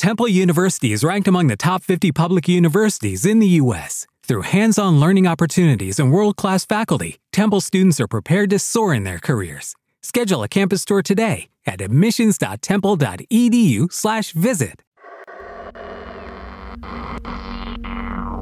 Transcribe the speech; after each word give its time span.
Temple 0.00 0.28
University 0.28 0.92
is 0.94 1.04
ranked 1.04 1.28
among 1.28 1.48
the 1.48 1.58
top 1.58 1.82
50 1.82 2.10
public 2.12 2.48
universities 2.48 3.26
in 3.26 3.38
the 3.38 3.60
U.S. 3.60 4.06
Through 4.22 4.48
hands 4.48 4.78
on 4.78 4.98
learning 4.98 5.26
opportunities 5.26 5.98
and 5.98 6.10
world 6.10 6.36
class 6.36 6.64
faculty, 6.64 7.18
Temple 7.32 7.60
students 7.60 8.00
are 8.00 8.08
prepared 8.08 8.48
to 8.48 8.58
soar 8.58 8.94
in 8.94 9.04
their 9.04 9.18
careers. 9.18 9.76
Schedule 10.00 10.42
a 10.42 10.48
campus 10.48 10.86
tour 10.86 11.02
today 11.02 11.50
at 11.66 11.82
admissions.temple.edu/slash 11.82 14.32
visit. 14.32 14.82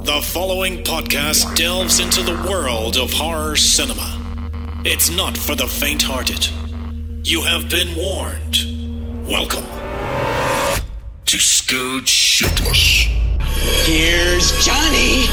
The 0.04 0.20
following 0.22 0.84
podcast 0.84 1.56
delves 1.56 1.98
into 1.98 2.22
the 2.22 2.40
world 2.48 2.96
of 2.96 3.12
horror 3.12 3.56
cinema. 3.56 4.16
It's 4.84 5.10
not 5.10 5.36
for 5.36 5.56
the 5.56 5.66
faint 5.66 6.02
hearted. 6.02 6.48
You 7.26 7.42
have 7.42 7.68
been 7.68 7.96
warned. 7.96 8.58
Welcome 9.28 9.64
to 11.28 11.38
Scared 11.38 12.04
Shitless. 12.04 13.06
Here's 13.84 14.50
Johnny. 14.64 15.26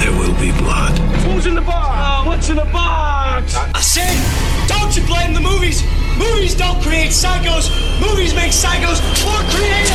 There 0.00 0.10
will 0.18 0.34
be 0.40 0.50
blood. 0.58 0.98
Who's 1.22 1.46
in 1.46 1.54
the 1.54 1.60
box? 1.60 1.90
Uh, 1.94 2.24
what's 2.24 2.48
in 2.48 2.56
the 2.56 2.64
box? 2.64 3.54
I 3.54 3.80
said, 3.80 4.18
don't 4.66 4.96
you 4.96 5.06
blame 5.06 5.32
the 5.32 5.40
movies. 5.40 5.84
Movies 6.18 6.56
don't 6.56 6.82
create 6.82 7.10
psychos. 7.10 7.70
Movies 8.00 8.34
make 8.34 8.50
psychos 8.50 8.98
more 9.22 9.42
creative. 9.54 9.94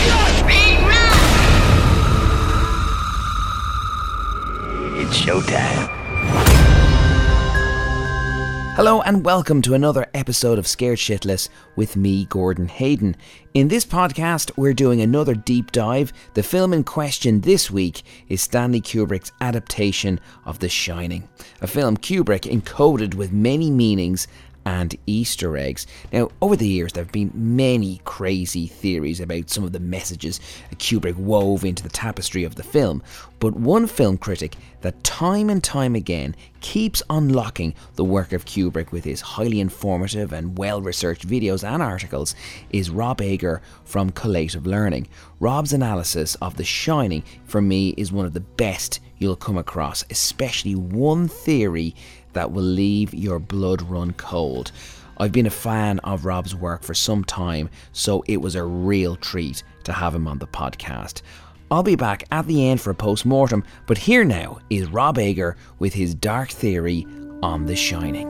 It's 4.96 5.18
showtime. 5.20 6.01
Hello 8.76 9.02
and 9.02 9.26
welcome 9.26 9.62
to 9.64 9.74
another 9.74 10.08
episode 10.14 10.58
of 10.58 10.66
Scared 10.66 10.98
Shitless 10.98 11.50
with 11.76 11.98
me, 11.98 12.24
Gordon 12.24 12.70
Hayden. 12.70 13.18
In 13.54 13.68
this 13.68 13.86
podcast, 13.86 14.50
we're 14.56 14.74
doing 14.74 15.02
another 15.02 15.36
deep 15.36 15.74
dive. 15.74 16.14
The 16.36 16.42
film 16.42 16.72
in 16.72 16.86
question 16.86 17.42
this 17.42 17.70
week 17.70 18.04
is 18.30 18.42
Stanley 18.42 18.80
Kubrick's 18.80 19.34
adaptation 19.42 20.22
of 20.46 20.60
The 20.60 20.70
Shining, 20.70 21.28
a 21.60 21.68
film 21.68 21.98
Kubrick 21.98 22.50
encoded 22.50 23.14
with 23.14 23.34
many 23.34 23.70
meanings 23.70 24.30
and 24.66 24.96
Easter 25.08 25.58
eggs. 25.58 25.88
Now, 26.12 26.30
over 26.42 26.56
the 26.56 26.68
years, 26.68 26.94
there 26.94 27.04
have 27.04 27.12
been 27.12 27.32
many 27.34 28.02
crazy 28.04 28.68
theories 28.68 29.20
about 29.20 29.50
some 29.50 29.64
of 29.64 29.72
the 29.72 29.80
messages 29.80 30.40
Kubrick 30.76 31.16
wove 31.16 31.64
into 31.64 31.84
the 31.84 31.90
tapestry 31.90 32.44
of 32.44 32.56
the 32.56 32.64
film, 32.64 33.04
but 33.40 33.56
one 33.56 33.88
film 33.88 34.18
critic 34.18 34.56
that 34.82 35.04
time 35.04 35.50
and 35.50 35.64
time 35.64 35.96
again 35.96 36.36
keeps 36.60 37.02
unlocking 37.10 37.74
the 37.96 38.04
work 38.04 38.34
of 38.34 38.46
Kubrick 38.46 38.92
with 38.92 39.04
his 39.04 39.22
highly 39.22 39.60
informative 39.60 40.34
and 40.34 40.58
well 40.58 40.82
researched 40.82 41.28
videos 41.28 41.68
and 41.68 41.82
articles 41.82 42.36
is 42.72 42.90
Rob 42.90 43.22
Ager 43.22 43.62
from 43.84 44.12
Collative 44.12 44.66
Learning. 44.66 45.08
Rob's 45.40 45.74
analysis 45.74 46.36
of 46.36 46.58
The 46.58 46.64
Shining, 46.64 47.24
for 47.46 47.62
me, 47.62 47.90
is 47.98 48.12
one 48.12 48.26
of 48.26 48.34
the 48.34 48.40
best 48.40 49.00
you'll 49.18 49.36
come 49.36 49.58
across, 49.58 50.04
especially 50.10 50.76
one 50.76 51.28
theory 51.28 51.96
that 52.34 52.52
will 52.52 52.64
leave 52.64 53.14
your 53.14 53.40
blood 53.40 53.82
run 53.84 54.14
cold. 54.14 54.72
I've 55.18 55.32
been 55.32 55.46
a 55.46 55.52
fan 55.52 56.00
of 56.00 56.26
Rob's 56.26 56.56
work 56.56 56.84
for 56.84 56.94
some 56.94 57.24
time, 57.24 57.70
so 57.92 58.24
it 58.28 58.38
was 58.38 58.56
a 58.56 58.64
real 58.64 59.16
treat 59.16 59.64
to 59.84 59.94
have 59.94 60.16
him 60.16 60.28
on 60.28 60.40
the 60.40 60.48
podcast. 60.48 61.22
I'll 61.70 61.84
be 61.84 61.96
back 61.96 62.26
at 62.32 62.48
the 62.48 62.68
end 62.68 62.82
for 62.82 62.90
a 62.90 62.96
post 62.96 63.26
mortem, 63.26 63.64
but 63.86 63.98
here 63.98 64.26
now 64.26 64.60
is 64.70 64.88
Rob 64.88 65.18
Ager 65.18 65.56
with 65.80 65.94
his 65.94 66.14
dark 66.14 66.50
theory 66.50 67.06
on 67.42 67.66
The 67.66 67.76
Shining. 67.76 68.30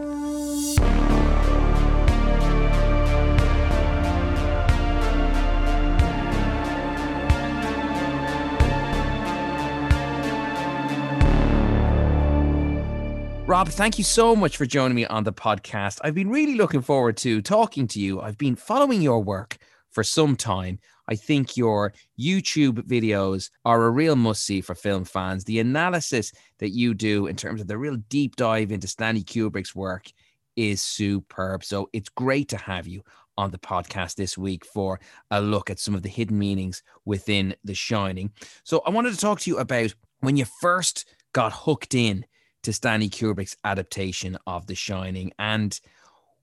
Rob, 13.51 13.67
thank 13.67 13.97
you 13.97 14.05
so 14.05 14.33
much 14.33 14.55
for 14.55 14.65
joining 14.65 14.95
me 14.95 15.05
on 15.07 15.25
the 15.25 15.33
podcast. 15.33 15.99
I've 16.05 16.15
been 16.15 16.29
really 16.29 16.55
looking 16.55 16.81
forward 16.81 17.17
to 17.17 17.41
talking 17.41 17.85
to 17.87 17.99
you. 17.99 18.21
I've 18.21 18.37
been 18.37 18.55
following 18.55 19.01
your 19.01 19.21
work 19.21 19.57
for 19.89 20.05
some 20.05 20.37
time. 20.37 20.79
I 21.09 21.15
think 21.15 21.57
your 21.57 21.91
YouTube 22.17 22.83
videos 22.83 23.49
are 23.65 23.83
a 23.83 23.89
real 23.89 24.15
must 24.15 24.45
see 24.45 24.61
for 24.61 24.73
film 24.73 25.03
fans. 25.03 25.43
The 25.43 25.59
analysis 25.59 26.31
that 26.59 26.69
you 26.69 26.93
do 26.93 27.27
in 27.27 27.35
terms 27.35 27.59
of 27.59 27.67
the 27.67 27.77
real 27.77 27.97
deep 28.07 28.37
dive 28.37 28.71
into 28.71 28.87
Stanley 28.87 29.21
Kubrick's 29.21 29.75
work 29.75 30.09
is 30.55 30.81
superb. 30.81 31.65
So 31.65 31.89
it's 31.91 32.07
great 32.07 32.47
to 32.47 32.57
have 32.57 32.87
you 32.87 33.01
on 33.37 33.51
the 33.51 33.59
podcast 33.59 34.15
this 34.15 34.37
week 34.37 34.65
for 34.65 35.01
a 35.29 35.41
look 35.41 35.69
at 35.69 35.77
some 35.77 35.93
of 35.93 36.03
the 36.03 36.09
hidden 36.09 36.39
meanings 36.39 36.83
within 37.03 37.53
The 37.65 37.73
Shining. 37.75 38.31
So 38.63 38.81
I 38.85 38.91
wanted 38.91 39.11
to 39.11 39.19
talk 39.19 39.41
to 39.41 39.49
you 39.49 39.57
about 39.57 39.93
when 40.21 40.37
you 40.37 40.45
first 40.61 41.05
got 41.33 41.51
hooked 41.51 41.93
in 41.93 42.25
to 42.63 42.73
Stanley 42.73 43.09
Kubrick's 43.09 43.57
adaptation 43.63 44.37
of 44.47 44.67
The 44.67 44.75
Shining. 44.75 45.31
And 45.39 45.79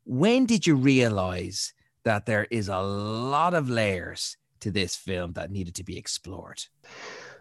when 0.05 0.47
did 0.47 0.67
you 0.67 0.75
realize 0.75 1.73
that 2.05 2.27
there 2.27 2.47
is 2.51 2.69
a 2.69 2.81
lot 2.81 3.55
of 3.55 3.69
layers 3.69 4.37
to 4.61 4.71
this 4.71 4.97
film 4.97 5.33
that 5.35 5.51
needed 5.51 5.75
to 5.77 5.85
be 5.85 5.99
explored? 5.99 6.65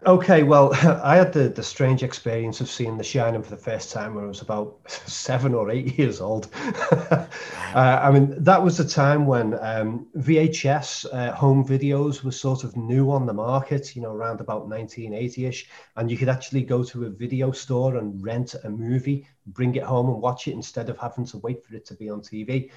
Okay, 0.06 0.44
well, 0.44 0.72
I 1.02 1.16
had 1.16 1.32
the, 1.32 1.48
the 1.48 1.62
strange 1.62 2.02
experience 2.02 2.60
of 2.60 2.70
seeing 2.70 2.96
The 2.96 3.04
Shining 3.04 3.42
for 3.42 3.50
the 3.50 3.56
first 3.56 3.90
time 3.92 4.14
when 4.14 4.24
I 4.24 4.28
was 4.28 4.42
about 4.42 4.78
seven 4.88 5.54
or 5.54 5.70
eight 5.70 5.98
years 5.98 6.20
old. 6.20 6.48
uh, 6.54 7.26
I 7.74 8.10
mean, 8.12 8.34
that 8.44 8.62
was 8.62 8.76
the 8.76 8.84
time 8.84 9.26
when 9.26 9.58
um, 9.60 10.06
VHS 10.16 11.06
uh, 11.12 11.34
home 11.34 11.66
videos 11.66 12.22
were 12.22 12.30
sort 12.30 12.62
of 12.62 12.76
new 12.76 13.10
on 13.10 13.26
the 13.26 13.32
market, 13.32 13.96
you 13.96 14.02
know, 14.02 14.12
around 14.12 14.40
about 14.40 14.68
1980 14.68 15.46
ish. 15.46 15.68
And 15.96 16.10
you 16.10 16.16
could 16.16 16.28
actually 16.28 16.62
go 16.62 16.84
to 16.84 17.06
a 17.06 17.10
video 17.10 17.50
store 17.50 17.96
and 17.96 18.22
rent 18.22 18.54
a 18.62 18.70
movie, 18.70 19.26
bring 19.48 19.74
it 19.74 19.82
home 19.82 20.08
and 20.08 20.22
watch 20.22 20.46
it 20.46 20.52
instead 20.52 20.88
of 20.90 20.98
having 20.98 21.26
to 21.26 21.38
wait 21.38 21.66
for 21.66 21.74
it 21.74 21.86
to 21.86 21.94
be 21.94 22.08
on 22.08 22.20
TV. 22.20 22.70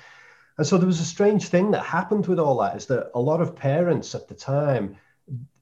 And 0.58 0.66
so 0.66 0.78
there 0.78 0.88
was 0.88 1.00
a 1.00 1.06
strange 1.06 1.48
thing 1.48 1.72
that 1.72 1.86
happened 1.86 2.28
with 2.28 2.40
all 2.40 2.59
that 2.59 2.76
is 2.76 2.88
that 2.88 3.12
a 3.14 3.20
lot 3.20 3.42
of 3.42 3.56
parents 3.56 4.16
at 4.16 4.28
the 4.28 4.36
time 4.36 4.98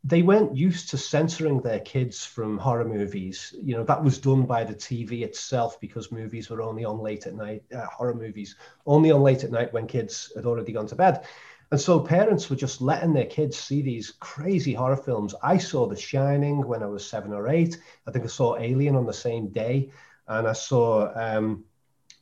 they 0.04 0.22
weren't 0.22 0.56
used 0.56 0.90
to 0.90 0.98
censoring 0.98 1.62
their 1.62 1.80
kids 1.80 2.26
from 2.26 2.58
horror 2.58 2.86
movies. 2.86 3.54
You 3.62 3.76
know, 3.76 3.84
that 3.84 4.04
was 4.04 4.18
done 4.18 4.46
by 4.46 4.64
the 4.64 4.74
TV 4.74 5.24
itself 5.24 5.80
because 5.80 6.12
movies 6.12 6.50
were 6.50 6.62
only 6.62 6.86
on 6.86 7.00
late 7.00 7.28
at 7.28 7.36
night, 7.36 7.64
uh, 7.76 7.86
horror 7.86 8.14
movies 8.14 8.56
only 8.86 9.12
on 9.12 9.22
late 9.22 9.44
at 9.44 9.52
night 9.52 9.74
when 9.74 9.88
kids 9.88 10.32
had 10.36 10.46
already 10.46 10.72
gone 10.72 10.88
to 10.88 10.96
bed. 10.96 11.26
And 11.72 11.80
so 11.80 12.00
parents 12.00 12.50
were 12.50 12.56
just 12.56 12.82
letting 12.82 13.14
their 13.14 13.26
kids 13.26 13.58
see 13.58 13.82
these 13.82 14.12
crazy 14.20 14.74
horror 14.74 14.98
films. 14.98 15.36
I 15.44 15.58
saw 15.58 15.86
The 15.86 15.96
Shining 15.96 16.66
when 16.66 16.82
I 16.82 16.88
was 16.88 17.08
seven 17.08 17.34
or 17.34 17.48
eight. 17.50 17.78
I 18.08 18.12
think 18.12 18.26
I 18.26 18.30
saw 18.30 18.58
Alien 18.58 18.96
on 18.96 19.06
the 19.06 19.14
same 19.14 19.50
day. 19.50 19.92
And 20.28 20.48
I 20.48 20.54
saw 20.54 21.12
um, 21.14 21.66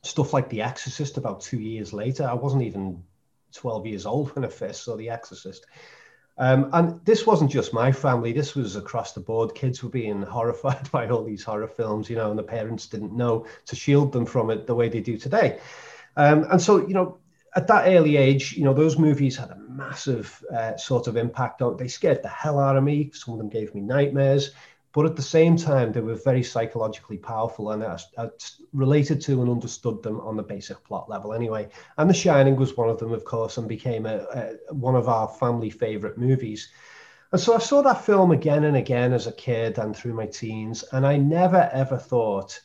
stuff 0.02 0.34
like 0.34 0.50
The 0.50 0.64
Exorcist 0.64 1.18
about 1.18 1.42
two 1.42 1.60
years 1.60 1.94
later. 1.94 2.26
I 2.26 2.34
wasn't 2.34 2.64
even 2.64 3.04
12 3.54 3.86
years 3.86 4.06
old 4.06 4.36
when 4.36 4.44
I 4.44 4.50
first 4.50 4.84
saw 4.84 4.98
The 4.98 5.10
Exorcist. 5.10 5.66
Um, 6.38 6.70
and 6.74 7.04
this 7.04 7.26
wasn't 7.26 7.52
just 7.52 7.74
my 7.74 7.92
family, 7.92 8.32
this 8.32 8.54
was 8.54 8.76
across 8.76 9.14
the 9.14 9.20
board. 9.20 9.56
Kids 9.56 9.82
were 9.82 9.90
being 9.90 10.22
horrified 10.22 10.90
by 10.92 11.08
all 11.10 11.24
these 11.24 11.44
horror 11.44 11.68
films, 11.68 12.10
you 12.10 12.16
know, 12.16 12.30
and 12.30 12.38
the 12.38 12.44
parents 12.44 12.88
didn't 12.88 13.14
know 13.14 13.46
to 13.66 13.76
shield 13.76 14.12
them 14.12 14.26
from 14.26 14.50
it 14.52 14.68
the 14.68 14.76
way 14.76 14.90
they 14.90 15.02
do 15.02 15.18
today. 15.18 15.60
Um, 16.16 16.46
and 16.52 16.62
so, 16.62 16.88
you 16.88 16.94
know, 16.94 17.18
at 17.56 17.68
that 17.68 17.88
early 17.88 18.18
age, 18.18 18.54
you 18.54 18.64
know, 18.64 18.74
those 18.74 19.00
movies 19.00 19.36
had 19.36 19.50
a 19.50 19.58
massive 19.58 20.44
uh, 20.54 20.78
sort 20.78 21.08
of 21.08 21.18
impact 21.18 21.62
on. 21.62 21.78
They 21.78 21.88
scared 21.88 22.22
the 22.22 22.30
hell 22.30 22.60
out 22.60 22.78
of 22.78 22.84
me. 22.84 23.12
Some 23.14 23.34
of 23.34 23.40
them 23.40 23.50
gave 23.50 23.74
me 23.74 23.82
nightmares 23.82 24.52
but 24.98 25.06
at 25.06 25.16
the 25.16 25.22
same 25.22 25.56
time, 25.56 25.92
they 25.92 26.02
were 26.02 26.16
very 26.16 26.42
psychologically 26.42 27.20
powerful, 27.20 27.70
and 27.70 27.84
I, 27.84 28.00
I, 28.18 28.30
related 28.74 29.22
to 29.22 29.42
and 29.42 29.52
understood 29.52 30.02
them 30.02 30.20
on 30.22 30.36
the 30.36 30.42
basic 30.42 30.84
plot 30.84 31.08
level 31.08 31.36
anyway. 31.36 31.70
And 32.00 32.10
The 32.10 32.16
Shining 32.16 32.56
was 32.56 32.76
one 32.76 32.90
of 32.90 32.98
them, 32.98 33.14
of 33.14 33.24
course, 33.24 33.60
and 33.60 33.70
became 33.70 34.08
a, 34.08 34.26
a, 34.34 34.74
one 34.74 34.96
of 34.96 35.08
our 35.08 35.28
family 35.28 35.70
favorite 35.70 36.18
movies. 36.18 36.70
And 37.32 37.40
so 37.40 37.54
I 37.54 37.60
saw 37.60 37.84
that 37.84 38.06
film 38.06 38.32
again 38.32 38.64
and 38.64 38.76
again 38.76 39.14
as 39.14 39.28
a 39.28 39.32
kid 39.34 39.78
and 39.78 39.96
through 39.96 40.16
my 40.16 40.26
teens, 40.26 40.84
and 40.92 41.06
I 41.06 41.16
never 41.18 41.70
ever 41.72 41.98
thought 42.00 42.60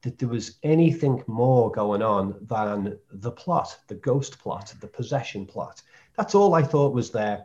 that 0.00 0.18
there 0.18 0.30
was 0.30 0.56
anything 0.62 1.24
more 1.26 1.70
going 1.70 2.00
on 2.00 2.36
than 2.40 2.98
the 3.12 3.32
plot, 3.32 3.76
the 3.88 3.96
ghost 3.96 4.38
plot, 4.38 4.72
the 4.80 4.86
possession 4.86 5.44
plot. 5.44 5.82
That's 6.16 6.34
all 6.34 6.54
I 6.54 6.62
thought 6.62 6.94
was 6.94 7.10
there. 7.10 7.44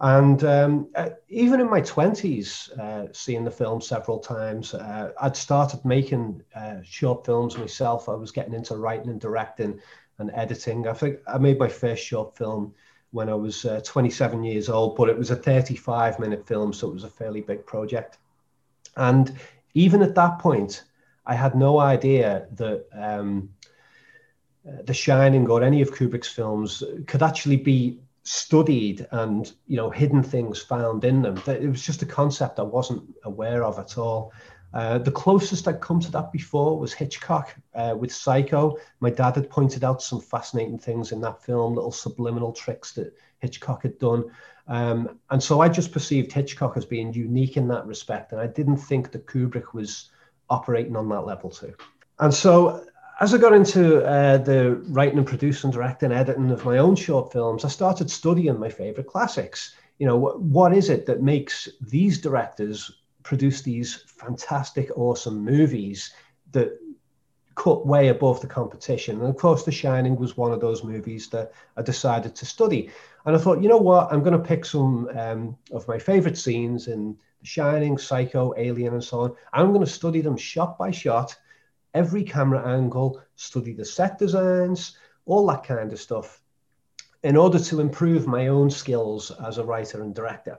And 0.00 0.42
um, 0.44 0.88
uh, 0.96 1.10
even 1.28 1.60
in 1.60 1.70
my 1.70 1.80
20s, 1.80 2.76
uh, 2.78 3.12
seeing 3.12 3.44
the 3.44 3.50
film 3.50 3.80
several 3.80 4.18
times, 4.18 4.74
uh, 4.74 5.12
I'd 5.20 5.36
started 5.36 5.84
making 5.84 6.42
uh, 6.54 6.76
short 6.82 7.24
films 7.24 7.56
myself. 7.56 8.08
I 8.08 8.14
was 8.14 8.32
getting 8.32 8.54
into 8.54 8.76
writing 8.76 9.08
and 9.08 9.20
directing 9.20 9.80
and 10.18 10.30
editing. 10.34 10.88
I 10.88 10.94
think 10.94 11.18
I 11.26 11.38
made 11.38 11.58
my 11.58 11.68
first 11.68 12.04
short 12.04 12.36
film 12.36 12.74
when 13.12 13.28
I 13.28 13.34
was 13.34 13.64
uh, 13.64 13.80
27 13.84 14.42
years 14.42 14.68
old, 14.68 14.96
but 14.96 15.08
it 15.08 15.16
was 15.16 15.30
a 15.30 15.36
35 15.36 16.18
minute 16.18 16.46
film, 16.46 16.72
so 16.72 16.88
it 16.88 16.94
was 16.94 17.04
a 17.04 17.10
fairly 17.10 17.40
big 17.40 17.64
project. 17.64 18.18
And 18.96 19.36
even 19.74 20.02
at 20.02 20.16
that 20.16 20.40
point, 20.40 20.82
I 21.24 21.34
had 21.34 21.54
no 21.54 21.78
idea 21.78 22.48
that 22.52 22.86
um, 22.92 23.50
The 24.64 24.94
Shining 24.94 25.48
or 25.48 25.62
any 25.62 25.80
of 25.82 25.92
Kubrick's 25.92 26.28
films 26.28 26.82
could 27.06 27.22
actually 27.22 27.56
be 27.56 28.00
studied 28.24 29.06
and 29.12 29.52
you 29.66 29.76
know 29.76 29.90
hidden 29.90 30.22
things 30.22 30.60
found 30.60 31.04
in 31.04 31.22
them. 31.22 31.40
It 31.46 31.68
was 31.68 31.82
just 31.82 32.02
a 32.02 32.06
concept 32.06 32.58
I 32.58 32.62
wasn't 32.62 33.02
aware 33.24 33.62
of 33.64 33.78
at 33.78 33.96
all. 33.98 34.32
Uh, 34.72 34.98
the 34.98 35.12
closest 35.12 35.68
I'd 35.68 35.80
come 35.80 36.00
to 36.00 36.10
that 36.10 36.32
before 36.32 36.80
was 36.80 36.92
Hitchcock 36.92 37.54
uh, 37.76 37.94
with 37.96 38.12
Psycho. 38.12 38.76
My 38.98 39.10
dad 39.10 39.36
had 39.36 39.48
pointed 39.48 39.84
out 39.84 40.02
some 40.02 40.20
fascinating 40.20 40.78
things 40.78 41.12
in 41.12 41.20
that 41.20 41.44
film, 41.44 41.74
little 41.74 41.92
subliminal 41.92 42.52
tricks 42.52 42.92
that 42.94 43.14
Hitchcock 43.38 43.82
had 43.84 43.98
done. 44.00 44.24
Um, 44.66 45.20
and 45.30 45.40
so 45.40 45.60
I 45.60 45.68
just 45.68 45.92
perceived 45.92 46.32
Hitchcock 46.32 46.76
as 46.76 46.84
being 46.84 47.12
unique 47.12 47.56
in 47.56 47.68
that 47.68 47.86
respect. 47.86 48.32
And 48.32 48.40
I 48.40 48.48
didn't 48.48 48.78
think 48.78 49.12
that 49.12 49.26
Kubrick 49.26 49.74
was 49.74 50.10
operating 50.50 50.96
on 50.96 51.08
that 51.10 51.24
level 51.24 51.50
too. 51.50 51.74
And 52.18 52.34
so 52.34 52.84
as 53.20 53.32
I 53.32 53.38
got 53.38 53.52
into 53.52 54.04
uh, 54.04 54.38
the 54.38 54.76
writing 54.88 55.18
and 55.18 55.26
producing, 55.26 55.70
directing, 55.70 56.12
editing 56.12 56.50
of 56.50 56.64
my 56.64 56.78
own 56.78 56.96
short 56.96 57.32
films, 57.32 57.64
I 57.64 57.68
started 57.68 58.10
studying 58.10 58.58
my 58.58 58.68
favorite 58.68 59.06
classics. 59.06 59.74
You 59.98 60.06
know, 60.06 60.16
what, 60.16 60.40
what 60.40 60.74
is 60.74 60.90
it 60.90 61.06
that 61.06 61.22
makes 61.22 61.68
these 61.80 62.20
directors 62.20 62.90
produce 63.22 63.62
these 63.62 64.04
fantastic, 64.06 64.90
awesome 64.96 65.44
movies 65.44 66.12
that 66.52 66.78
cut 67.54 67.86
way 67.86 68.08
above 68.08 68.40
the 68.40 68.46
competition. 68.46 69.20
And 69.20 69.28
of 69.28 69.36
course, 69.36 69.62
The 69.62 69.72
Shining 69.72 70.16
was 70.16 70.36
one 70.36 70.52
of 70.52 70.60
those 70.60 70.82
movies 70.82 71.28
that 71.28 71.52
I 71.76 71.82
decided 71.82 72.34
to 72.34 72.46
study. 72.46 72.90
And 73.26 73.36
I 73.36 73.38
thought, 73.38 73.62
you 73.62 73.68
know 73.68 73.78
what, 73.78 74.12
I'm 74.12 74.22
going 74.22 74.38
to 74.38 74.48
pick 74.48 74.64
some 74.64 75.08
um, 75.16 75.56
of 75.72 75.86
my 75.86 75.98
favorite 75.98 76.36
scenes 76.36 76.88
in 76.88 77.16
The 77.40 77.46
Shining, 77.46 77.96
Psycho, 77.96 78.54
Alien, 78.56 78.94
and 78.94 79.04
so 79.04 79.20
on. 79.20 79.36
I'm 79.52 79.72
going 79.72 79.84
to 79.84 79.90
study 79.90 80.20
them 80.20 80.36
shot 80.36 80.76
by 80.76 80.90
shot, 80.90 81.36
every 81.94 82.24
camera 82.24 82.66
angle, 82.66 83.22
study 83.36 83.72
the 83.72 83.84
set 83.84 84.18
designs, 84.18 84.98
all 85.26 85.46
that 85.46 85.64
kind 85.64 85.92
of 85.92 86.00
stuff, 86.00 86.42
in 87.22 87.36
order 87.36 87.58
to 87.58 87.80
improve 87.80 88.26
my 88.26 88.48
own 88.48 88.70
skills 88.70 89.30
as 89.46 89.58
a 89.58 89.64
writer 89.64 90.02
and 90.02 90.14
director. 90.14 90.58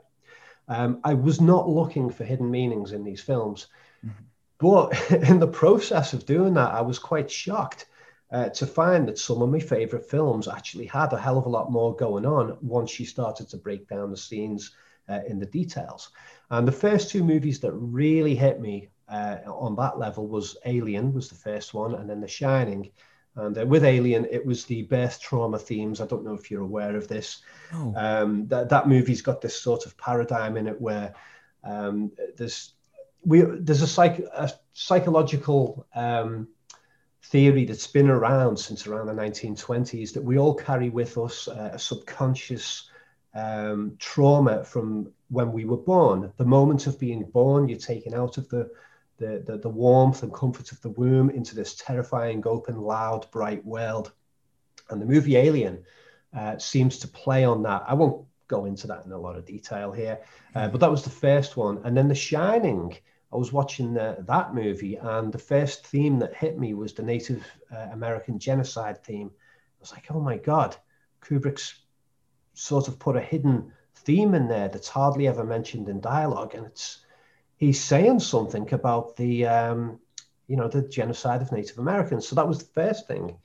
Um, 0.68 1.00
I 1.04 1.14
was 1.14 1.40
not 1.40 1.70
looking 1.70 2.10
for 2.10 2.24
hidden 2.24 2.50
meanings 2.50 2.92
in 2.92 3.04
these 3.04 3.22
films. 3.22 3.68
Mm-hmm. 4.04 4.24
But 4.58 5.12
in 5.30 5.40
the 5.40 5.48
process 5.48 6.14
of 6.14 6.26
doing 6.26 6.54
that, 6.56 6.74
I 6.74 6.82
was 6.82 6.98
quite 6.98 7.30
shocked 7.30 7.86
uh, 8.32 8.50
to 8.50 8.66
find 8.66 9.08
that 9.08 9.20
some 9.20 9.42
of 9.42 9.50
my 9.50 9.60
favorite 9.60 10.10
films 10.10 10.48
actually 10.48 10.88
had 10.88 11.14
a 11.14 11.20
hell 11.20 11.38
of 11.38 11.46
a 11.46 11.50
lot 11.50 11.72
more 11.72 11.96
going 11.96 12.26
on 12.26 12.58
once 12.62 13.00
you 13.00 13.06
started 13.06 13.50
to 13.50 13.58
break 13.58 13.88
down 13.88 14.10
the 14.10 14.18
scenes 14.18 14.72
uh, 15.08 15.20
in 15.28 15.40
the 15.40 15.46
details. 15.46 16.10
And 16.50 16.68
the 16.68 16.72
first 16.72 17.10
two 17.10 17.24
movies 17.24 17.60
that 17.60 17.72
really 17.74 18.36
hit 18.36 18.60
me 18.60 18.90
uh, 19.08 19.38
on 19.46 19.76
that 19.76 20.00
level 20.00 20.28
was 20.28 20.58
Alien 20.66 21.14
was 21.14 21.30
the 21.30 21.36
first 21.36 21.74
one, 21.74 21.96
and 21.96 22.10
then 22.10 22.22
The 22.22 22.28
Shining. 22.28 22.92
And 23.36 23.58
uh, 23.58 23.66
with 23.66 23.84
Alien, 23.84 24.26
it 24.32 24.46
was 24.46 24.66
the 24.66 24.84
birth 24.84 25.20
trauma 25.20 25.60
themes. 25.60 26.00
I 26.00 26.08
don't 26.08 26.24
know 26.24 26.34
if 26.34 26.50
you're 26.50 26.62
aware 26.62 26.96
of 26.96 27.08
this. 27.08 27.42
Oh. 27.74 27.94
Um, 27.96 28.48
that 28.48 28.70
that 28.70 28.88
movie's 28.88 29.22
got 29.22 29.42
this 29.42 29.60
sort 29.60 29.86
of 29.86 29.98
paradigm 29.98 30.58
in 30.58 30.68
it 30.68 30.80
where 30.80 31.14
um, 31.64 32.12
there's 32.38 32.74
we 33.26 33.42
there's 33.42 33.82
a, 33.82 33.88
psych, 33.88 34.20
a 34.20 34.52
psychological 34.74 35.86
um, 35.96 36.48
theory 37.24 37.66
that's 37.66 37.88
been 37.88 38.10
around 38.10 38.58
since 38.58 38.88
around 38.88 39.08
the 39.08 39.14
1920s 39.14 40.14
that 40.14 40.24
we 40.24 40.38
all 40.38 40.54
carry 40.54 40.90
with 40.90 41.18
us 41.18 41.48
uh, 41.48 41.72
a 41.74 41.80
subconscious 41.80 42.90
um, 43.34 43.96
trauma 44.00 44.64
from 44.64 45.12
when 45.30 45.52
we 45.52 45.66
were 45.66 45.78
born. 45.78 46.32
The 46.38 46.46
moment 46.46 46.88
of 46.88 47.00
being 47.00 47.24
born, 47.24 47.68
you're 47.68 47.80
taken 47.80 48.14
out 48.14 48.38
of 48.38 48.48
the 48.50 48.70
the, 49.18 49.44
the, 49.46 49.58
the 49.58 49.70
warmth 49.70 50.24
and 50.24 50.34
comfort 50.34 50.72
of 50.72 50.82
the 50.82 50.90
womb 50.90 51.30
into 51.30 51.56
this 51.56 51.76
terrifying, 51.76 52.44
open, 52.46 52.82
loud, 52.82 53.30
bright 53.32 53.66
world. 53.66 54.12
And 54.90 55.02
the 55.02 55.06
movie 55.06 55.38
Alien 55.38 55.84
uh, 56.36 56.58
seems 56.58 57.00
to 57.00 57.08
play 57.08 57.44
on 57.44 57.64
that. 57.64 57.84
I 57.88 57.94
won't 57.94 58.26
go 58.48 58.66
into 58.66 58.88
that 58.88 59.06
in 59.06 59.12
a 59.12 59.18
lot 59.18 59.38
of 59.38 59.46
detail 59.46 59.92
here, 59.92 60.20
uh, 60.54 60.68
but 60.68 60.80
that 60.82 60.92
was 60.92 61.04
the 61.04 61.10
first 61.10 61.58
one. 61.58 61.82
And 61.84 61.96
then 61.98 62.08
The 62.08 62.16
Shining, 62.16 62.96
I 63.34 63.38
was 63.38 63.52
watching 63.52 63.98
uh, 63.98 64.18
that 64.28 64.54
movie, 64.54 64.98
and 64.98 65.32
the 65.32 65.40
first 65.40 65.88
theme 65.88 66.20
that 66.20 66.36
hit 66.36 66.60
me 66.60 66.74
was 66.74 66.94
the 66.94 67.04
Native 67.04 67.44
uh, 67.76 67.88
American 67.92 68.38
genocide 68.38 69.04
theme. 69.04 69.32
I 69.34 69.82
was 69.82 69.92
like, 69.92 70.06
oh 70.12 70.20
my 70.20 70.38
God, 70.38 70.76
Kubrick's 71.22 71.80
sort 72.54 72.88
of 72.88 73.00
put 73.00 73.16
a 73.16 73.22
hidden 73.22 73.72
theme 73.96 74.36
in 74.36 74.48
there 74.48 74.68
that's 74.70 74.88
hardly 74.88 75.28
ever 75.28 75.44
mentioned 75.44 75.90
in 75.90 76.00
dialogue. 76.00 76.54
And 76.54 76.66
it's 76.66 77.05
he's 77.58 77.82
saying 77.82 78.20
something 78.20 78.72
about 78.74 79.16
the 79.16 79.46
um, 79.46 80.00
you 80.48 80.56
know 80.56 80.68
the 80.68 80.82
genocide 80.82 81.42
of 81.42 81.52
Native 81.52 81.80
Americans. 81.80 82.28
So 82.28 82.36
that 82.36 82.48
was 82.48 82.60
the 82.60 82.74
first 82.74 83.08
thing. 83.08 83.38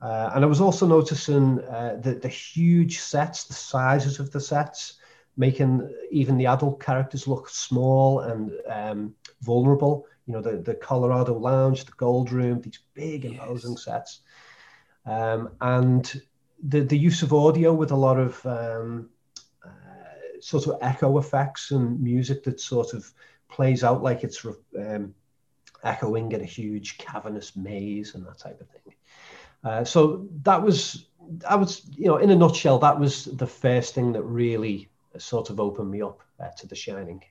Uh, 0.00 0.32
and 0.34 0.44
I 0.44 0.48
was 0.48 0.60
also 0.60 0.84
noticing 0.84 1.60
uh, 1.60 1.96
the, 2.02 2.14
the 2.14 2.28
huge 2.28 2.98
sets, 2.98 3.44
the 3.44 3.54
sizes 3.54 4.18
of 4.18 4.32
the 4.32 4.40
sets, 4.40 4.94
making 5.36 5.88
even 6.10 6.36
the 6.36 6.46
adult 6.46 6.80
characters 6.80 7.28
look 7.28 7.48
small 7.48 8.20
and 8.20 8.50
um, 8.68 9.14
vulnerable. 9.42 10.06
You 10.26 10.34
know, 10.34 10.40
the, 10.40 10.56
the 10.56 10.74
Colorado 10.74 11.38
Lounge, 11.38 11.84
the 11.84 11.92
Gold 11.92 12.32
Room, 12.32 12.60
these 12.60 12.80
big, 12.94 13.24
imposing 13.24 13.72
yes. 13.72 13.84
sets. 13.84 14.20
Um, 15.06 15.50
and 15.60 16.20
the, 16.62 16.80
the 16.80 16.98
use 16.98 17.22
of 17.22 17.32
audio 17.32 17.72
with 17.72 17.92
a 17.92 17.96
lot 17.96 18.18
of 18.18 18.44
um, 18.44 19.08
uh, 19.64 19.68
sort 20.40 20.66
of 20.66 20.78
echo 20.80 21.18
effects 21.18 21.70
and 21.70 22.00
music 22.00 22.42
that 22.44 22.60
sort 22.60 22.92
of 22.92 23.12
plays 23.52 23.84
out 23.84 24.02
like 24.02 24.24
it's 24.24 24.44
um, 24.78 25.14
echoing 25.84 26.32
in 26.32 26.40
a 26.40 26.44
huge 26.44 26.98
cavernous 26.98 27.54
maze 27.56 28.14
and 28.14 28.26
that 28.26 28.38
type 28.38 28.60
of 28.60 28.68
thing. 28.68 28.94
Uh, 29.64 29.84
so 29.84 30.26
that 30.42 30.60
was, 30.60 31.06
I 31.48 31.54
was, 31.54 31.82
you 31.96 32.06
know, 32.06 32.16
in 32.16 32.30
a 32.30 32.36
nutshell, 32.36 32.78
that 32.80 32.98
was 32.98 33.26
the 33.26 33.46
first 33.46 33.94
thing 33.94 34.12
that 34.12 34.22
really 34.22 34.88
sort 35.18 35.50
of 35.50 35.60
opened 35.60 35.90
me 35.90 36.02
up 36.02 36.20
uh, 36.40 36.48
to 36.58 36.66
The 36.66 36.74
Shining. 36.74 37.22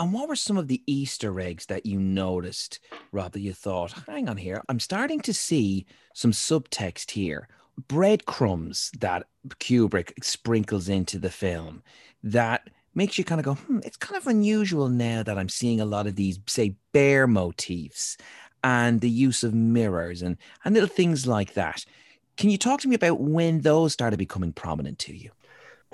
And 0.00 0.14
what 0.14 0.28
were 0.28 0.36
some 0.36 0.56
of 0.56 0.66
the 0.66 0.82
Easter 0.86 1.38
eggs 1.38 1.66
that 1.66 1.84
you 1.84 2.00
noticed, 2.00 2.80
Rob, 3.12 3.32
that 3.32 3.40
you 3.40 3.52
thought, 3.52 3.92
hang 4.08 4.28
on 4.28 4.38
here, 4.38 4.62
I'm 4.68 4.80
starting 4.80 5.20
to 5.20 5.34
see 5.34 5.84
some 6.14 6.32
subtext 6.32 7.10
here, 7.10 7.46
breadcrumbs 7.86 8.90
that 8.98 9.26
Kubrick 9.58 10.12
sprinkles 10.24 10.88
into 10.88 11.18
the 11.18 11.30
film 11.30 11.82
that 12.22 12.70
makes 12.94 13.18
you 13.18 13.24
kind 13.24 13.40
of 13.40 13.44
go, 13.44 13.54
hmm, 13.54 13.78
it's 13.84 13.96
kind 13.96 14.16
of 14.16 14.26
unusual 14.26 14.88
now 14.88 15.22
that 15.22 15.38
I'm 15.38 15.48
seeing 15.48 15.80
a 15.80 15.84
lot 15.84 16.06
of 16.06 16.16
these, 16.16 16.38
say, 16.46 16.76
bear 16.92 17.26
motifs 17.26 18.16
and 18.62 19.00
the 19.00 19.10
use 19.10 19.42
of 19.42 19.54
mirrors 19.54 20.22
and, 20.22 20.36
and 20.64 20.74
little 20.74 20.88
things 20.88 21.26
like 21.26 21.54
that. 21.54 21.84
Can 22.36 22.50
you 22.50 22.58
talk 22.58 22.80
to 22.80 22.88
me 22.88 22.96
about 22.96 23.20
when 23.20 23.60
those 23.60 23.92
started 23.92 24.16
becoming 24.16 24.52
prominent 24.52 24.98
to 25.00 25.16
you? 25.16 25.30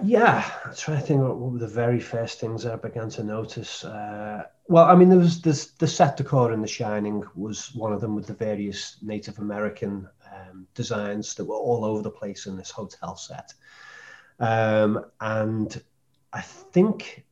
Yeah, 0.05 0.49
I'm 0.65 0.75
trying 0.75 1.01
to 1.01 1.07
think 1.07 1.23
what 1.23 1.39
were 1.39 1.59
the 1.59 1.67
very 1.67 2.01
first 2.01 2.39
things 2.39 2.67
I 2.67 2.77
began 2.77 3.09
to 3.11 3.25
notice. 3.25 3.83
Uh, 3.83 4.45
well, 4.69 4.85
I 4.85 4.95
mean, 4.95 5.09
there 5.09 5.19
was 5.19 5.41
this, 5.41 5.71
the 5.73 5.87
set 5.87 6.19
decor 6.19 6.53
in 6.53 6.61
The 6.61 6.69
Shining 6.69 7.25
was 7.35 7.75
one 7.75 7.95
of 7.95 8.03
them 8.03 8.15
with 8.15 8.27
the 8.27 8.35
various 8.35 8.99
Native 9.01 9.39
American 9.39 10.07
um, 10.31 10.67
designs 10.75 11.35
that 11.35 11.47
were 11.47 11.57
all 11.57 11.85
over 11.85 12.03
the 12.03 12.11
place 12.11 12.47
in 12.47 12.57
this 12.57 12.71
hotel 12.71 13.17
set. 13.17 13.55
Um, 14.39 15.07
and 15.21 15.83
I 16.33 16.41
think 16.41 17.25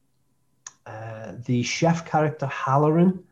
uh, 0.86 1.32
the 1.44 1.62
chef 1.62 2.06
character 2.06 2.46
Halloran, 2.46 3.24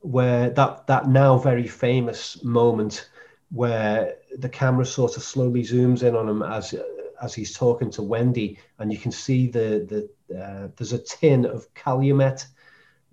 where 0.00 0.50
that 0.50 0.86
that 0.86 1.08
now 1.08 1.38
very 1.38 1.66
famous 1.66 2.42
moment 2.42 3.10
where 3.50 4.16
the 4.38 4.48
camera 4.48 4.86
sort 4.86 5.16
of 5.16 5.22
slowly 5.22 5.62
zooms 5.62 6.02
in 6.02 6.14
on 6.14 6.28
him 6.28 6.42
as 6.42 6.74
as 7.20 7.34
he's 7.34 7.54
talking 7.56 7.90
to 7.90 8.02
Wendy, 8.02 8.58
and 8.78 8.92
you 8.92 8.98
can 8.98 9.12
see 9.12 9.48
the 9.48 10.08
the 10.28 10.38
uh, 10.38 10.68
there's 10.76 10.92
a 10.92 10.98
tin 10.98 11.44
of 11.44 11.72
Calumet 11.74 12.46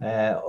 uh, 0.01 0.39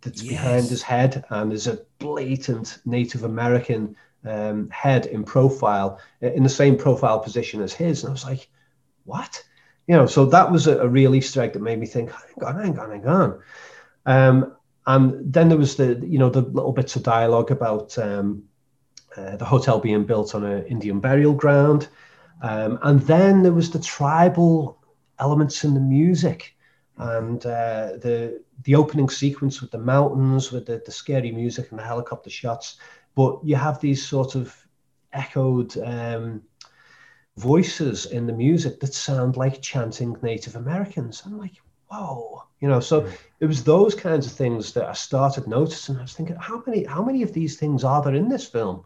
that's 0.00 0.22
yes. 0.22 0.28
behind 0.28 0.68
his 0.68 0.82
head, 0.82 1.24
and 1.30 1.50
there's 1.50 1.66
a 1.66 1.80
blatant 1.98 2.78
Native 2.84 3.24
American 3.24 3.96
um, 4.24 4.68
head 4.70 5.06
in 5.06 5.24
profile 5.24 6.00
in 6.20 6.42
the 6.42 6.48
same 6.48 6.76
profile 6.76 7.20
position 7.20 7.62
as 7.62 7.72
his, 7.72 8.02
and 8.02 8.10
I 8.10 8.12
was 8.12 8.24
like, 8.24 8.48
what? 9.04 9.42
You 9.86 9.94
know, 9.94 10.06
so 10.06 10.26
that 10.26 10.50
was 10.50 10.66
a, 10.66 10.78
a, 10.78 10.88
real 10.88 11.14
Easter 11.14 11.42
egg 11.42 11.52
that 11.52 11.62
made 11.62 11.78
me 11.78 11.86
think, 11.86 12.10
hang 12.10 12.44
on, 12.44 12.60
hang 12.60 12.78
on, 12.78 12.90
hang 12.90 13.06
on. 13.06 13.40
Um, 14.04 14.56
and 14.86 15.32
then 15.32 15.48
there 15.48 15.58
was 15.58 15.76
the, 15.76 16.02
you 16.06 16.18
know, 16.18 16.30
the 16.30 16.42
little 16.42 16.72
bits 16.72 16.96
of 16.96 17.02
dialogue 17.02 17.50
about 17.50 17.96
um, 17.98 18.44
uh, 19.16 19.36
the 19.36 19.44
hotel 19.44 19.80
being 19.80 20.04
built 20.04 20.34
on 20.34 20.44
an 20.44 20.64
Indian 20.66 21.00
burial 21.00 21.34
ground. 21.34 21.88
Um, 22.42 22.78
and 22.82 23.00
then 23.00 23.42
there 23.42 23.52
was 23.52 23.70
the 23.70 23.78
tribal 23.78 24.78
elements 25.18 25.64
in 25.64 25.74
the 25.74 25.80
music 25.80 26.54
and 26.98 27.44
uh, 27.44 27.92
the 28.00 28.42
the 28.62 28.74
opening 28.74 29.08
sequence 29.08 29.60
with 29.60 29.70
the 29.70 29.78
mountains, 29.78 30.50
with 30.50 30.66
the, 30.66 30.82
the 30.84 30.92
scary 30.92 31.30
music 31.30 31.70
and 31.70 31.78
the 31.78 31.84
helicopter 31.84 32.30
shots. 32.30 32.76
But 33.14 33.40
you 33.44 33.56
have 33.56 33.80
these 33.80 34.06
sort 34.06 34.34
of 34.34 34.56
echoed 35.12 35.76
um, 35.78 36.42
voices 37.36 38.06
in 38.06 38.26
the 38.26 38.32
music 38.32 38.80
that 38.80 38.94
sound 38.94 39.36
like 39.36 39.60
chanting 39.60 40.16
Native 40.22 40.56
Americans. 40.56 41.22
I'm 41.24 41.38
like, 41.38 41.56
whoa, 41.90 42.42
you 42.60 42.68
know. 42.68 42.80
So 42.80 43.08
it 43.40 43.46
was 43.46 43.62
those 43.62 43.94
kinds 43.94 44.26
of 44.26 44.32
things 44.32 44.72
that 44.72 44.86
I 44.86 44.92
started 44.92 45.46
noticing. 45.46 45.96
I 45.96 46.02
was 46.02 46.14
thinking, 46.14 46.36
how 46.36 46.62
many, 46.66 46.84
how 46.84 47.04
many 47.04 47.22
of 47.22 47.32
these 47.32 47.56
things 47.56 47.84
are 47.84 48.02
there 48.02 48.14
in 48.14 48.28
this 48.28 48.46
film? 48.46 48.84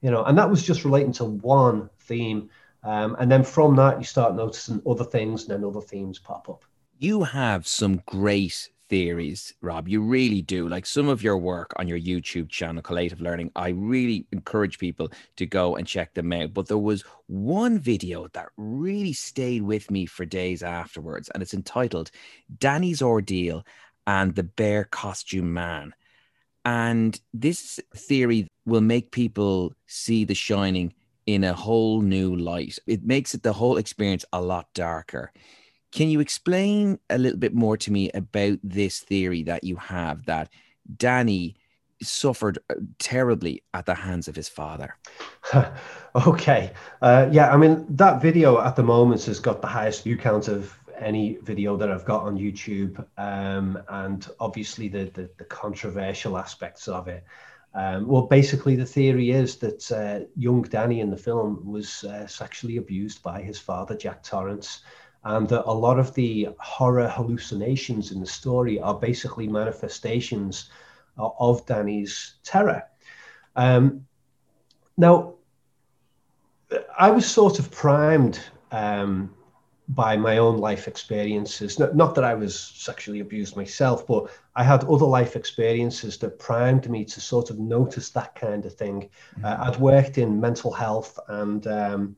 You 0.00 0.10
know, 0.10 0.24
and 0.24 0.36
that 0.38 0.50
was 0.50 0.62
just 0.62 0.84
relating 0.84 1.12
to 1.14 1.24
one 1.24 1.88
theme. 2.00 2.50
Um, 2.82 3.16
and 3.20 3.30
then 3.30 3.44
from 3.44 3.76
that, 3.76 3.98
you 3.98 4.04
start 4.04 4.34
noticing 4.34 4.82
other 4.86 5.04
things 5.04 5.42
and 5.42 5.52
then 5.52 5.64
other 5.64 5.80
themes 5.80 6.18
pop 6.18 6.48
up. 6.48 6.64
You 6.98 7.22
have 7.22 7.66
some 7.66 8.02
great 8.06 8.68
theories, 8.92 9.54
Rob. 9.62 9.88
You 9.88 10.02
really 10.02 10.42
do. 10.42 10.68
Like 10.68 10.84
some 10.84 11.08
of 11.08 11.22
your 11.22 11.38
work 11.38 11.72
on 11.76 11.88
your 11.88 11.98
YouTube 11.98 12.50
channel, 12.50 12.82
Collative 12.82 13.22
Learning, 13.22 13.50
I 13.56 13.70
really 13.70 14.26
encourage 14.32 14.78
people 14.78 15.10
to 15.36 15.46
go 15.46 15.76
and 15.76 15.86
check 15.86 16.12
them 16.12 16.30
out. 16.30 16.52
But 16.52 16.68
there 16.68 16.76
was 16.76 17.02
one 17.26 17.78
video 17.78 18.28
that 18.34 18.48
really 18.58 19.14
stayed 19.14 19.62
with 19.62 19.90
me 19.90 20.04
for 20.04 20.26
days 20.26 20.62
afterwards, 20.62 21.30
and 21.30 21.42
it's 21.42 21.54
entitled 21.54 22.10
Danny's 22.58 23.00
Ordeal 23.00 23.64
and 24.06 24.34
the 24.34 24.42
Bear 24.42 24.84
Costume 24.84 25.54
Man. 25.54 25.94
And 26.66 27.18
this 27.32 27.80
theory 27.96 28.46
will 28.66 28.82
make 28.82 29.10
people 29.10 29.72
see 29.86 30.26
The 30.26 30.34
Shining 30.34 30.92
in 31.24 31.44
a 31.44 31.54
whole 31.54 32.02
new 32.02 32.36
light. 32.36 32.78
It 32.86 33.04
makes 33.04 33.32
it 33.32 33.42
the 33.42 33.54
whole 33.54 33.78
experience 33.78 34.26
a 34.34 34.42
lot 34.42 34.66
darker. 34.74 35.32
Can 35.92 36.08
you 36.08 36.20
explain 36.20 36.98
a 37.10 37.18
little 37.18 37.38
bit 37.38 37.54
more 37.54 37.76
to 37.76 37.92
me 37.92 38.10
about 38.12 38.58
this 38.62 39.00
theory 39.00 39.42
that 39.44 39.62
you 39.62 39.76
have 39.76 40.24
that 40.26 40.48
Danny 40.96 41.56
suffered 42.02 42.58
uh, 42.70 42.74
terribly 42.98 43.62
at 43.74 43.86
the 43.86 43.94
hands 43.94 44.26
of 44.26 44.34
his 44.34 44.48
father? 44.48 44.96
okay. 46.26 46.72
Uh, 47.00 47.28
yeah, 47.30 47.52
I 47.52 47.56
mean, 47.56 47.84
that 47.90 48.22
video 48.22 48.60
at 48.60 48.74
the 48.74 48.82
moment 48.82 49.24
has 49.24 49.38
got 49.38 49.60
the 49.60 49.68
highest 49.68 50.04
view 50.04 50.16
count 50.16 50.48
of 50.48 50.76
any 50.98 51.36
video 51.42 51.76
that 51.76 51.90
I've 51.90 52.04
got 52.04 52.22
on 52.22 52.38
YouTube, 52.38 53.04
um, 53.18 53.82
and 53.88 54.26
obviously 54.40 54.88
the, 54.88 55.04
the, 55.14 55.28
the 55.36 55.44
controversial 55.44 56.38
aspects 56.38 56.88
of 56.88 57.08
it. 57.08 57.24
Um, 57.74 58.06
well, 58.06 58.22
basically, 58.22 58.76
the 58.76 58.86
theory 58.86 59.30
is 59.30 59.56
that 59.56 59.90
uh, 59.92 60.26
young 60.36 60.62
Danny 60.62 61.00
in 61.00 61.10
the 61.10 61.16
film 61.16 61.62
was 61.64 62.04
uh, 62.04 62.26
sexually 62.26 62.76
abused 62.76 63.22
by 63.22 63.40
his 63.40 63.58
father, 63.58 63.96
Jack 63.96 64.22
Torrance, 64.22 64.82
and 65.24 65.48
that 65.48 65.64
a 65.64 65.72
lot 65.72 65.98
of 65.98 66.14
the 66.14 66.48
horror 66.58 67.08
hallucinations 67.08 68.12
in 68.12 68.20
the 68.20 68.26
story 68.26 68.80
are 68.80 68.94
basically 68.94 69.46
manifestations 69.48 70.70
of 71.16 71.64
Danny's 71.66 72.34
terror. 72.42 72.82
Um, 73.54 74.06
now, 74.96 75.34
I 76.98 77.10
was 77.10 77.26
sort 77.26 77.58
of 77.58 77.70
primed 77.70 78.40
um, 78.70 79.34
by 79.88 80.16
my 80.16 80.38
own 80.38 80.58
life 80.58 80.88
experiences. 80.88 81.78
Not, 81.78 81.94
not 81.94 82.14
that 82.14 82.24
I 82.24 82.34
was 82.34 82.58
sexually 82.58 83.20
abused 83.20 83.56
myself, 83.56 84.06
but 84.06 84.30
I 84.56 84.64
had 84.64 84.84
other 84.84 85.04
life 85.04 85.36
experiences 85.36 86.16
that 86.18 86.38
primed 86.38 86.88
me 86.88 87.04
to 87.04 87.20
sort 87.20 87.50
of 87.50 87.58
notice 87.58 88.10
that 88.10 88.34
kind 88.34 88.64
of 88.64 88.74
thing. 88.74 89.08
Mm-hmm. 89.36 89.44
Uh, 89.44 89.56
I'd 89.68 89.78
worked 89.78 90.18
in 90.18 90.40
mental 90.40 90.72
health 90.72 91.18
and 91.28 91.66
um, 91.66 92.16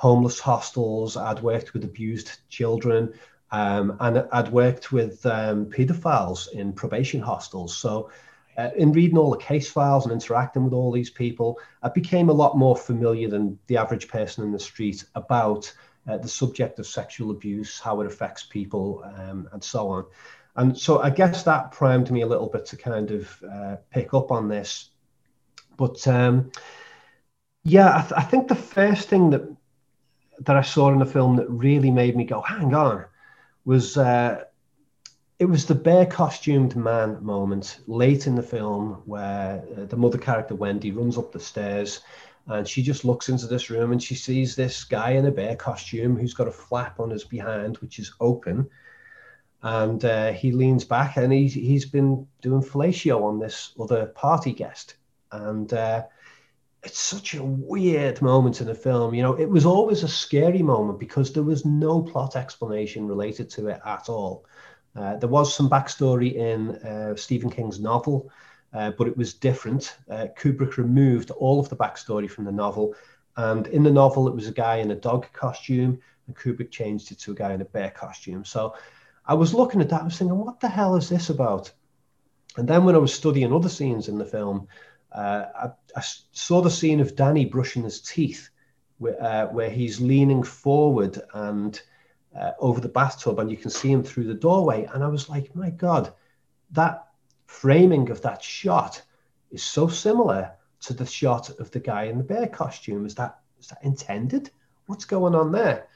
homeless 0.00 0.40
hostels, 0.40 1.14
I'd 1.14 1.42
worked 1.42 1.74
with 1.74 1.84
abused 1.84 2.30
children, 2.48 3.12
um, 3.50 3.98
and 4.00 4.26
I'd 4.32 4.48
worked 4.48 4.92
with 4.92 5.26
um, 5.26 5.66
paedophiles 5.66 6.50
in 6.52 6.72
probation 6.72 7.20
hostels. 7.20 7.76
So, 7.76 8.10
uh, 8.56 8.70
in 8.76 8.92
reading 8.92 9.18
all 9.18 9.30
the 9.30 9.36
case 9.36 9.70
files 9.70 10.06
and 10.06 10.12
interacting 10.14 10.64
with 10.64 10.72
all 10.72 10.90
these 10.90 11.10
people, 11.10 11.58
I 11.82 11.90
became 11.90 12.30
a 12.30 12.32
lot 12.32 12.56
more 12.56 12.74
familiar 12.74 13.28
than 13.28 13.58
the 13.66 13.76
average 13.76 14.08
person 14.08 14.42
in 14.42 14.52
the 14.52 14.58
street 14.58 15.04
about 15.16 15.70
uh, 16.08 16.16
the 16.16 16.28
subject 16.28 16.78
of 16.78 16.86
sexual 16.86 17.30
abuse, 17.30 17.78
how 17.78 18.00
it 18.00 18.06
affects 18.06 18.42
people, 18.42 19.04
um, 19.18 19.50
and 19.52 19.62
so 19.62 19.88
on. 19.88 20.06
And 20.56 20.78
so 20.78 21.00
I 21.00 21.10
guess 21.10 21.42
that 21.42 21.72
primed 21.72 22.10
me 22.10 22.22
a 22.22 22.26
little 22.26 22.48
bit 22.48 22.64
to 22.66 22.76
kind 22.78 23.10
of 23.10 23.42
uh, 23.42 23.76
pick 23.90 24.14
up 24.14 24.32
on 24.32 24.48
this. 24.48 24.88
But 25.76 26.08
um, 26.08 26.52
yeah, 27.64 27.98
I, 27.98 28.00
th- 28.00 28.12
I, 28.16 28.22
think 28.22 28.48
the 28.48 28.54
first 28.54 29.10
thing 29.10 29.30
that 29.30 29.59
that 30.40 30.56
I 30.56 30.62
saw 30.62 30.92
in 30.92 30.98
the 30.98 31.06
film 31.06 31.36
that 31.36 31.50
really 31.50 31.90
made 31.90 32.16
me 32.16 32.24
go, 32.24 32.40
"Hang 32.40 32.74
on," 32.74 33.04
was 33.64 33.96
uh, 33.96 34.44
it 35.38 35.46
was 35.46 35.64
the 35.64 35.74
bear 35.74 36.04
costumed 36.04 36.76
man 36.76 37.18
moment 37.24 37.80
late 37.86 38.26
in 38.26 38.34
the 38.34 38.42
film 38.42 39.02
where 39.06 39.64
uh, 39.76 39.84
the 39.86 39.96
mother 39.96 40.18
character 40.18 40.54
Wendy 40.54 40.92
runs 40.92 41.16
up 41.16 41.32
the 41.32 41.40
stairs 41.40 42.00
and 42.46 42.68
she 42.68 42.82
just 42.82 43.04
looks 43.04 43.28
into 43.28 43.46
this 43.46 43.70
room 43.70 43.92
and 43.92 44.02
she 44.02 44.14
sees 44.14 44.54
this 44.54 44.84
guy 44.84 45.12
in 45.12 45.26
a 45.26 45.30
bear 45.30 45.56
costume 45.56 46.16
who's 46.16 46.34
got 46.34 46.48
a 46.48 46.52
flap 46.52 47.00
on 47.00 47.10
his 47.10 47.24
behind, 47.24 47.78
which 47.78 47.98
is 47.98 48.12
open. 48.20 48.68
And 49.62 50.04
uh, 50.04 50.32
he 50.32 50.52
leans 50.52 50.84
back 50.84 51.16
and 51.16 51.32
he's, 51.32 51.54
he's 51.54 51.86
been 51.86 52.26
doing 52.42 52.62
fellatio 52.62 53.22
on 53.22 53.38
this 53.38 53.72
other 53.78 54.06
party 54.06 54.52
guest. 54.52 54.96
And 55.32 55.72
uh, 55.72 56.04
it's 56.82 56.98
such 56.98 57.34
a 57.34 57.42
weird 57.42 58.22
moment 58.22 58.60
in 58.60 58.66
the 58.66 58.74
film. 58.74 59.14
You 59.14 59.22
know, 59.22 59.34
it 59.34 59.48
was 59.48 59.66
always 59.66 60.02
a 60.02 60.08
scary 60.08 60.62
moment 60.62 60.98
because 60.98 61.32
there 61.32 61.42
was 61.42 61.64
no 61.64 62.02
plot 62.02 62.36
explanation 62.36 63.06
related 63.06 63.50
to 63.50 63.68
it 63.68 63.80
at 63.84 64.08
all. 64.08 64.46
Uh, 64.96 65.16
there 65.16 65.28
was 65.28 65.54
some 65.54 65.68
backstory 65.70 66.34
in 66.34 66.70
uh, 66.76 67.14
Stephen 67.16 67.50
King's 67.50 67.80
novel 67.80 68.30
uh, 68.72 68.90
but 68.92 69.08
it 69.08 69.16
was 69.16 69.34
different. 69.34 69.96
Uh, 70.08 70.26
Kubrick 70.38 70.76
removed 70.76 71.30
all 71.32 71.58
of 71.58 71.68
the 71.68 71.76
backstory 71.76 72.30
from 72.30 72.44
the 72.44 72.52
novel, 72.52 72.94
and 73.36 73.66
in 73.68 73.82
the 73.82 73.90
novel, 73.90 74.28
it 74.28 74.34
was 74.34 74.46
a 74.46 74.52
guy 74.52 74.76
in 74.76 74.90
a 74.90 74.96
dog 74.96 75.26
costume, 75.32 76.00
and 76.26 76.36
Kubrick 76.36 76.70
changed 76.70 77.10
it 77.10 77.18
to 77.20 77.32
a 77.32 77.34
guy 77.34 77.52
in 77.52 77.60
a 77.60 77.66
bear 77.66 77.90
costume. 77.90 78.44
So 78.44 78.74
I 79.26 79.34
was 79.34 79.54
looking 79.54 79.80
at 79.80 79.88
that, 79.90 80.02
I 80.02 80.04
was 80.04 80.18
thinking, 80.18 80.38
what 80.38 80.60
the 80.60 80.68
hell 80.68 80.96
is 80.96 81.08
this 81.08 81.30
about? 81.30 81.72
And 82.56 82.68
then 82.68 82.84
when 82.84 82.94
I 82.94 82.98
was 82.98 83.14
studying 83.14 83.52
other 83.52 83.68
scenes 83.68 84.08
in 84.08 84.18
the 84.18 84.24
film, 84.24 84.68
uh, 85.12 85.46
I, 85.54 85.98
I, 85.98 86.02
saw 86.32 86.60
the 86.60 86.70
scene 86.70 87.00
of 87.00 87.16
Danny 87.16 87.44
brushing 87.44 87.82
his 87.82 88.00
teeth, 88.00 88.50
where, 88.98 89.20
uh, 89.22 89.46
where 89.46 89.70
he's 89.70 90.00
leaning 90.00 90.42
forward 90.42 91.20
and 91.34 91.80
uh, 92.38 92.52
over 92.58 92.80
the 92.80 92.88
bathtub, 92.88 93.38
and 93.38 93.50
you 93.50 93.56
can 93.56 93.70
see 93.70 93.90
him 93.90 94.02
through 94.02 94.24
the 94.24 94.34
doorway. 94.34 94.88
And 94.92 95.02
I 95.02 95.08
was 95.08 95.28
like, 95.28 95.54
my 95.56 95.70
God, 95.70 96.12
that 96.72 97.08
framing 97.46 98.10
of 98.10 98.22
that 98.22 98.42
shot 98.42 99.02
is 99.50 99.62
so 99.62 99.88
similar 99.88 100.52
to 100.82 100.94
the 100.94 101.06
shot 101.06 101.50
of 101.58 101.70
the 101.72 101.80
guy 101.80 102.04
in 102.04 102.18
the 102.18 102.24
bear 102.24 102.46
costume. 102.46 103.04
Is 103.04 103.14
that 103.16 103.40
is 103.58 103.66
that 103.68 103.82
intended? 103.82 104.50
What's 104.86 105.04
going 105.04 105.34
on 105.34 105.52
there? 105.52 105.88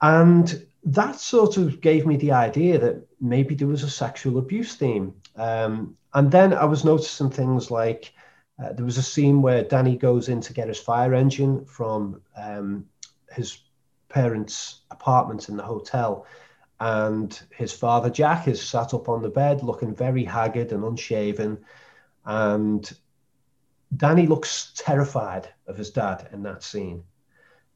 And 0.00 0.66
that 0.84 1.20
sort 1.20 1.56
of 1.56 1.80
gave 1.80 2.06
me 2.06 2.16
the 2.16 2.32
idea 2.32 2.78
that 2.78 3.06
maybe 3.20 3.54
there 3.54 3.68
was 3.68 3.82
a 3.82 3.90
sexual 3.90 4.38
abuse 4.38 4.74
theme. 4.74 5.14
Um, 5.36 5.96
and 6.14 6.30
then 6.30 6.52
I 6.54 6.64
was 6.64 6.84
noticing 6.84 7.30
things 7.30 7.70
like 7.70 8.12
uh, 8.62 8.72
there 8.72 8.84
was 8.84 8.98
a 8.98 9.02
scene 9.02 9.42
where 9.42 9.64
Danny 9.64 9.96
goes 9.96 10.28
in 10.28 10.40
to 10.42 10.52
get 10.52 10.68
his 10.68 10.78
fire 10.78 11.12
engine 11.12 11.64
from 11.64 12.22
um, 12.36 12.86
his 13.32 13.58
parents' 14.08 14.82
apartment 14.92 15.48
in 15.48 15.56
the 15.56 15.64
hotel. 15.64 16.26
And 16.78 17.38
his 17.56 17.72
father 17.72 18.10
Jack 18.10 18.46
is 18.46 18.62
sat 18.62 18.94
up 18.94 19.08
on 19.08 19.22
the 19.22 19.28
bed 19.28 19.62
looking 19.62 19.94
very 19.94 20.24
haggard 20.24 20.70
and 20.70 20.84
unshaven. 20.84 21.58
And 22.24 22.90
Danny 23.96 24.26
looks 24.26 24.72
terrified 24.76 25.48
of 25.66 25.76
his 25.76 25.90
dad 25.90 26.28
in 26.32 26.44
that 26.44 26.62
scene. 26.62 27.02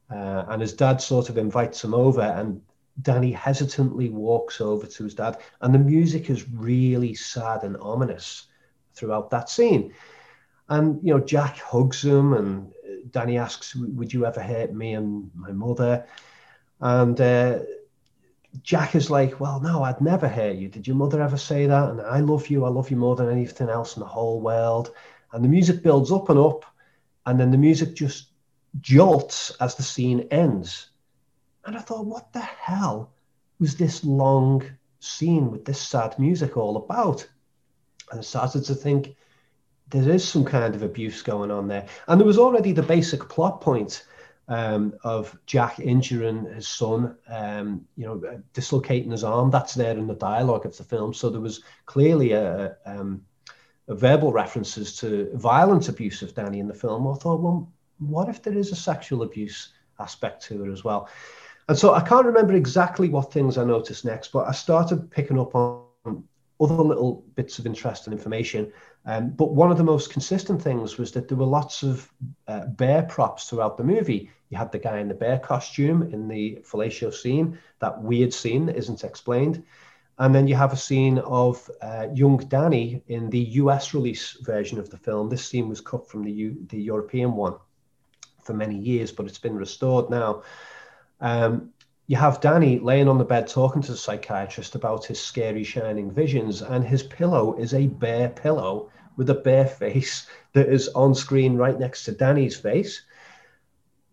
Uh, 0.09 0.45
and 0.47 0.61
his 0.61 0.73
dad 0.73 1.01
sort 1.01 1.29
of 1.29 1.37
invites 1.37 1.83
him 1.83 1.93
over 1.93 2.21
and 2.21 2.61
Danny 3.01 3.31
hesitantly 3.31 4.09
walks 4.09 4.61
over 4.61 4.85
to 4.85 5.03
his 5.03 5.15
dad 5.15 5.37
and 5.61 5.73
the 5.73 5.79
music 5.79 6.29
is 6.29 6.49
really 6.49 7.13
sad 7.13 7.63
and 7.63 7.77
ominous 7.77 8.47
throughout 8.93 9.29
that 9.29 9.49
scene 9.49 9.93
and 10.69 10.99
you 11.03 11.13
know 11.13 11.19
Jack 11.19 11.57
hugs 11.57 12.03
him 12.03 12.33
and 12.33 12.71
Danny 13.11 13.37
asks 13.37 13.75
would 13.75 14.13
you 14.13 14.25
ever 14.25 14.41
hurt 14.41 14.73
me 14.73 14.93
and 14.93 15.31
my 15.35 15.51
mother 15.51 16.05
and 16.81 17.19
uh, 17.19 17.59
Jack 18.63 18.95
is 18.95 19.09
like, 19.09 19.39
Well, 19.39 19.59
no, 19.59 19.83
I'd 19.83 20.01
never 20.01 20.27
hurt 20.27 20.55
you. 20.55 20.69
Did 20.69 20.87
your 20.87 20.95
mother 20.95 21.21
ever 21.21 21.37
say 21.37 21.67
that? 21.67 21.89
And 21.89 22.01
I 22.01 22.19
love 22.19 22.47
you. 22.47 22.65
I 22.65 22.69
love 22.69 22.89
you 22.89 22.97
more 22.97 23.15
than 23.15 23.29
anything 23.29 23.69
else 23.69 23.95
in 23.95 24.01
the 24.01 24.07
whole 24.07 24.41
world. 24.41 24.91
And 25.31 25.43
the 25.43 25.49
music 25.49 25.83
builds 25.83 26.11
up 26.11 26.29
and 26.29 26.39
up. 26.39 26.65
And 27.25 27.39
then 27.39 27.51
the 27.51 27.57
music 27.57 27.95
just 27.95 28.29
jolts 28.81 29.51
as 29.59 29.75
the 29.75 29.83
scene 29.83 30.27
ends. 30.31 30.89
And 31.65 31.77
I 31.77 31.81
thought, 31.81 32.05
What 32.05 32.33
the 32.33 32.39
hell 32.39 33.11
was 33.59 33.75
this 33.75 34.03
long 34.03 34.63
scene 34.99 35.51
with 35.51 35.65
this 35.65 35.81
sad 35.81 36.17
music 36.19 36.57
all 36.57 36.77
about? 36.77 37.27
And 38.11 38.19
I 38.19 38.23
started 38.23 38.65
to 38.65 38.75
think, 38.75 39.15
there 39.89 40.09
is 40.09 40.27
some 40.27 40.45
kind 40.45 40.75
of 40.75 40.83
abuse 40.83 41.21
going 41.21 41.51
on 41.51 41.67
there. 41.67 41.87
And 42.07 42.19
there 42.19 42.27
was 42.27 42.37
already 42.37 42.71
the 42.71 42.83
basic 42.83 43.27
plot 43.27 43.61
point 43.61 44.05
um, 44.47 44.93
of 45.03 45.37
Jack 45.45 45.79
injuring 45.79 46.45
his 46.45 46.67
son, 46.67 47.15
um, 47.27 47.85
you 47.95 48.05
know, 48.05 48.41
dislocating 48.53 49.11
his 49.11 49.23
arm. 49.23 49.51
That's 49.51 49.75
there 49.75 49.97
in 49.97 50.07
the 50.07 50.15
dialogue 50.15 50.65
of 50.65 50.77
the 50.77 50.83
film. 50.83 51.13
So 51.13 51.29
there 51.29 51.41
was 51.41 51.63
clearly 51.85 52.33
a, 52.33 52.75
um, 52.85 53.23
a 53.87 53.95
verbal 53.95 54.31
references 54.31 54.95
to 54.97 55.29
violent 55.35 55.89
abuse 55.89 56.21
of 56.21 56.33
Danny 56.33 56.59
in 56.59 56.67
the 56.67 56.73
film. 56.73 57.07
I 57.07 57.15
thought, 57.15 57.41
well, 57.41 57.71
what 57.99 58.29
if 58.29 58.41
there 58.41 58.57
is 58.57 58.71
a 58.71 58.75
sexual 58.75 59.23
abuse 59.23 59.73
aspect 59.99 60.43
to 60.45 60.65
it 60.65 60.71
as 60.71 60.83
well? 60.83 61.09
And 61.69 61.77
so 61.77 61.93
I 61.93 62.01
can't 62.01 62.25
remember 62.25 62.55
exactly 62.55 63.09
what 63.09 63.31
things 63.31 63.55
I 63.55 63.63
noticed 63.63 64.03
next, 64.03 64.31
but 64.31 64.47
I 64.47 64.53
started 64.53 65.11
picking 65.11 65.39
up 65.39 65.53
on 65.53 66.23
other 66.59 66.73
little 66.73 67.23
bits 67.35 67.59
of 67.59 67.67
interest 67.67 68.07
and 68.07 68.13
information. 68.13 68.73
Um, 69.05 69.29
but 69.29 69.53
one 69.53 69.69
of 69.69 69.77
the 69.77 69.83
most 69.83 70.09
consistent 70.09 70.59
things 70.59 70.97
was 70.97 71.11
that 71.11 71.27
there 71.27 71.37
were 71.37 71.45
lots 71.45 71.83
of 71.83 72.11
uh, 72.47 72.65
bear 72.65 73.03
props 73.03 73.47
throughout 73.47 73.77
the 73.77 73.83
movie. 73.83 74.31
You 74.49 74.57
had 74.57 74.71
the 74.71 74.79
guy 74.79 74.97
in 74.97 75.07
the 75.07 75.13
bear 75.13 75.37
costume 75.37 76.11
in 76.11 76.27
the 76.27 76.57
fellatio 76.63 77.13
scene, 77.13 77.59
that 77.81 78.01
weird 78.01 78.33
scene 78.33 78.65
that 78.65 78.75
isn't 78.75 79.03
explained. 79.03 79.63
And 80.17 80.33
then 80.33 80.47
you 80.47 80.55
have 80.55 80.73
a 80.73 80.77
scene 80.77 81.19
of 81.19 81.69
uh, 81.83 82.07
young 82.15 82.37
Danny 82.37 83.03
in 83.09 83.29
the 83.29 83.39
US 83.61 83.93
release 83.93 84.37
version 84.41 84.79
of 84.79 84.89
the 84.89 84.97
film. 84.97 85.29
This 85.29 85.47
scene 85.47 85.69
was 85.69 85.81
cut 85.81 86.09
from 86.09 86.23
the, 86.23 86.31
U- 86.31 86.65
the 86.69 86.81
European 86.81 87.33
one 87.33 87.57
for 88.43 88.55
many 88.55 88.75
years, 88.75 89.11
but 89.11 89.27
it's 89.27 89.37
been 89.37 89.55
restored 89.55 90.09
now. 90.09 90.41
Um, 91.21 91.73
you 92.07 92.17
have 92.17 92.41
Danny 92.41 92.79
laying 92.79 93.07
on 93.07 93.19
the 93.19 93.23
bed 93.23 93.47
talking 93.47 93.83
to 93.83 93.91
the 93.91 93.97
psychiatrist 93.97 94.73
about 94.73 95.05
his 95.05 95.21
scary 95.21 95.63
shining 95.63 96.11
visions, 96.11 96.61
and 96.61 96.83
his 96.83 97.03
pillow 97.03 97.55
is 97.57 97.73
a 97.73 97.85
bear 97.85 98.29
pillow 98.29 98.89
with 99.15 99.29
a 99.29 99.35
bear 99.35 99.67
face 99.67 100.25
that 100.53 100.69
is 100.69 100.87
on 100.89 101.13
screen 101.13 101.55
right 101.55 101.77
next 101.77 102.05
to 102.05 102.11
Danny's 102.11 102.57
face. 102.57 103.03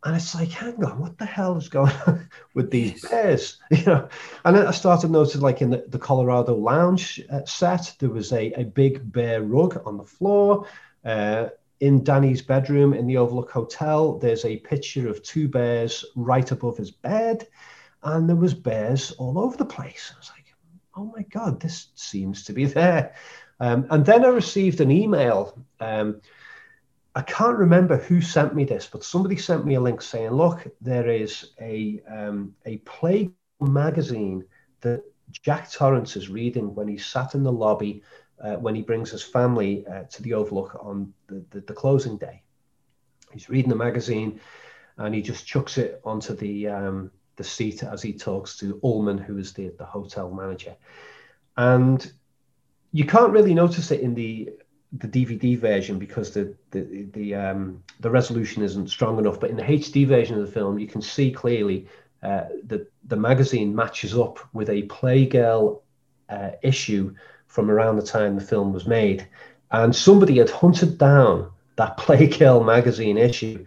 And 0.04 0.14
it's 0.14 0.34
like, 0.34 0.50
hang 0.50 0.84
on, 0.84 1.00
what 1.00 1.16
the 1.16 1.24
hell 1.24 1.56
is 1.56 1.68
going 1.68 1.92
on 2.06 2.28
with 2.54 2.70
these 2.70 3.08
bears? 3.08 3.58
You 3.70 3.84
know, 3.86 4.08
and 4.44 4.56
then 4.56 4.66
I 4.66 4.72
started 4.72 5.10
noticing, 5.10 5.40
like 5.40 5.62
in 5.62 5.70
the, 5.70 5.84
the 5.88 5.98
Colorado 5.98 6.54
Lounge 6.54 7.22
uh, 7.30 7.44
set, 7.44 7.94
there 7.98 8.10
was 8.10 8.32
a, 8.32 8.52
a 8.52 8.64
big 8.64 9.10
bear 9.10 9.42
rug 9.42 9.80
on 9.86 9.96
the 9.96 10.04
floor. 10.04 10.66
Uh, 11.04 11.48
in 11.80 12.02
Danny's 12.02 12.42
bedroom 12.42 12.94
in 12.94 13.06
the 13.06 13.16
Overlook 13.16 13.50
Hotel, 13.50 14.18
there's 14.18 14.44
a 14.44 14.56
picture 14.58 15.08
of 15.08 15.22
two 15.22 15.48
bears 15.48 16.04
right 16.14 16.50
above 16.50 16.76
his 16.76 16.90
bed 16.90 17.46
and 18.02 18.28
there 18.28 18.36
was 18.36 18.54
bears 18.54 19.12
all 19.12 19.38
over 19.38 19.56
the 19.56 19.64
place. 19.64 20.12
I 20.14 20.18
was 20.18 20.30
like, 20.30 20.54
oh 20.96 21.12
my 21.14 21.22
God, 21.22 21.60
this 21.60 21.88
seems 21.94 22.44
to 22.44 22.52
be 22.52 22.64
there. 22.64 23.14
Um, 23.60 23.86
and 23.90 24.04
then 24.04 24.24
I 24.24 24.28
received 24.28 24.80
an 24.80 24.90
email. 24.90 25.58
Um, 25.80 26.20
I 27.14 27.22
can't 27.22 27.58
remember 27.58 27.96
who 27.96 28.20
sent 28.20 28.54
me 28.54 28.64
this, 28.64 28.86
but 28.86 29.02
somebody 29.02 29.36
sent 29.36 29.64
me 29.64 29.74
a 29.74 29.80
link 29.80 30.02
saying, 30.02 30.30
look, 30.30 30.66
there 30.80 31.08
is 31.08 31.52
a, 31.60 32.02
um, 32.08 32.54
a 32.66 32.78
Playgirl 32.78 33.32
magazine 33.60 34.44
that 34.82 35.02
Jack 35.32 35.70
Torrance 35.70 36.16
is 36.16 36.28
reading 36.28 36.74
when 36.74 36.88
he's 36.88 37.06
sat 37.06 37.34
in 37.34 37.42
the 37.42 37.52
lobby 37.52 38.02
uh, 38.42 38.56
when 38.56 38.74
he 38.74 38.82
brings 38.82 39.10
his 39.10 39.22
family 39.22 39.86
uh, 39.86 40.04
to 40.04 40.22
the 40.22 40.34
Overlook 40.34 40.78
on 40.82 41.12
the, 41.26 41.44
the, 41.50 41.60
the, 41.60 41.72
closing 41.72 42.16
day. 42.16 42.42
He's 43.32 43.48
reading 43.48 43.70
the 43.70 43.76
magazine 43.76 44.40
and 44.98 45.14
he 45.14 45.22
just 45.22 45.46
chucks 45.46 45.78
it 45.78 46.00
onto 46.04 46.34
the, 46.34 46.68
um, 46.68 47.10
the 47.36 47.44
seat 47.44 47.82
as 47.82 48.02
he 48.02 48.12
talks 48.12 48.56
to 48.58 48.80
Ullman, 48.82 49.18
who 49.18 49.38
is 49.38 49.52
the, 49.52 49.72
the 49.78 49.84
hotel 49.84 50.30
manager. 50.30 50.76
And 51.56 52.10
you 52.92 53.04
can't 53.04 53.32
really 53.32 53.54
notice 53.54 53.90
it 53.90 54.00
in 54.00 54.14
the 54.14 54.50
the 54.92 55.08
DVD 55.08 55.58
version 55.58 55.98
because 55.98 56.30
the 56.30 56.54
the 56.70 57.06
the 57.12 57.34
um, 57.34 57.82
the 58.00 58.10
resolution 58.10 58.62
isn't 58.62 58.88
strong 58.88 59.18
enough. 59.18 59.40
But 59.40 59.50
in 59.50 59.56
the 59.56 59.62
HD 59.62 60.06
version 60.06 60.38
of 60.38 60.46
the 60.46 60.52
film, 60.52 60.78
you 60.78 60.86
can 60.86 61.02
see 61.02 61.30
clearly 61.30 61.88
uh, 62.22 62.44
that 62.64 62.90
the 63.04 63.16
magazine 63.16 63.74
matches 63.74 64.16
up 64.16 64.38
with 64.52 64.70
a 64.70 64.82
Playgirl 64.82 65.80
uh, 66.28 66.50
issue 66.62 67.14
from 67.46 67.70
around 67.70 67.96
the 67.96 68.02
time 68.02 68.34
the 68.34 68.44
film 68.44 68.72
was 68.72 68.86
made, 68.86 69.26
and 69.70 69.94
somebody 69.94 70.38
had 70.38 70.50
hunted 70.50 70.98
down 70.98 71.50
that 71.76 71.98
Playgirl 71.98 72.64
magazine 72.64 73.18
issue 73.18 73.64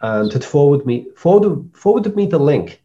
and 0.00 0.32
had 0.32 0.44
forwarded 0.44 0.86
me 0.86 1.06
forwarded, 1.16 1.70
forwarded 1.74 2.16
me 2.16 2.26
the 2.26 2.38
link 2.38 2.82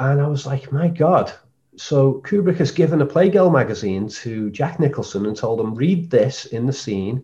and 0.00 0.20
I 0.20 0.26
was 0.26 0.46
like, 0.46 0.72
my 0.72 0.88
God. 0.88 1.30
So 1.76 2.22
Kubrick 2.24 2.56
has 2.56 2.72
given 2.72 3.02
a 3.02 3.06
Playgirl 3.06 3.52
magazine 3.52 4.08
to 4.08 4.50
Jack 4.50 4.80
Nicholson 4.80 5.26
and 5.26 5.36
told 5.36 5.60
him, 5.60 5.74
read 5.74 6.10
this 6.10 6.46
in 6.46 6.66
the 6.66 6.72
scene. 6.72 7.22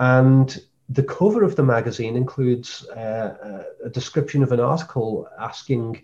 And 0.00 0.60
the 0.88 1.04
cover 1.04 1.44
of 1.44 1.54
the 1.54 1.62
magazine 1.62 2.16
includes 2.16 2.86
uh, 2.88 3.64
a 3.84 3.88
description 3.88 4.42
of 4.42 4.50
an 4.50 4.58
article 4.58 5.28
asking, 5.38 6.02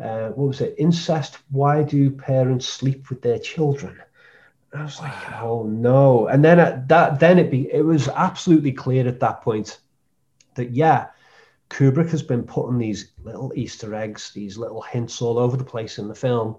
uh, 0.00 0.28
what 0.28 0.48
was 0.48 0.60
it, 0.60 0.74
incest, 0.76 1.38
why 1.50 1.82
do 1.82 2.10
parents 2.10 2.68
sleep 2.68 3.08
with 3.08 3.22
their 3.22 3.38
children? 3.38 3.96
I 4.74 4.82
was 4.82 5.00
like, 5.00 5.12
oh 5.40 5.64
no. 5.64 6.26
And 6.26 6.44
then 6.44 6.58
at 6.58 6.88
that, 6.88 7.20
then 7.20 7.38
it 7.38 7.50
be, 7.50 7.72
it 7.72 7.84
was 7.84 8.08
absolutely 8.08 8.72
clear 8.72 9.06
at 9.06 9.20
that 9.20 9.42
point 9.42 9.78
that 10.54 10.70
yeah, 10.70 11.08
Kubrick 11.70 12.10
has 12.10 12.22
been 12.22 12.42
putting 12.42 12.78
these 12.78 13.12
little 13.22 13.52
Easter 13.56 13.94
eggs, 13.94 14.32
these 14.32 14.56
little 14.56 14.82
hints 14.82 15.22
all 15.22 15.38
over 15.38 15.56
the 15.56 15.64
place 15.64 15.98
in 15.98 16.08
the 16.08 16.14
film, 16.14 16.56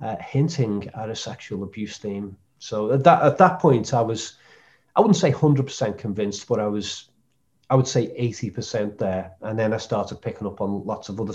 uh, 0.00 0.16
hinting 0.20 0.88
at 0.94 1.10
a 1.10 1.16
sexual 1.16 1.62
abuse 1.64 1.98
theme. 1.98 2.36
So 2.58 2.92
at 2.92 3.04
that 3.04 3.22
at 3.22 3.38
that 3.38 3.60
point, 3.60 3.94
I 3.94 4.00
was, 4.02 4.36
I 4.96 5.00
wouldn't 5.00 5.16
say 5.16 5.30
hundred 5.30 5.66
percent 5.66 5.98
convinced, 5.98 6.48
but 6.48 6.58
I 6.60 6.66
was, 6.66 7.10
I 7.70 7.74
would 7.74 7.86
say 7.86 8.12
eighty 8.16 8.50
percent 8.50 8.98
there. 8.98 9.32
And 9.42 9.58
then 9.58 9.72
I 9.72 9.76
started 9.78 10.22
picking 10.22 10.46
up 10.46 10.60
on 10.60 10.84
lots 10.84 11.08
of 11.08 11.20
other. 11.20 11.34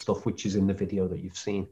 Stuff 0.00 0.24
which 0.24 0.46
is 0.46 0.56
in 0.56 0.66
the 0.66 0.74
video 0.74 1.06
that 1.08 1.20
you've 1.20 1.36
seen. 1.36 1.68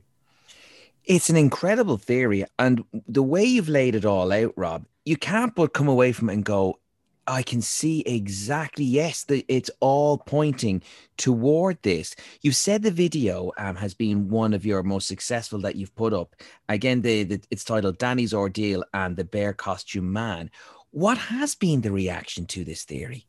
It's 1.04 1.30
an 1.30 1.36
incredible 1.36 1.96
theory, 1.96 2.44
and 2.58 2.84
the 3.06 3.22
way 3.22 3.44
you've 3.44 3.68
laid 3.68 3.94
it 3.94 4.04
all 4.04 4.30
out, 4.30 4.52
Rob, 4.56 4.84
you 5.06 5.16
can't 5.16 5.54
but 5.54 5.72
come 5.72 5.88
away 5.88 6.12
from 6.12 6.28
it 6.28 6.34
and 6.34 6.44
go, 6.44 6.78
I 7.26 7.42
can 7.42 7.60
see 7.60 8.00
exactly. 8.00 8.84
Yes, 8.84 9.24
the, 9.24 9.44
it's 9.48 9.70
all 9.80 10.18
pointing 10.18 10.82
toward 11.18 11.80
this. 11.82 12.16
You 12.40 12.52
said 12.52 12.82
the 12.82 12.90
video 12.90 13.52
um, 13.58 13.76
has 13.76 13.94
been 13.94 14.28
one 14.28 14.54
of 14.54 14.64
your 14.64 14.82
most 14.82 15.08
successful 15.08 15.60
that 15.60 15.76
you've 15.76 15.94
put 15.94 16.14
up. 16.14 16.34
Again, 16.68 17.02
the, 17.02 17.24
the, 17.24 17.40
it's 17.50 17.64
titled 17.64 17.98
Danny's 17.98 18.32
Ordeal 18.32 18.82
and 18.94 19.16
the 19.16 19.24
Bear 19.24 19.52
Costume 19.52 20.10
Man. 20.12 20.50
What 20.90 21.18
has 21.18 21.54
been 21.54 21.82
the 21.82 21.92
reaction 21.92 22.46
to 22.46 22.64
this 22.64 22.84
theory? 22.84 23.26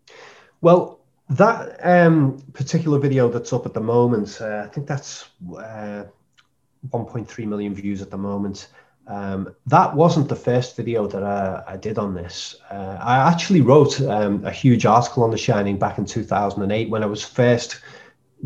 Well, 0.61 0.98
that 1.29 1.79
um, 1.85 2.41
particular 2.53 2.99
video 2.99 3.29
that's 3.29 3.53
up 3.53 3.65
at 3.65 3.73
the 3.73 3.81
moment, 3.81 4.39
uh, 4.41 4.63
I 4.65 4.67
think 4.67 4.87
that's 4.87 5.29
uh, 5.55 6.05
1.3 6.89 7.47
million 7.47 7.73
views 7.75 8.01
at 8.01 8.09
the 8.09 8.17
moment. 8.17 8.69
Um, 9.07 9.55
that 9.65 9.95
wasn't 9.95 10.29
the 10.29 10.35
first 10.35 10.75
video 10.75 11.07
that 11.07 11.23
I, 11.23 11.63
I 11.67 11.77
did 11.77 11.97
on 11.97 12.13
this. 12.13 12.55
Uh, 12.69 12.97
I 13.01 13.17
actually 13.31 13.61
wrote 13.61 13.99
um, 14.01 14.45
a 14.45 14.51
huge 14.51 14.85
article 14.85 15.23
on 15.23 15.31
The 15.31 15.37
Shining 15.37 15.79
back 15.79 15.97
in 15.97 16.05
2008 16.05 16.89
when 16.89 17.03
I 17.03 17.07
was 17.07 17.23
first 17.23 17.79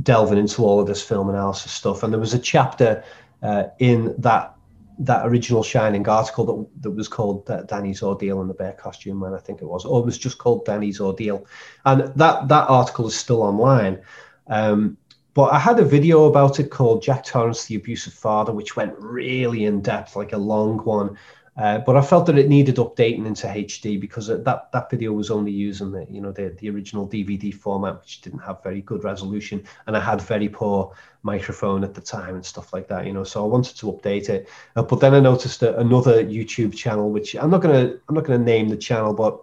delving 0.02 0.38
into 0.38 0.64
all 0.64 0.80
of 0.80 0.88
this 0.88 1.04
film 1.04 1.30
analysis 1.30 1.72
stuff. 1.72 2.04
And 2.04 2.12
there 2.12 2.20
was 2.20 2.34
a 2.34 2.40
chapter 2.40 3.04
uh, 3.42 3.66
in 3.80 4.16
that 4.20 4.56
that 5.00 5.26
original 5.26 5.64
Shining 5.64 6.08
article 6.08 6.46
that, 6.46 6.84
that 6.84 6.92
was 6.92 7.08
called 7.08 7.50
uh, 7.50 7.64
Danny's 7.64 8.02
Ordeal 8.02 8.42
and 8.42 8.50
the 8.50 8.54
Bear 8.54 8.74
Costume 8.74 9.20
Man, 9.20 9.34
I 9.34 9.40
think 9.40 9.62
it 9.62 9.66
was, 9.66 9.86
or 9.86 10.02
it 10.02 10.06
was 10.06 10.18
just 10.18 10.38
called 10.38 10.66
Danny's 10.66 11.00
Ordeal. 11.00 11.46
And 11.86 12.14
that, 12.16 12.48
that 12.48 12.70
article 12.70 13.08
is 13.08 13.16
still 13.16 13.42
online. 13.42 14.02
Um, 14.48 14.98
but 15.34 15.52
I 15.52 15.58
had 15.58 15.80
a 15.80 15.86
video 15.86 16.26
about 16.26 16.60
it 16.60 16.70
called 16.70 17.02
Jack 17.02 17.26
Torrance, 17.26 17.66
the 17.66 17.76
Abusive 17.76 18.14
Father, 18.14 18.54
which 18.54 18.76
went 18.76 18.94
really 19.00 19.66
in 19.66 19.82
depth, 19.82 20.16
like 20.16 20.34
a 20.34 20.38
long 20.38 20.78
one. 20.80 21.18
Uh, 21.56 21.78
but 21.80 21.96
I 21.96 22.02
felt 22.02 22.26
that 22.26 22.38
it 22.38 22.50
needed 22.50 22.78
updating 22.78 23.28
into 23.28 23.46
HD 23.46 24.00
because 24.00 24.28
that 24.28 24.44
that 24.72 24.90
video 24.90 25.14
was 25.14 25.30
only 25.30 25.52
using 25.52 25.92
the 25.92 26.08
you 26.10 26.20
know 26.20 26.32
the 26.32 26.56
the 26.60 26.70
original 26.70 27.08
DVD 27.08 27.54
format, 27.54 28.02
which 28.02 28.22
didn't 28.22 28.40
have 28.40 28.64
very 28.64 28.82
good 28.82 29.04
resolution, 29.04 29.64
and 29.86 29.96
I 29.96 30.00
had 30.00 30.20
very 30.20 30.50
poor 30.50 30.94
microphone 31.22 31.84
at 31.84 31.94
the 31.94 32.02
time 32.02 32.36
and 32.36 32.46
stuff 32.46 32.74
like 32.74 32.88
that. 32.88 33.06
You 33.06 33.14
know, 33.14 33.24
so 33.24 33.44
I 33.44 33.48
wanted 33.48 33.78
to 33.78 33.86
update 33.86 34.30
it. 34.30 34.50
Uh, 34.76 34.82
but 34.82 35.00
then 35.00 35.14
I 35.14 35.20
noticed 35.20 35.60
that 35.60 35.78
another 35.78 36.24
YouTube 36.24 36.76
channel, 36.76 37.12
which 37.12 37.36
I'm 37.36 37.52
not 37.52 37.62
gonna 37.62 37.98
I'm 38.10 38.16
not 38.16 38.26
gonna 38.26 38.44
name 38.44 38.70
the 38.70 38.78
channel, 38.78 39.14
but 39.14 39.40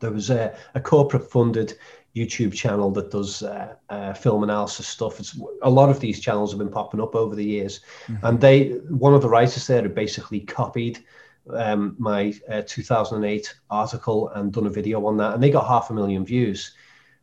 there 0.00 0.12
was 0.12 0.30
a, 0.30 0.56
a 0.74 0.80
corporate 0.80 1.30
funded 1.30 1.74
YouTube 2.16 2.54
channel 2.54 2.90
that 2.92 3.10
does 3.10 3.42
uh, 3.42 3.74
uh, 3.90 4.14
film 4.14 4.42
analysis 4.42 4.88
stuff. 4.88 5.20
It's 5.20 5.38
a 5.60 5.68
lot 5.68 5.90
of 5.90 6.00
these 6.00 6.18
channels 6.18 6.50
have 6.52 6.58
been 6.58 6.70
popping 6.70 7.02
up 7.02 7.14
over 7.14 7.34
the 7.34 7.44
years, 7.44 7.80
mm-hmm. 8.06 8.24
and 8.24 8.40
they 8.40 8.70
one 8.88 9.12
of 9.12 9.20
the 9.20 9.28
writers 9.28 9.66
there 9.66 9.82
had 9.82 9.94
basically 9.94 10.40
copied 10.40 11.04
um, 11.50 11.94
my 11.98 12.34
uh, 12.48 12.62
2008 12.66 13.54
article 13.70 14.28
and 14.30 14.52
done 14.52 14.66
a 14.66 14.70
video 14.70 15.04
on 15.06 15.16
that, 15.18 15.34
and 15.34 15.42
they 15.42 15.50
got 15.50 15.66
half 15.66 15.90
a 15.90 15.94
million 15.94 16.24
views. 16.24 16.72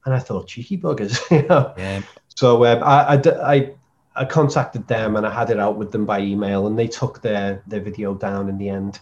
And 0.06 0.14
I 0.14 0.20
thought, 0.20 0.48
cheeky 0.48 0.78
buggers, 0.78 1.20
you 1.32 1.48
know. 1.48 1.74
Yeah. 1.78 2.02
So 2.36 2.66
um, 2.66 2.84
I, 2.84 3.16
I, 3.16 3.54
I, 3.54 3.74
I 4.16 4.26
contacted 4.26 4.88
them 4.88 5.16
and 5.16 5.26
I 5.26 5.34
had 5.34 5.50
it 5.50 5.60
out 5.60 5.78
with 5.78 5.92
them 5.92 6.06
by 6.06 6.20
email, 6.20 6.68
and 6.68 6.78
they 6.78 6.88
took 6.88 7.22
their 7.22 7.64
their 7.68 7.82
video 7.82 8.14
down 8.14 8.50
in 8.50 8.58
the 8.58 8.70
end 8.70 9.00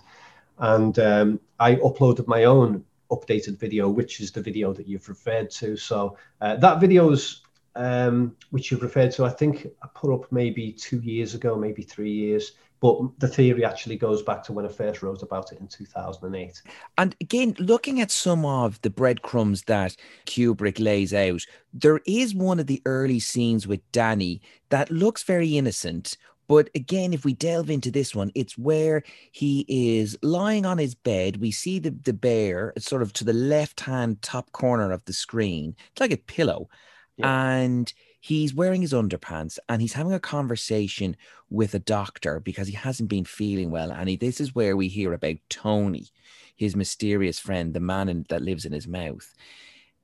and 0.61 0.97
um, 0.99 1.39
I 1.59 1.75
uploaded 1.75 2.27
my 2.27 2.43
own 2.43 2.85
updated 3.11 3.59
video, 3.59 3.89
which 3.89 4.21
is 4.21 4.31
the 4.31 4.41
video 4.41 4.73
that 4.73 4.87
you've 4.87 5.09
referred 5.09 5.49
to. 5.51 5.75
So 5.75 6.17
uh, 6.39 6.55
that 6.57 6.79
video's 6.79 7.41
um, 7.75 8.35
which 8.51 8.69
you've 8.69 8.83
referred 8.83 9.11
to, 9.13 9.25
I 9.25 9.29
think 9.29 9.67
I 9.81 9.87
put 9.95 10.13
up 10.13 10.31
maybe 10.31 10.71
two 10.71 10.99
years 10.99 11.33
ago, 11.33 11.55
maybe 11.55 11.81
three 11.81 12.11
years. 12.11 12.51
But 12.81 13.19
the 13.19 13.27
theory 13.27 13.63
actually 13.63 13.95
goes 13.95 14.23
back 14.23 14.43
to 14.43 14.53
when 14.53 14.65
I 14.65 14.69
first 14.69 15.03
wrote 15.03 15.21
about 15.21 15.51
it 15.51 15.59
in 15.59 15.67
2008. 15.67 16.61
And 16.97 17.15
again, 17.21 17.55
looking 17.59 18.01
at 18.01 18.09
some 18.09 18.43
of 18.43 18.81
the 18.81 18.89
breadcrumbs 18.89 19.63
that 19.63 19.95
Kubrick 20.25 20.79
lays 20.79 21.13
out, 21.13 21.45
there 21.73 22.01
is 22.07 22.33
one 22.33 22.59
of 22.59 22.65
the 22.65 22.81
early 22.85 23.19
scenes 23.19 23.67
with 23.67 23.79
Danny 23.91 24.41
that 24.69 24.89
looks 24.89 25.21
very 25.21 25.57
innocent. 25.57 26.17
But 26.47 26.71
again, 26.73 27.13
if 27.13 27.23
we 27.23 27.33
delve 27.33 27.69
into 27.69 27.91
this 27.91 28.15
one, 28.15 28.31
it's 28.33 28.57
where 28.57 29.03
he 29.31 29.63
is 29.69 30.17
lying 30.23 30.65
on 30.65 30.79
his 30.79 30.95
bed. 30.95 31.37
We 31.37 31.51
see 31.51 31.77
the, 31.77 31.91
the 31.91 32.13
bear 32.13 32.73
sort 32.79 33.03
of 33.03 33.13
to 33.13 33.23
the 33.23 33.31
left 33.31 33.81
hand 33.81 34.23
top 34.23 34.51
corner 34.53 34.91
of 34.91 35.05
the 35.05 35.13
screen. 35.13 35.75
It's 35.91 36.01
like 36.01 36.11
a 36.11 36.17
pillow. 36.17 36.67
Yeah. 37.15 37.51
And 37.51 37.93
he's 38.21 38.53
wearing 38.53 38.81
his 38.81 38.93
underpants 38.93 39.57
and 39.67 39.81
he's 39.81 39.93
having 39.93 40.13
a 40.13 40.19
conversation 40.19 41.17
with 41.49 41.73
a 41.73 41.79
doctor 41.79 42.39
because 42.39 42.67
he 42.67 42.73
hasn't 42.73 43.09
been 43.09 43.25
feeling 43.25 43.71
well. 43.71 43.91
And 43.91 44.07
he, 44.07 44.15
this 44.15 44.39
is 44.39 44.55
where 44.55 44.77
we 44.77 44.87
hear 44.87 45.11
about 45.11 45.37
Tony, 45.49 46.07
his 46.55 46.75
mysterious 46.75 47.39
friend, 47.39 47.73
the 47.73 47.79
man 47.79 48.07
in, 48.07 48.25
that 48.29 48.43
lives 48.43 48.63
in 48.63 48.71
his 48.71 48.87
mouth. 48.87 49.33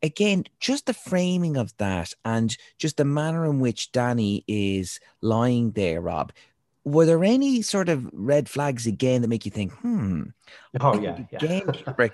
Again, 0.02 0.46
just 0.60 0.88
the 0.88 0.94
framing 0.94 1.58
of 1.58 1.76
that 1.78 2.14
and 2.26 2.56
just 2.80 2.98
the 2.98 3.06
manner 3.06 3.46
in 3.46 3.60
which 3.60 3.92
Danny 3.92 4.44
is 4.48 5.00
lying 5.22 5.72
there, 5.72 6.02
Rob, 6.02 6.34
were 6.88 7.06
there 7.06 7.24
any 7.24 7.62
sort 7.62 7.90
of 7.90 8.08
red 8.14 8.48
flags 8.48 8.88
again 8.88 9.22
that 9.22 9.28
make 9.28 9.46
you 9.46 9.52
think, 9.52 9.74
hmm? 9.74 10.24
Oh 10.80 11.00
yeah, 11.00 11.20
yeah. 11.32 11.60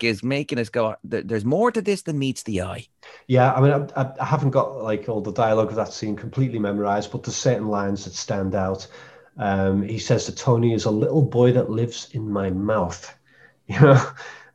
Is 0.00 0.24
making 0.24 0.58
us 0.58 0.68
go. 0.68 0.96
There's 1.04 1.44
more 1.44 1.70
to 1.70 1.80
this 1.80 2.02
than 2.02 2.18
meets 2.18 2.42
the 2.42 2.62
eye. 2.62 2.88
Yeah, 3.28 3.52
I 3.52 3.60
mean, 3.60 3.88
I, 3.96 4.12
I 4.20 4.24
haven't 4.24 4.50
got 4.50 4.82
like 4.82 5.08
all 5.08 5.20
the 5.20 5.32
dialogue 5.32 5.68
of 5.68 5.76
that 5.76 5.92
scene 5.92 6.16
completely 6.16 6.58
memorized, 6.58 7.12
but 7.12 7.22
there's 7.22 7.36
certain 7.36 7.68
lines 7.68 8.04
that 8.04 8.14
stand 8.14 8.54
out. 8.54 8.86
Um, 9.38 9.82
he 9.82 9.98
says 9.98 10.26
that 10.26 10.36
Tony 10.36 10.74
is 10.74 10.84
a 10.84 10.90
little 10.90 11.22
boy 11.22 11.52
that 11.52 11.70
lives 11.70 12.08
in 12.12 12.30
my 12.30 12.50
mouth, 12.50 13.16
you 13.66 13.80
know, 13.80 14.04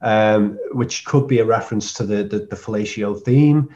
um, 0.01 0.59
which 0.73 1.05
could 1.05 1.27
be 1.27 1.39
a 1.39 1.45
reference 1.45 1.93
to 1.93 2.05
the 2.05 2.23
the, 2.23 2.39
the 2.39 2.57
fellatio 2.57 3.21
theme. 3.23 3.73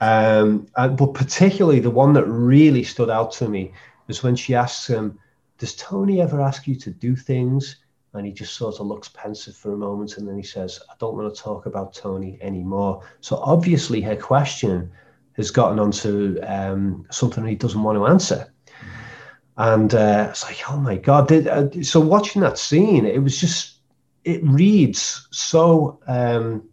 Um, 0.00 0.66
and, 0.76 0.96
but 0.96 1.14
particularly 1.14 1.80
the 1.80 1.90
one 1.90 2.14
that 2.14 2.24
really 2.24 2.82
stood 2.82 3.10
out 3.10 3.32
to 3.32 3.48
me 3.48 3.72
is 4.08 4.22
when 4.22 4.36
she 4.36 4.54
asks 4.54 4.86
him 4.86 5.18
does 5.58 5.74
Tony 5.76 6.20
ever 6.20 6.40
ask 6.40 6.66
you 6.66 6.74
to 6.76 6.90
do 6.90 7.14
things? 7.14 7.76
And 8.14 8.26
he 8.26 8.32
just 8.32 8.54
sort 8.54 8.78
of 8.78 8.86
looks 8.86 9.08
pensive 9.08 9.56
for 9.56 9.72
a 9.72 9.76
moment 9.76 10.18
and 10.18 10.28
then 10.28 10.36
he 10.36 10.42
says, 10.42 10.80
I 10.90 10.94
don't 10.98 11.16
want 11.16 11.34
to 11.34 11.42
talk 11.42 11.64
about 11.64 11.94
Tony 11.94 12.38
anymore. 12.42 13.02
So 13.20 13.36
obviously 13.36 14.02
her 14.02 14.16
question 14.16 14.90
has 15.34 15.50
gotten 15.50 15.78
onto 15.78 16.38
um, 16.42 17.06
something 17.10 17.44
he 17.46 17.54
doesn't 17.54 17.82
want 17.82 17.96
to 17.96 18.06
answer. 18.06 18.52
And 19.56 19.94
uh, 19.94 20.26
it's 20.30 20.44
like, 20.44 20.58
oh 20.70 20.76
my 20.76 20.96
God. 20.96 21.28
Did, 21.28 21.48
uh, 21.48 21.82
so 21.82 22.00
watching 22.00 22.42
that 22.42 22.58
scene, 22.58 23.06
it 23.06 23.22
was 23.22 23.40
just, 23.40 23.78
it 24.24 24.42
reads 24.44 25.26
so 25.30 25.98
um, 26.06 26.68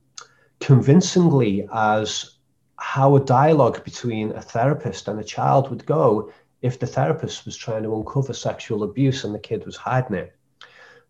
convincingly 0.59 1.67
as 1.73 2.37
how 2.77 3.15
a 3.15 3.19
dialogue 3.23 3.83
between 3.83 4.31
a 4.31 4.41
therapist 4.41 5.07
and 5.07 5.19
a 5.19 5.23
child 5.23 5.69
would 5.69 5.85
go 5.85 6.31
if 6.61 6.79
the 6.79 6.87
therapist 6.87 7.45
was 7.45 7.55
trying 7.55 7.83
to 7.83 7.95
uncover 7.95 8.33
sexual 8.33 8.83
abuse 8.83 9.23
and 9.23 9.33
the 9.33 9.39
kid 9.39 9.65
was 9.65 9.75
hiding 9.75 10.17
it. 10.17 10.35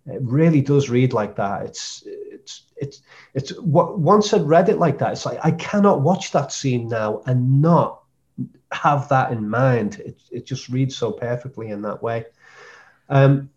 It 0.06 0.22
really 0.22 0.62
does 0.62 0.90
read 0.90 1.14
like 1.14 1.36
that. 1.36 1.66
It's 1.66 2.04
it's 2.06 2.64
it's 2.78 3.02
it's 3.34 3.60
what 3.60 4.00
once 4.00 4.34
I'd 4.34 4.48
read 4.48 4.70
it 4.70 4.80
like 4.80 4.98
that, 5.00 5.12
it's 5.12 5.26
like 5.26 5.40
I 5.44 5.52
cannot 5.52 6.02
watch 6.02 6.32
that 6.32 6.52
scene 6.52 6.88
now 6.88 7.22
and 7.26 7.62
not 7.62 8.04
have 8.72 9.10
that 9.10 9.32
in 9.32 9.50
mind. 9.50 10.00
It 10.00 10.20
it 10.32 10.46
just 10.46 10.70
reads 10.70 10.96
so 10.96 11.12
perfectly 11.12 11.70
in 11.70 11.82
that 11.84 12.02
way. 12.02 12.26
Um, 13.10 13.50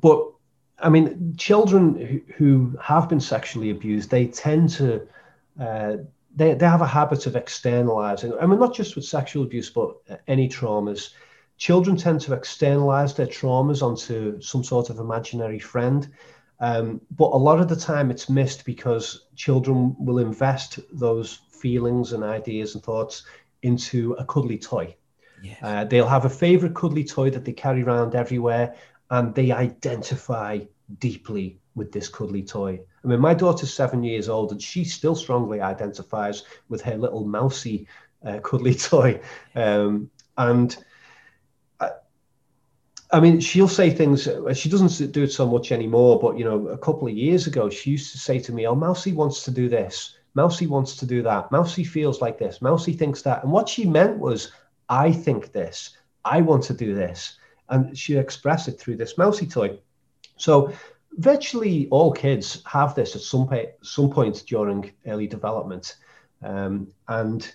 but 0.00 0.32
I 0.78 0.88
mean, 0.88 1.34
children 1.36 1.94
who, 1.94 2.20
who 2.34 2.78
have 2.82 3.08
been 3.08 3.20
sexually 3.20 3.70
abused, 3.70 4.10
they 4.10 4.26
tend 4.26 4.70
to 4.70 5.06
uh, 5.60 5.96
they, 6.36 6.54
they 6.54 6.66
have 6.66 6.82
a 6.82 6.86
habit 6.86 7.26
of 7.26 7.34
externalizing. 7.34 8.34
I 8.38 8.46
mean, 8.46 8.60
not 8.60 8.74
just 8.74 8.94
with 8.94 9.04
sexual 9.04 9.44
abuse, 9.44 9.70
but 9.70 9.96
any 10.28 10.48
traumas. 10.48 11.10
Children 11.56 11.96
tend 11.96 12.20
to 12.22 12.34
externalize 12.34 13.14
their 13.14 13.26
traumas 13.26 13.82
onto 13.82 14.40
some 14.42 14.62
sort 14.62 14.90
of 14.90 14.98
imaginary 14.98 15.58
friend. 15.58 16.08
Um, 16.60 17.00
but 17.10 17.32
a 17.32 17.36
lot 17.36 17.60
of 17.60 17.68
the 17.68 17.76
time 17.76 18.10
it's 18.10 18.28
missed 18.28 18.64
because 18.64 19.26
children 19.34 19.96
will 19.98 20.18
invest 20.18 20.78
those 20.92 21.40
feelings 21.50 22.12
and 22.12 22.22
ideas 22.22 22.74
and 22.74 22.84
thoughts 22.84 23.24
into 23.62 24.12
a 24.14 24.24
cuddly 24.24 24.58
toy. 24.58 24.94
Yes. 25.42 25.58
Uh, 25.62 25.84
they'll 25.84 26.08
have 26.08 26.24
a 26.26 26.30
favorite 26.30 26.74
cuddly 26.74 27.04
toy 27.04 27.30
that 27.30 27.44
they 27.44 27.52
carry 27.52 27.82
around 27.82 28.14
everywhere 28.14 28.74
and 29.10 29.34
they 29.34 29.52
identify 29.52 30.60
deeply 30.98 31.58
with 31.74 31.92
this 31.92 32.08
cuddly 32.08 32.42
toy. 32.42 32.80
I 33.06 33.08
mean, 33.08 33.20
my 33.20 33.34
daughter's 33.34 33.72
seven 33.72 34.02
years 34.02 34.28
old 34.28 34.50
and 34.50 34.60
she 34.60 34.82
still 34.82 35.14
strongly 35.14 35.60
identifies 35.60 36.42
with 36.68 36.82
her 36.82 36.96
little 36.96 37.24
mousy 37.24 37.86
uh, 38.24 38.40
cuddly 38.40 38.74
toy. 38.74 39.20
Um, 39.54 40.10
and 40.36 40.76
I, 41.78 41.90
I, 43.12 43.20
mean, 43.20 43.38
she'll 43.38 43.68
say 43.68 43.90
things, 43.90 44.26
uh, 44.26 44.52
she 44.52 44.68
doesn't 44.68 45.12
do 45.12 45.22
it 45.22 45.30
so 45.30 45.46
much 45.46 45.70
anymore, 45.70 46.18
but, 46.18 46.36
you 46.36 46.44
know, 46.44 46.66
a 46.66 46.78
couple 46.78 47.06
of 47.06 47.14
years 47.14 47.46
ago, 47.46 47.70
she 47.70 47.92
used 47.92 48.10
to 48.10 48.18
say 48.18 48.40
to 48.40 48.52
me, 48.52 48.66
Oh, 48.66 48.74
Mousy 48.74 49.12
wants 49.12 49.44
to 49.44 49.52
do 49.52 49.68
this. 49.68 50.16
Mousy 50.34 50.66
wants 50.66 50.96
to 50.96 51.06
do 51.06 51.22
that. 51.22 51.52
Mousy 51.52 51.84
feels 51.84 52.20
like 52.20 52.38
this. 52.38 52.60
Mousy 52.60 52.92
thinks 52.92 53.22
that. 53.22 53.44
And 53.44 53.52
what 53.52 53.68
she 53.68 53.86
meant 53.86 54.18
was, 54.18 54.50
I 54.88 55.12
think 55.12 55.52
this. 55.52 55.96
I 56.24 56.40
want 56.40 56.64
to 56.64 56.74
do 56.74 56.92
this. 56.92 57.36
And 57.68 57.96
she 57.96 58.16
expressed 58.16 58.66
it 58.66 58.80
through 58.80 58.96
this 58.96 59.16
Mousy 59.16 59.46
toy. 59.46 59.78
So 60.36 60.72
virtually 61.16 61.88
all 61.90 62.12
kids 62.12 62.62
have 62.66 62.94
this 62.94 63.16
at 63.16 63.22
some, 63.22 63.48
some 63.82 64.10
point 64.10 64.44
during 64.46 64.92
early 65.06 65.26
development. 65.26 65.96
Um, 66.42 66.88
and 67.08 67.52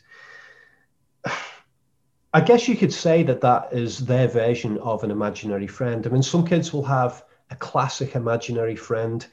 I 2.34 2.42
guess 2.42 2.68
you 2.68 2.78
could 2.78 2.94
say 2.94 3.24
that 3.24 3.42
that 3.42 3.74
is 3.74 4.00
their 4.00 4.28
version 4.28 4.78
of 4.80 5.04
an 5.04 5.12
imaginary 5.12 5.68
friend. 5.68 6.06
I 6.06 6.10
mean, 6.10 6.24
some 6.24 6.46
kids 6.46 6.72
will 6.72 6.86
have 6.86 7.26
a 7.50 7.56
classic 7.56 8.16
imaginary 8.16 8.76
friend 8.76 9.26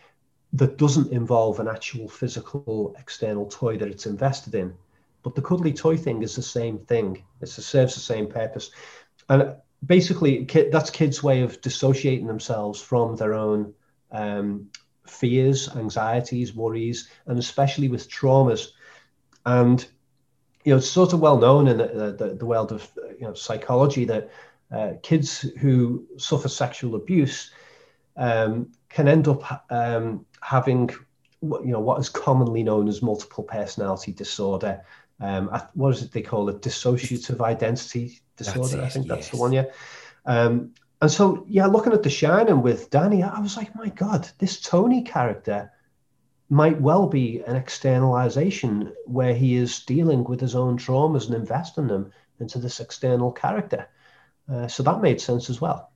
that 0.52 0.78
doesn't 0.78 1.12
involve 1.12 1.60
an 1.60 1.68
actual 1.68 2.08
physical 2.08 2.96
external 2.98 3.46
toy 3.46 3.76
that 3.78 3.88
it's 3.88 4.06
invested 4.06 4.54
in. 4.54 4.74
But 5.22 5.34
the 5.34 5.42
cuddly 5.42 5.72
toy 5.72 5.96
thing 5.96 6.22
is 6.22 6.34
the 6.34 6.42
same 6.42 6.78
thing. 6.78 7.22
It 7.40 7.48
serves 7.48 7.94
the 7.94 8.00
same 8.00 8.26
purpose. 8.26 8.70
And 9.28 9.54
basically, 9.84 10.44
that's 10.72 10.90
kids' 10.90 11.22
way 11.22 11.42
of 11.42 11.60
dissociating 11.60 12.26
themselves 12.26 12.80
from 12.80 13.14
their 13.16 13.34
own 13.34 13.74
um, 14.12 14.70
fears, 15.06 15.68
anxieties, 15.76 16.54
worries, 16.54 17.08
and 17.26 17.38
especially 17.38 17.88
with 17.88 18.10
traumas. 18.10 18.68
And 19.46 19.84
you 20.64 20.72
know, 20.72 20.78
it's 20.78 20.90
sort 20.90 21.12
of 21.12 21.20
well 21.20 21.38
known 21.38 21.68
in 21.68 21.78
the, 21.78 22.14
the, 22.18 22.34
the 22.34 22.46
world 22.46 22.72
of 22.72 22.90
you 23.18 23.26
know 23.26 23.34
psychology 23.34 24.04
that 24.04 24.30
uh, 24.70 24.92
kids 25.02 25.40
who 25.60 26.06
suffer 26.18 26.48
sexual 26.48 26.94
abuse 26.94 27.50
um, 28.16 28.70
can 28.88 29.08
end 29.08 29.28
up 29.28 29.64
um, 29.70 30.26
having 30.42 30.90
you 31.40 31.60
know 31.72 31.80
what 31.80 32.00
is 32.00 32.08
commonly 32.08 32.62
known 32.62 32.88
as 32.88 33.02
multiple 33.02 33.44
personality 33.44 34.12
disorder. 34.12 34.82
Um, 35.20 35.50
what 35.74 35.94
is 35.94 36.02
it 36.02 36.12
they 36.12 36.22
call 36.22 36.48
it? 36.48 36.60
Dissociative 36.60 37.40
identity 37.40 38.20
disorder. 38.36 38.82
I 38.82 38.88
think 38.88 39.06
yes. 39.06 39.16
that's 39.16 39.30
the 39.30 39.36
one. 39.36 39.52
Yeah. 39.52 39.64
Um, 40.26 40.74
and 41.00 41.10
so, 41.10 41.44
yeah, 41.48 41.66
looking 41.66 41.92
at 41.92 42.02
The 42.02 42.10
Shining 42.10 42.62
with 42.62 42.90
Danny, 42.90 43.22
I 43.22 43.38
was 43.40 43.56
like, 43.56 43.74
my 43.74 43.88
God, 43.88 44.28
this 44.38 44.60
Tony 44.60 45.02
character 45.02 45.70
might 46.50 46.80
well 46.80 47.06
be 47.06 47.42
an 47.46 47.56
externalization 47.56 48.92
where 49.04 49.34
he 49.34 49.54
is 49.54 49.84
dealing 49.84 50.24
with 50.24 50.40
his 50.40 50.54
own 50.54 50.78
traumas 50.78 51.26
and 51.26 51.34
investing 51.34 51.86
them 51.86 52.10
into 52.40 52.58
this 52.58 52.80
external 52.80 53.30
character. 53.30 53.86
Uh, 54.50 54.66
so 54.66 54.82
that 54.82 55.02
made 55.02 55.20
sense 55.20 55.50
as 55.50 55.60
well. 55.60 55.90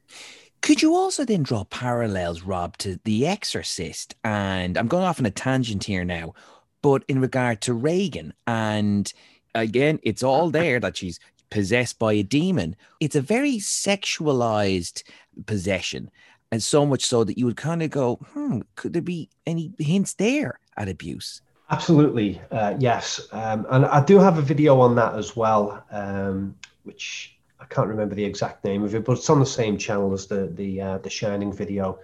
Could 0.60 0.82
you 0.82 0.94
also 0.94 1.24
then 1.24 1.42
draw 1.42 1.64
parallels, 1.64 2.42
Rob, 2.42 2.76
to 2.78 3.00
The 3.04 3.26
Exorcist? 3.26 4.14
And 4.22 4.76
I'm 4.76 4.88
going 4.88 5.04
off 5.04 5.18
on 5.18 5.26
a 5.26 5.30
tangent 5.30 5.84
here 5.84 6.04
now, 6.04 6.34
but 6.82 7.04
in 7.08 7.20
regard 7.20 7.60
to 7.62 7.74
Regan 7.74 8.34
and 8.46 9.12
again, 9.54 9.98
it's 10.02 10.22
all 10.22 10.50
there 10.50 10.80
that 10.80 10.96
she's 10.96 11.20
possessed 11.52 11.98
by 11.98 12.14
a 12.14 12.22
demon. 12.22 12.74
It's 12.98 13.14
a 13.14 13.20
very 13.20 13.58
sexualized 13.58 15.02
possession. 15.46 16.10
And 16.50 16.62
so 16.62 16.84
much 16.84 17.04
so 17.04 17.24
that 17.24 17.38
you 17.38 17.46
would 17.46 17.56
kind 17.56 17.82
of 17.82 17.90
go, 17.90 18.16
hmm, 18.32 18.60
could 18.76 18.92
there 18.94 19.02
be 19.02 19.28
any 19.46 19.72
hints 19.78 20.14
there 20.14 20.58
at 20.76 20.88
abuse? 20.88 21.42
Absolutely, 21.70 22.40
uh, 22.50 22.74
yes. 22.78 23.28
Um, 23.32 23.66
and 23.70 23.86
I 23.86 24.04
do 24.04 24.18
have 24.18 24.38
a 24.38 24.42
video 24.42 24.80
on 24.80 24.94
that 24.96 25.14
as 25.14 25.36
well, 25.36 25.84
um, 25.90 26.54
which 26.84 27.38
I 27.60 27.64
can't 27.66 27.88
remember 27.88 28.14
the 28.14 28.24
exact 28.24 28.64
name 28.64 28.82
of 28.82 28.94
it, 28.94 29.04
but 29.04 29.16
it's 29.16 29.30
on 29.30 29.40
the 29.40 29.46
same 29.46 29.78
channel 29.78 30.12
as 30.12 30.26
the 30.26 30.48
the 30.48 30.80
uh, 30.80 30.98
the 30.98 31.08
Shining 31.08 31.52
video. 31.52 31.98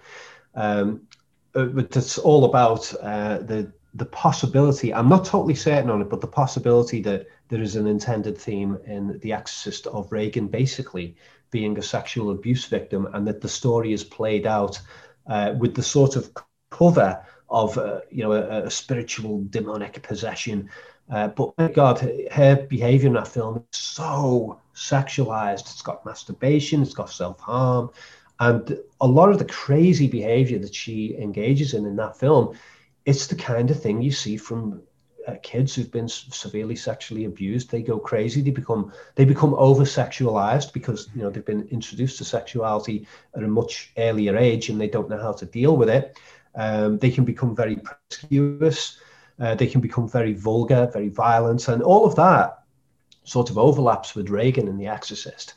Um, 0.55 1.01
uh, 1.55 1.75
it's 1.75 2.17
all 2.17 2.45
about 2.45 2.91
uh, 3.01 3.39
the 3.39 3.71
the 3.93 4.05
possibility. 4.05 4.93
I'm 4.93 5.09
not 5.09 5.25
totally 5.25 5.55
certain 5.55 5.89
on 5.89 6.01
it, 6.01 6.09
but 6.09 6.21
the 6.21 6.27
possibility 6.27 7.01
that 7.01 7.27
there 7.49 7.61
is 7.61 7.75
an 7.75 7.87
intended 7.87 8.37
theme 8.37 8.77
in 8.85 9.19
The 9.19 9.33
Exorcist 9.33 9.87
of 9.87 10.11
Regan 10.11 10.47
basically 10.47 11.15
being 11.51 11.77
a 11.77 11.81
sexual 11.81 12.31
abuse 12.31 12.65
victim, 12.65 13.07
and 13.13 13.27
that 13.27 13.41
the 13.41 13.49
story 13.49 13.91
is 13.91 14.03
played 14.03 14.45
out 14.45 14.79
uh, 15.27 15.53
with 15.57 15.75
the 15.75 15.83
sort 15.83 16.15
of 16.15 16.31
cover 16.69 17.25
of 17.49 17.77
uh, 17.77 18.01
you 18.11 18.23
know 18.23 18.33
a, 18.33 18.65
a, 18.65 18.69
spiritual 18.69 19.43
demonic 19.49 20.01
possession. 20.03 20.69
Uh, 21.11 21.29
but 21.29 21.57
my 21.57 21.67
God, 21.67 21.99
her 22.31 22.67
behavior 22.69 23.07
in 23.07 23.13
that 23.13 23.27
film 23.27 23.57
is 23.57 23.79
so 23.79 24.59
sexualized. 24.75 25.61
It's 25.61 25.81
got 25.81 26.05
masturbation, 26.05 26.83
it's 26.83 26.93
got 26.93 27.09
self 27.09 27.39
harm, 27.39 27.89
and 28.39 28.77
a 29.01 29.07
lot 29.07 29.29
of 29.29 29.39
the 29.39 29.45
crazy 29.45 30.07
behavior 30.07 30.59
that 30.59 30.75
she 30.75 31.15
engages 31.17 31.73
in 31.73 31.87
in 31.87 31.95
that 31.95 32.17
film. 32.17 32.55
It's 33.09 33.25
the 33.25 33.35
kind 33.35 33.71
of 33.71 33.81
thing 33.81 34.03
you 34.03 34.11
see 34.11 34.37
from 34.37 34.83
uh, 35.27 35.35
kids 35.41 35.73
who've 35.73 35.91
been 35.91 36.07
severely 36.07 36.75
sexually 36.75 37.25
abused. 37.25 37.71
They 37.71 37.81
go 37.81 37.97
crazy. 37.97 38.41
They 38.41 38.51
become 38.51 38.93
they 39.15 39.25
become 39.25 39.55
over 39.55 39.83
sexualized 39.83 40.73
because 40.73 41.09
you 41.15 41.23
know 41.23 41.31
they've 41.31 41.51
been 41.53 41.67
introduced 41.71 42.19
to 42.19 42.25
sexuality 42.25 43.07
at 43.35 43.43
a 43.43 43.47
much 43.47 43.91
earlier 43.97 44.37
age 44.37 44.69
and 44.69 44.79
they 44.79 44.87
don't 44.87 45.09
know 45.09 45.21
how 45.27 45.33
to 45.33 45.45
deal 45.45 45.75
with 45.75 45.89
it. 45.89 46.19
Um, 46.53 46.99
they 46.99 47.09
can 47.09 47.25
become 47.25 47.55
very 47.55 47.77
promiscuous. 47.77 48.99
Uh, 49.39 49.55
they 49.55 49.67
can 49.67 49.81
become 49.81 50.07
very 50.07 50.33
vulgar, 50.33 50.89
very 50.93 51.09
violent, 51.09 51.67
and 51.67 51.81
all 51.81 52.05
of 52.05 52.15
that 52.15 52.59
sort 53.23 53.49
of 53.49 53.57
overlaps 53.57 54.13
with 54.15 54.29
Regan 54.29 54.67
in 54.67 54.77
The 54.77 54.87
Exorcist. 54.87 55.55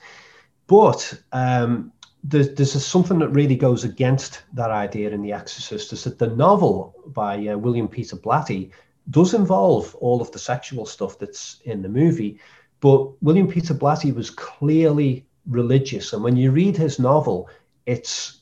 But 0.66 1.00
um, 1.32 1.92
there's, 2.24 2.54
there's 2.54 2.84
something 2.84 3.18
that 3.18 3.28
really 3.30 3.56
goes 3.56 3.84
against 3.84 4.42
that 4.54 4.70
idea 4.70 5.10
in 5.10 5.22
The 5.22 5.32
Exorcist 5.32 5.92
is 5.92 6.04
that 6.04 6.18
the 6.18 6.28
novel 6.28 6.94
by 7.06 7.48
uh, 7.48 7.56
William 7.56 7.88
Peter 7.88 8.16
Blatty 8.16 8.70
does 9.10 9.34
involve 9.34 9.94
all 9.96 10.20
of 10.20 10.30
the 10.30 10.38
sexual 10.38 10.86
stuff 10.86 11.18
that's 11.18 11.60
in 11.64 11.82
the 11.82 11.88
movie. 11.88 12.38
But 12.80 13.22
William 13.22 13.48
Peter 13.48 13.74
Blatty 13.74 14.14
was 14.14 14.30
clearly 14.30 15.26
religious. 15.46 16.12
And 16.12 16.22
when 16.22 16.36
you 16.36 16.52
read 16.52 16.76
his 16.76 16.98
novel, 16.98 17.48
it's 17.86 18.38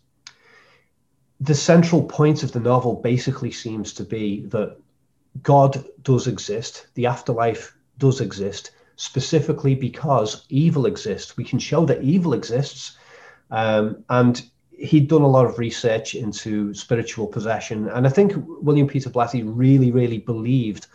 the 1.40 1.55
central 1.55 2.03
point 2.03 2.43
of 2.43 2.53
the 2.53 2.61
novel 2.61 2.97
basically 2.97 3.51
seems 3.51 3.95
to 3.95 4.05
be 4.05 4.45
that 4.47 4.77
God 5.43 5.85
does 6.03 6.27
exist, 6.27 6.88
the 6.95 7.07
afterlife 7.07 7.75
does 7.97 8.21
exist, 8.21 8.73
specifically 8.97 9.75
because 9.75 10.45
evil 10.51 10.85
exists. 10.85 11.37
We 11.37 11.45
can 11.45 11.59
show 11.59 11.87
that 11.87 12.03
evil 12.03 12.35
exists. 12.35 12.99
Um, 13.50 14.04
and 14.08 14.42
he'd 14.78 15.08
done 15.08 15.22
a 15.22 15.28
lot 15.28 15.46
of 15.46 15.58
research 15.58 16.14
into 16.14 16.72
spiritual 16.74 17.26
possession. 17.26 17.88
And 17.88 18.06
I 18.06 18.10
think 18.10 18.32
William 18.36 18.88
Peter 18.88 19.10
Blatty 19.10 19.42
really, 19.44 19.90
really 19.90 20.18
believed, 20.18 20.86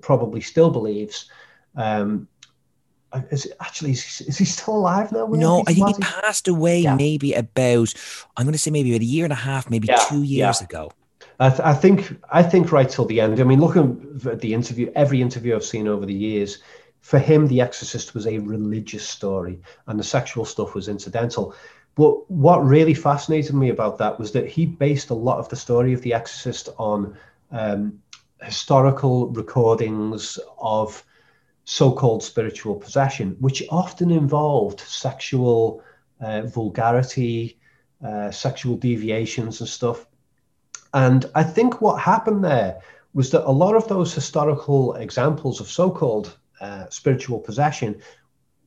probably 0.00 0.40
still 0.40 0.70
believes, 0.70 1.30
um, 1.76 2.28
is 3.30 3.52
actually 3.60 3.92
is 3.92 4.02
he, 4.02 4.24
is 4.24 4.38
he 4.38 4.44
still 4.44 4.76
alive 4.76 5.12
now? 5.12 5.26
no, 5.26 5.62
I 5.66 5.74
think 5.74 5.96
he 5.96 6.02
passed 6.02 6.48
away 6.48 6.80
yeah. 6.80 6.96
maybe 6.96 7.32
about 7.34 7.94
I'm 8.36 8.44
going 8.44 8.52
to 8.52 8.58
say 8.58 8.70
maybe 8.70 8.90
about 8.90 9.02
a 9.02 9.06
year 9.06 9.24
and 9.24 9.32
a 9.32 9.36
half, 9.36 9.70
maybe 9.70 9.88
yeah, 9.88 10.04
two 10.08 10.22
years 10.22 10.60
yeah. 10.60 10.64
ago. 10.64 10.92
I, 11.40 11.48
th- 11.48 11.60
I, 11.60 11.74
think 11.74 12.16
I 12.30 12.42
think 12.42 12.70
right 12.70 12.88
till 12.88 13.06
the 13.06 13.20
end. 13.20 13.40
I 13.40 13.44
mean, 13.44 13.60
looking 13.60 14.20
at 14.26 14.40
the 14.40 14.54
interview, 14.54 14.90
every 14.94 15.20
interview 15.20 15.54
I've 15.54 15.64
seen 15.64 15.88
over 15.88 16.06
the 16.06 16.14
years, 16.14 16.58
for 17.00 17.18
him, 17.18 17.48
The 17.48 17.60
Exorcist 17.60 18.14
was 18.14 18.26
a 18.26 18.38
religious 18.38 19.06
story, 19.06 19.60
and 19.86 19.98
the 19.98 20.04
sexual 20.04 20.44
stuff 20.44 20.74
was 20.74 20.88
incidental. 20.88 21.54
But 21.96 22.28
what 22.30 22.64
really 22.64 22.94
fascinated 22.94 23.54
me 23.54 23.70
about 23.70 23.98
that 23.98 24.18
was 24.18 24.32
that 24.32 24.48
he 24.48 24.66
based 24.66 25.10
a 25.10 25.14
lot 25.14 25.38
of 25.38 25.48
the 25.48 25.56
story 25.56 25.92
of 25.92 26.02
The 26.02 26.14
Exorcist 26.14 26.68
on 26.76 27.16
um, 27.52 28.00
historical 28.42 29.28
recordings 29.28 30.38
of 30.58 31.04
so-called 31.64 32.22
spiritual 32.22 32.74
possession, 32.74 33.36
which 33.40 33.62
often 33.70 34.10
involved 34.10 34.80
sexual 34.80 35.82
uh, 36.20 36.42
vulgarity, 36.42 37.58
uh, 38.04 38.30
sexual 38.30 38.76
deviations, 38.76 39.60
and 39.60 39.68
stuff. 39.68 40.06
And 40.92 41.26
I 41.34 41.42
think 41.42 41.80
what 41.80 42.00
happened 42.00 42.44
there 42.44 42.80
was 43.14 43.30
that 43.30 43.48
a 43.48 43.50
lot 43.50 43.76
of 43.76 43.88
those 43.88 44.12
historical 44.12 44.94
examples 44.94 45.60
of 45.60 45.68
so-called 45.68 46.36
uh, 46.60 46.86
spiritual 46.88 47.38
possession 47.38 48.00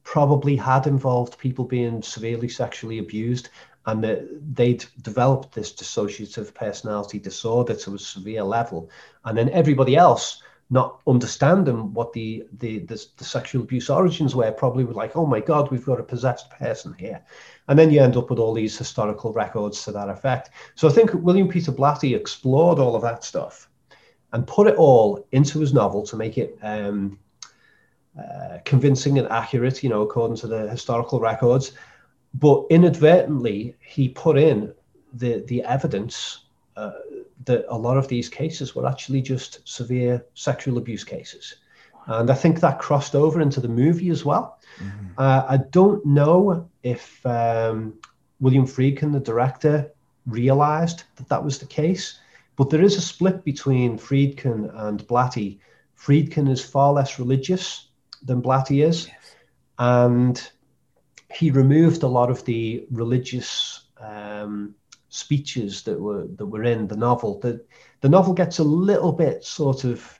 probably 0.08 0.56
had 0.56 0.88
involved 0.88 1.38
people 1.38 1.65
being 1.65 2.02
severely 2.02 2.48
sexually 2.48 3.00
abused 3.00 3.50
and 3.88 4.02
that 4.02 4.26
they'd 4.56 4.86
developed 5.02 5.54
this 5.54 5.74
dissociative 5.74 6.54
personality 6.54 7.20
disorder 7.20 7.76
to 7.76 7.93
a 7.93 8.00
severe 8.00 8.41
level. 8.41 8.89
And 9.26 9.38
then 9.38 9.50
everybody 9.50 9.98
else 9.98 10.41
not 10.70 11.02
understanding 11.08 11.93
what 11.93 12.13
the, 12.13 12.48
the 12.60 12.80
the, 12.80 13.06
the 13.17 13.26
sexual 13.26 13.63
abuse 13.63 13.89
origins 13.89 14.34
were 14.34 14.50
probably 14.50 14.86
were 14.86 14.93
like 14.93 15.17
oh 15.17 15.26
my 15.26 15.41
god 15.41 15.70
we've 15.72 15.86
got 15.86 16.00
a 16.00 16.04
possessed 16.04 16.50
person 16.52 16.96
here. 16.98 17.22
And 17.67 17.78
then 17.78 17.91
you 17.91 18.00
end 18.00 18.15
up 18.15 18.30
with 18.30 18.39
all 18.39 18.54
these 18.54 18.78
historical 18.78 19.34
records 19.34 19.84
to 19.84 19.91
that 19.91 20.08
effect. 20.08 20.52
So 20.76 20.88
i 20.88 20.91
think 20.91 21.13
william 21.15 21.50
peter 21.50 21.74
blatty 21.74 22.15
explored 22.15 22.80
all 22.80 22.96
of 22.96 23.02
that 23.02 23.26
stuff 23.26 23.70
and 24.32 24.48
put 24.48 24.67
it 24.67 24.76
all 24.76 25.28
into 25.34 25.60
his 25.60 25.74
novel 25.74 26.04
to 26.04 26.15
make 26.15 26.38
it 26.38 26.58
um, 26.62 27.20
uh, 28.17 28.58
convincing 28.65 29.19
and 29.19 29.27
accurate 29.30 29.84
you 29.84 29.89
know 29.89 30.01
according 30.01 30.38
to 30.38 30.47
the 30.47 30.69
historical 30.69 31.19
records 31.19 31.73
but 32.34 32.65
inadvertently 32.69 33.75
he 33.80 34.10
put 34.10 34.38
in 34.38 34.73
the 35.13 35.43
the 35.47 35.63
evidence 35.63 36.45
uh, 36.75 36.91
that 37.45 37.65
a 37.69 37.77
lot 37.77 37.97
of 37.97 38.08
these 38.08 38.30
cases 38.30 38.75
were 38.75 38.88
actually 38.88 39.21
just 39.21 39.67
severe 39.67 40.25
sexual 40.34 40.77
abuse 40.77 41.03
cases. 41.03 41.56
And 42.08 42.30
I 42.30 42.36
think 42.36 42.60
that 42.60 42.80
crossed 42.80 43.15
over 43.15 43.41
into 43.41 43.60
the 43.60 43.67
movie 43.67 44.10
as 44.10 44.23
well. 44.23 44.60
Mm-hmm. 44.80 45.08
Uh, 45.17 45.45
I 45.49 45.58
don't 45.58 46.06
know 46.06 46.69
if 46.84 47.25
um, 47.25 47.95
William 48.39 48.65
Friedkin, 48.65 49.12
the 49.12 49.19
director, 49.19 49.91
realized 50.25 51.03
that 51.15 51.27
that 51.30 51.43
was 51.43 51.58
the 51.58 51.65
case, 51.65 52.19
but 52.56 52.69
there 52.69 52.82
is 52.82 52.95
a 52.95 53.01
split 53.01 53.43
between 53.43 53.97
Friedkin 53.97 54.71
and 54.86 55.06
Blatty. 55.08 55.60
Friedkin 55.97 56.49
is 56.49 56.63
far 56.63 56.93
less 56.93 57.19
religious 57.19 57.87
than 58.23 58.41
Blatty 58.41 58.86
is, 58.86 59.08
yes. 59.08 59.15
and 59.80 60.51
he 61.34 61.51
removed 61.51 62.03
a 62.03 62.08
lot 62.08 62.30
of 62.30 62.43
the 62.45 62.86
religious 62.91 63.88
um, 63.99 64.75
speeches 65.10 65.84
that 65.84 65.99
were 65.99 66.27
that 66.36 66.45
were 66.45 66.63
in 66.63 66.88
the 66.88 66.97
novel. 66.97 67.39
The 67.39 67.63
the 68.01 68.10
novel 68.10 68.34
gets 68.34 68.60
a 68.60 68.63
little 68.63 69.12
bit 69.12 69.43
sort 69.43 69.84
of 69.84 70.19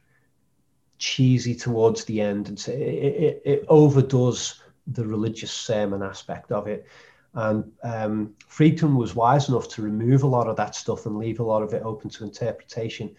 cheesy 0.98 1.56
towards 1.56 2.06
the 2.06 2.22
end, 2.22 2.50
and 2.50 2.60
so 2.60 2.72
it, 2.72 2.78
it, 2.78 3.42
it 3.46 3.66
overdoes 3.68 4.62
the 4.88 5.06
religious 5.06 5.52
sermon 5.52 6.02
aspect 6.02 6.52
of 6.52 6.68
it. 6.68 6.86
And 7.34 7.72
um, 7.84 8.36
Friedkin 8.50 8.96
was 8.96 9.14
wise 9.14 9.50
enough 9.50 9.68
to 9.70 9.82
remove 9.82 10.24
a 10.24 10.28
lot 10.28 10.48
of 10.48 10.56
that 10.56 10.76
stuff 10.76 11.06
and 11.06 11.18
leave 11.18 11.40
a 11.40 11.44
lot 11.44 11.62
of 11.62 11.74
it 11.74 11.84
open 11.84 12.10
to 12.12 12.24
interpretation. 12.24 13.16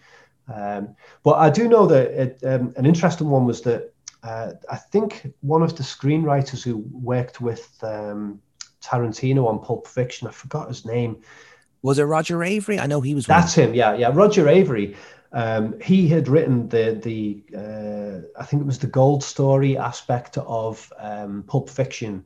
Um, 0.53 0.95
but 1.23 1.35
I 1.35 1.49
do 1.49 1.67
know 1.67 1.85
that 1.85 2.07
it, 2.11 2.39
um, 2.43 2.73
an 2.75 2.85
interesting 2.85 3.29
one 3.29 3.45
was 3.45 3.61
that 3.61 3.93
uh, 4.23 4.51
I 4.69 4.75
think 4.75 5.33
one 5.41 5.61
of 5.61 5.75
the 5.75 5.83
screenwriters 5.83 6.63
who 6.63 6.77
worked 6.91 7.41
with 7.41 7.77
um, 7.83 8.41
Tarantino 8.81 9.47
on 9.47 9.59
Pulp 9.59 9.87
Fiction, 9.87 10.27
I 10.27 10.31
forgot 10.31 10.67
his 10.67 10.85
name, 10.85 11.21
was 11.81 11.99
it 11.99 12.03
Roger 12.03 12.37
Avary? 12.39 12.79
I 12.79 12.87
know 12.87 13.01
he 13.01 13.15
was. 13.15 13.25
That's 13.25 13.55
one. 13.55 13.69
him. 13.69 13.73
Yeah, 13.73 13.95
yeah. 13.95 14.11
Roger 14.13 14.45
Avary. 14.45 14.95
Um, 15.31 15.79
he 15.79 16.07
had 16.07 16.27
written 16.27 16.67
the 16.69 16.99
the 17.01 17.43
uh, 17.55 18.39
I 18.39 18.45
think 18.45 18.61
it 18.61 18.65
was 18.65 18.79
the 18.79 18.87
gold 18.87 19.23
story 19.23 19.77
aspect 19.77 20.37
of 20.37 20.91
um, 20.97 21.43
Pulp 21.43 21.69
Fiction, 21.69 22.25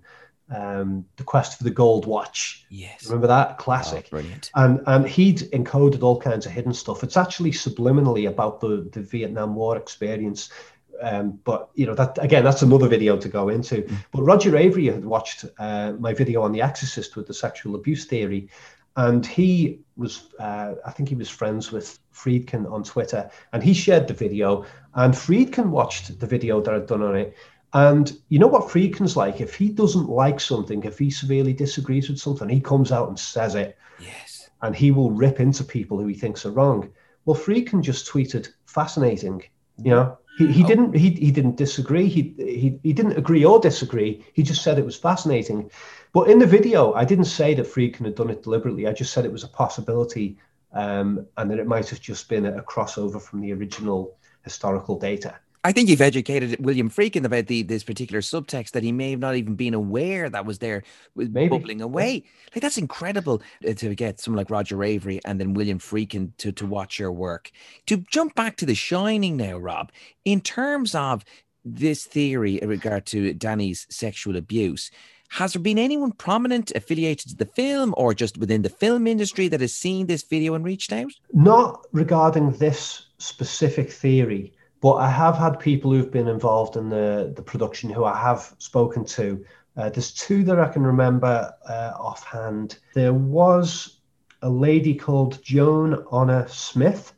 um, 0.50 1.06
the 1.18 1.24
quest 1.24 1.58
for 1.58 1.66
the 1.66 1.70
gold 1.70 2.06
watch. 2.06 2.66
Yes, 2.70 3.06
remember 3.06 3.28
that 3.28 3.58
classic? 3.58 4.06
Oh, 4.08 4.10
brilliant. 4.12 4.50
And 4.56 4.82
and 4.88 5.08
he'd 5.08 5.40
encoded 5.52 6.02
all 6.02 6.20
kinds 6.20 6.46
of 6.46 6.54
hidden 6.54 6.74
stuff. 6.74 7.04
It's 7.04 7.18
actually 7.18 7.52
subliminally 7.52 8.28
about 8.28 8.62
the 8.62 8.90
the 8.92 9.02
Vietnam 9.02 9.56
War 9.56 9.78
experience. 9.78 10.50
Um, 11.02 11.40
but 11.44 11.70
you 11.76 11.86
know 11.86 11.96
that 11.96 12.18
again, 12.22 12.44
that's 12.44 12.62
another 12.62 12.88
video 12.88 13.18
to 13.18 13.30
go 13.30 13.50
into. 13.50 13.82
Mm. 13.82 13.98
But 14.12 14.24
Roger 14.24 14.52
Avary 14.52 14.94
had 14.94 15.06
watched 15.06 15.46
uh, 15.58 15.94
my 16.00 16.14
video 16.14 16.42
on 16.42 16.52
The 16.52 16.62
Exorcist 16.62 17.16
with 17.16 17.28
the 17.28 17.34
sexual 17.34 17.76
abuse 17.76 18.06
theory, 18.06 18.50
and 18.96 19.26
he 19.26 19.80
was, 19.98 20.30
uh, 20.40 20.76
I 20.86 20.92
think 20.92 21.10
he 21.10 21.16
was 21.16 21.30
friends 21.30 21.72
with 21.72 22.00
Friedkin 22.14 22.72
on 22.72 22.84
Twitter, 22.84 23.30
and 23.52 23.64
he 23.64 23.74
shared 23.74 24.08
the 24.08 24.14
video. 24.14 24.66
And 24.94 25.14
Friedkin 25.14 25.70
watched 25.70 26.20
the 26.20 26.28
video 26.28 26.62
that 26.62 26.74
I'd 26.74 26.88
done 26.88 27.02
on 27.02 27.16
it. 27.16 27.36
And 27.74 28.16
you 28.30 28.38
know 28.38 28.48
what 28.48 28.70
Friedkin's 28.70 29.18
like? 29.18 29.42
If 29.42 29.56
he 29.56 29.70
doesn't 29.70 30.08
like 30.08 30.40
something, 30.40 30.84
if 30.84 31.00
he 31.00 31.10
severely 31.10 31.54
disagrees 31.54 32.08
with 32.08 32.20
something, 32.20 32.48
he 32.48 32.62
comes 32.62 32.92
out 32.92 33.08
and 33.10 33.20
says 33.20 33.56
it. 33.56 33.76
Yes. 34.00 34.50
And 34.62 34.76
he 34.76 34.92
will 34.92 35.10
rip 35.10 35.40
into 35.40 35.64
people 35.64 35.98
who 35.98 36.06
he 36.06 36.14
thinks 36.14 36.46
are 36.46 36.52
wrong. 36.52 36.90
Well, 37.26 37.36
Friedkin 37.36 37.82
just 37.82 38.08
tweeted, 38.08 38.50
fascinating. 38.68 39.42
You 39.84 39.92
know, 39.92 40.18
he, 40.38 40.52
he 40.52 40.64
oh. 40.64 40.68
didn't 40.68 40.96
he, 40.96 41.12
he 41.12 41.32
didn't 41.32 41.58
disagree. 41.58 42.08
He, 42.08 42.34
he 42.38 42.80
he 42.82 42.94
didn't 42.94 43.18
agree 43.18 43.46
or 43.46 43.60
disagree. 43.60 44.26
He 44.34 44.44
just 44.44 44.64
said 44.64 44.80
it 44.80 44.86
was 44.86 44.96
fascinating. 44.96 45.70
But 46.12 46.30
in 46.30 46.40
the 46.40 46.46
video, 46.46 46.94
I 46.94 47.06
didn't 47.06 47.26
say 47.26 47.54
that 47.56 47.66
Friedkin 47.66 48.06
had 48.06 48.16
done 48.16 48.30
it 48.30 48.44
deliberately. 48.44 48.88
I 48.88 48.94
just 48.94 49.14
said 49.14 49.26
it 49.26 49.32
was 49.32 49.44
a 49.44 49.48
possibility 49.48 50.38
um, 50.74 51.28
and 51.38 51.50
that 51.52 51.60
it 51.60 51.68
might 51.68 51.90
have 51.90 52.02
just 52.02 52.30
been 52.30 52.46
a, 52.46 52.58
a 52.58 52.64
crossover 52.64 53.22
from 53.22 53.42
the 53.42 53.54
original 53.54 54.18
historical 54.44 54.98
data. 54.98 55.36
I 55.66 55.72
think 55.72 55.88
you've 55.88 56.02
educated 56.02 56.58
William 56.60 56.90
Friedkin 56.90 57.24
about 57.24 57.48
the 57.48 57.64
this 57.64 57.84
particular 57.84 58.20
subtext 58.20 58.72
that 58.72 58.84
he 58.84 58.92
may 58.92 59.12
have 59.12 59.22
not 59.22 59.36
even 59.36 59.56
been 59.56 59.74
aware 59.74 60.30
that 60.30 60.46
was 60.46 60.60
there, 60.60 60.84
Maybe. 61.16 61.48
bubbling 61.48 61.82
away. 61.82 62.24
Like 62.54 62.62
that's 62.62 62.78
incredible 62.78 63.42
uh, 63.68 63.74
to 63.74 63.96
get 63.96 64.20
someone 64.20 64.40
like 64.40 64.50
Roger 64.50 64.76
Avary 64.78 65.22
and 65.24 65.40
then 65.40 65.54
William 65.54 65.80
Friedkin 65.80 66.36
to 66.38 66.52
to 66.52 66.66
watch 66.66 67.00
your 67.00 67.14
work. 67.14 67.52
To 67.86 67.98
jump 67.98 68.36
back 68.36 68.58
to 68.58 68.66
The 68.66 68.76
Shining 68.76 69.38
now, 69.38 69.58
Rob, 69.58 69.92
in 70.26 70.42
terms 70.42 70.96
of 70.96 71.24
this 71.64 72.04
theory 72.06 72.56
in 72.56 72.68
regard 72.68 73.06
to 73.08 73.34
Danny's 73.34 73.88
sexual 73.90 74.36
abuse. 74.36 74.92
Has 75.30 75.54
there 75.54 75.62
been 75.62 75.80
anyone 75.80 76.12
prominent 76.12 76.72
affiliated 76.76 77.30
to 77.30 77.36
the 77.36 77.46
film 77.46 77.96
or 77.98 78.14
just 78.14 78.38
within 78.38 78.62
the 78.62 78.70
film 78.70 79.08
industry 79.08 79.48
that 79.48 79.62
has 79.62 79.74
seen 79.74 80.06
this 80.06 80.22
video 80.22 80.54
and 80.54 80.64
reached 80.64 80.94
out? 80.94 81.12
Not 81.32 81.88
regarding 81.92 82.52
this 82.52 83.08
specific 83.18 83.92
theory, 83.92 84.54
but 84.84 84.96
I 84.96 85.10
have 85.10 85.38
had 85.38 85.62
people 85.62 85.92
who've 85.92 86.12
been 86.12 86.28
involved 86.28 86.76
in 86.76 86.90
the, 86.90 87.32
the 87.34 87.42
production 87.42 87.90
who 87.90 88.04
I 88.04 88.18
have 88.18 88.54
spoken 88.58 89.06
to. 89.06 89.46
Uh, 89.78 89.90
there's 89.90 90.12
two 90.12 90.44
that 90.44 90.60
I 90.60 90.68
can 90.68 90.84
remember 90.84 91.54
uh, 91.68 91.94
offhand. 91.98 92.80
There 92.94 93.14
was 93.14 94.00
a 94.42 94.50
lady 94.50 94.94
called 94.94 95.42
Joan 95.42 96.06
Honor 96.12 96.50
Smith, 96.50 97.14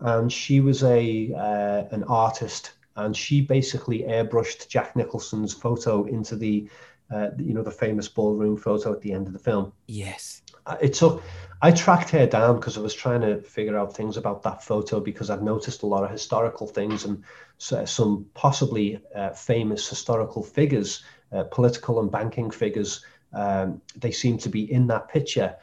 and 0.00 0.32
she 0.32 0.60
was 0.60 0.82
a 0.84 1.34
uh, 1.34 1.94
an 1.94 2.02
artist, 2.04 2.72
and 2.96 3.14
she 3.14 3.42
basically 3.42 4.04
airbrushed 4.04 4.68
Jack 4.68 4.96
Nicholson's 4.96 5.52
photo 5.52 6.04
into 6.06 6.34
the, 6.34 6.66
uh, 7.14 7.28
you 7.36 7.52
know, 7.52 7.62
the 7.62 7.70
famous 7.70 8.08
ballroom 8.08 8.56
photo 8.56 8.90
at 8.90 9.02
the 9.02 9.12
end 9.12 9.26
of 9.26 9.34
the 9.34 9.38
film. 9.38 9.70
Yes. 9.86 10.41
Uh, 10.66 10.76
It 10.80 10.94
took. 10.94 11.22
I 11.64 11.70
tracked 11.70 12.10
her 12.10 12.26
down 12.26 12.56
because 12.56 12.76
I 12.76 12.80
was 12.80 12.94
trying 12.94 13.20
to 13.20 13.40
figure 13.40 13.78
out 13.78 13.94
things 13.94 14.16
about 14.16 14.42
that 14.42 14.64
photo 14.64 14.98
because 14.98 15.30
I'd 15.30 15.42
noticed 15.44 15.84
a 15.84 15.86
lot 15.86 16.02
of 16.02 16.10
historical 16.10 16.66
things 16.66 17.04
and 17.04 17.22
some 17.58 18.26
possibly 18.34 19.00
uh, 19.14 19.30
famous 19.30 19.88
historical 19.88 20.42
figures, 20.42 21.04
uh, 21.30 21.44
political 21.44 22.00
and 22.00 22.10
banking 22.10 22.50
figures. 22.50 23.04
Um, 23.32 23.80
they 23.96 24.10
seem 24.10 24.38
to 24.38 24.48
be 24.48 24.72
in 24.72 24.88
that 24.88 25.08
picture. 25.08 25.54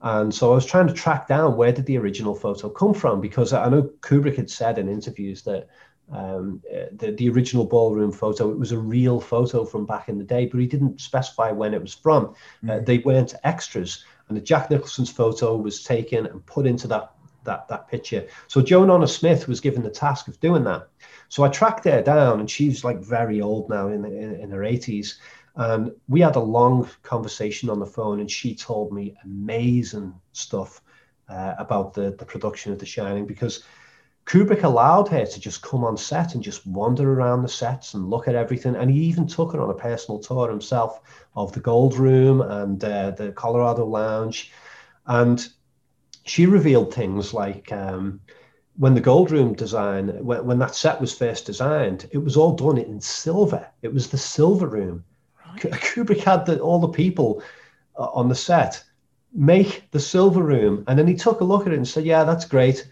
And 0.00 0.34
so 0.34 0.50
I 0.50 0.54
was 0.56 0.66
trying 0.66 0.88
to 0.88 0.92
track 0.92 1.28
down 1.28 1.56
where 1.56 1.72
did 1.72 1.86
the 1.86 1.98
original 1.98 2.34
photo 2.34 2.68
come 2.68 2.92
from 2.92 3.20
because 3.20 3.52
I 3.52 3.68
know 3.68 3.90
Kubrick 4.00 4.36
had 4.36 4.50
said 4.50 4.78
in 4.78 4.88
interviews 4.88 5.42
that 5.44 5.68
um, 6.12 6.60
uh, 6.70 6.86
the, 6.92 7.12
the 7.12 7.30
original 7.30 7.64
ballroom 7.64 8.12
photo 8.12 8.50
it 8.50 8.58
was 8.58 8.72
a 8.72 8.78
real 8.78 9.20
photo 9.20 9.64
from 9.64 9.86
back 9.86 10.08
in 10.08 10.18
the 10.18 10.24
day, 10.24 10.46
but 10.46 10.60
he 10.60 10.66
didn't 10.66 11.00
specify 11.00 11.50
when 11.52 11.72
it 11.72 11.80
was 11.80 11.94
from. 11.94 12.34
Uh, 12.68 12.80
they 12.80 12.98
weren't 12.98 13.34
extras, 13.44 14.04
and 14.28 14.36
the 14.36 14.42
Jack 14.42 14.70
Nicholson's 14.70 15.10
photo 15.10 15.56
was 15.56 15.82
taken 15.82 16.26
and 16.26 16.44
put 16.46 16.66
into 16.66 16.88
that 16.88 17.12
that 17.44 17.68
that 17.68 17.88
picture. 17.88 18.26
So 18.48 18.62
Joan 18.62 18.90
Honor 18.90 19.06
Smith 19.06 19.48
was 19.48 19.60
given 19.60 19.82
the 19.82 19.90
task 19.90 20.28
of 20.28 20.40
doing 20.40 20.64
that. 20.64 20.88
So 21.28 21.44
I 21.44 21.48
tracked 21.48 21.84
her 21.84 22.02
down, 22.02 22.40
and 22.40 22.50
she's 22.50 22.84
like 22.84 22.98
very 23.00 23.40
old 23.40 23.68
now, 23.68 23.88
in 23.88 24.04
in, 24.04 24.40
in 24.40 24.50
her 24.50 24.60
80s. 24.60 25.14
And 25.56 25.92
we 26.08 26.20
had 26.20 26.36
a 26.36 26.40
long 26.40 26.88
conversation 27.02 27.70
on 27.70 27.78
the 27.78 27.86
phone, 27.86 28.20
and 28.20 28.30
she 28.30 28.54
told 28.54 28.92
me 28.92 29.14
amazing 29.24 30.14
stuff 30.32 30.80
uh, 31.28 31.54
about 31.58 31.94
the 31.94 32.16
the 32.18 32.24
production 32.24 32.72
of 32.72 32.78
The 32.78 32.86
Shining 32.86 33.26
because 33.26 33.64
Kubrick 34.26 34.62
allowed 34.62 35.08
her 35.08 35.26
to 35.26 35.40
just 35.40 35.62
come 35.62 35.84
on 35.84 35.96
set 35.96 36.34
and 36.34 36.42
just 36.42 36.66
wander 36.66 37.12
around 37.12 37.42
the 37.42 37.48
sets 37.48 37.94
and 37.94 38.08
look 38.08 38.26
at 38.26 38.34
everything. 38.34 38.74
And 38.74 38.90
he 38.90 39.00
even 39.00 39.26
took 39.26 39.52
her 39.52 39.60
on 39.60 39.70
a 39.70 39.74
personal 39.74 40.18
tour 40.18 40.48
himself 40.48 41.00
of 41.36 41.52
the 41.52 41.60
Gold 41.60 41.96
Room 41.96 42.40
and 42.40 42.82
uh, 42.82 43.10
the 43.10 43.32
Colorado 43.32 43.84
Lounge. 43.84 44.50
And 45.06 45.46
she 46.24 46.46
revealed 46.46 46.94
things 46.94 47.34
like 47.34 47.70
um, 47.70 48.20
when 48.76 48.94
the 48.94 49.00
Gold 49.00 49.30
Room 49.30 49.52
design, 49.54 50.08
when, 50.24 50.46
when 50.46 50.58
that 50.58 50.74
set 50.74 51.00
was 51.00 51.16
first 51.16 51.44
designed, 51.44 52.08
it 52.10 52.18
was 52.18 52.36
all 52.36 52.56
done 52.56 52.78
in 52.78 53.00
silver. 53.00 53.66
It 53.82 53.92
was 53.92 54.08
the 54.08 54.18
silver 54.18 54.66
room. 54.66 55.04
K- 55.58 55.68
Kubrick 55.68 56.24
had 56.24 56.46
the, 56.46 56.58
all 56.60 56.80
the 56.80 56.88
people 56.88 57.42
uh, 57.98 58.08
on 58.12 58.28
the 58.28 58.34
set 58.34 58.82
make 59.34 59.90
the 59.90 60.00
silver 60.00 60.42
room. 60.42 60.84
And 60.86 60.98
then 60.98 61.06
he 61.06 61.14
took 61.14 61.40
a 61.40 61.44
look 61.44 61.66
at 61.66 61.72
it 61.72 61.76
and 61.76 61.86
said, 61.86 62.04
Yeah, 62.04 62.24
that's 62.24 62.44
great. 62.46 62.88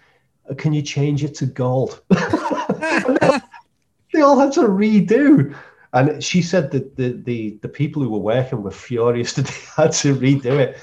Uh, 0.48 0.54
Can 0.54 0.72
you 0.72 0.82
change 0.82 1.24
it 1.24 1.34
to 1.36 1.46
gold? 1.46 2.02
they 2.10 4.20
all 4.20 4.38
had 4.38 4.52
to 4.52 4.62
redo. 4.62 5.56
And 5.94 6.24
she 6.24 6.40
said 6.40 6.70
that 6.70 6.96
the, 6.96 7.12
the, 7.12 7.58
the 7.60 7.68
people 7.68 8.02
who 8.02 8.10
were 8.10 8.18
working 8.18 8.62
were 8.62 8.70
furious 8.70 9.32
that 9.34 9.46
they 9.46 9.82
had 9.82 9.92
to 9.92 10.16
redo 10.16 10.58
it. 10.58 10.78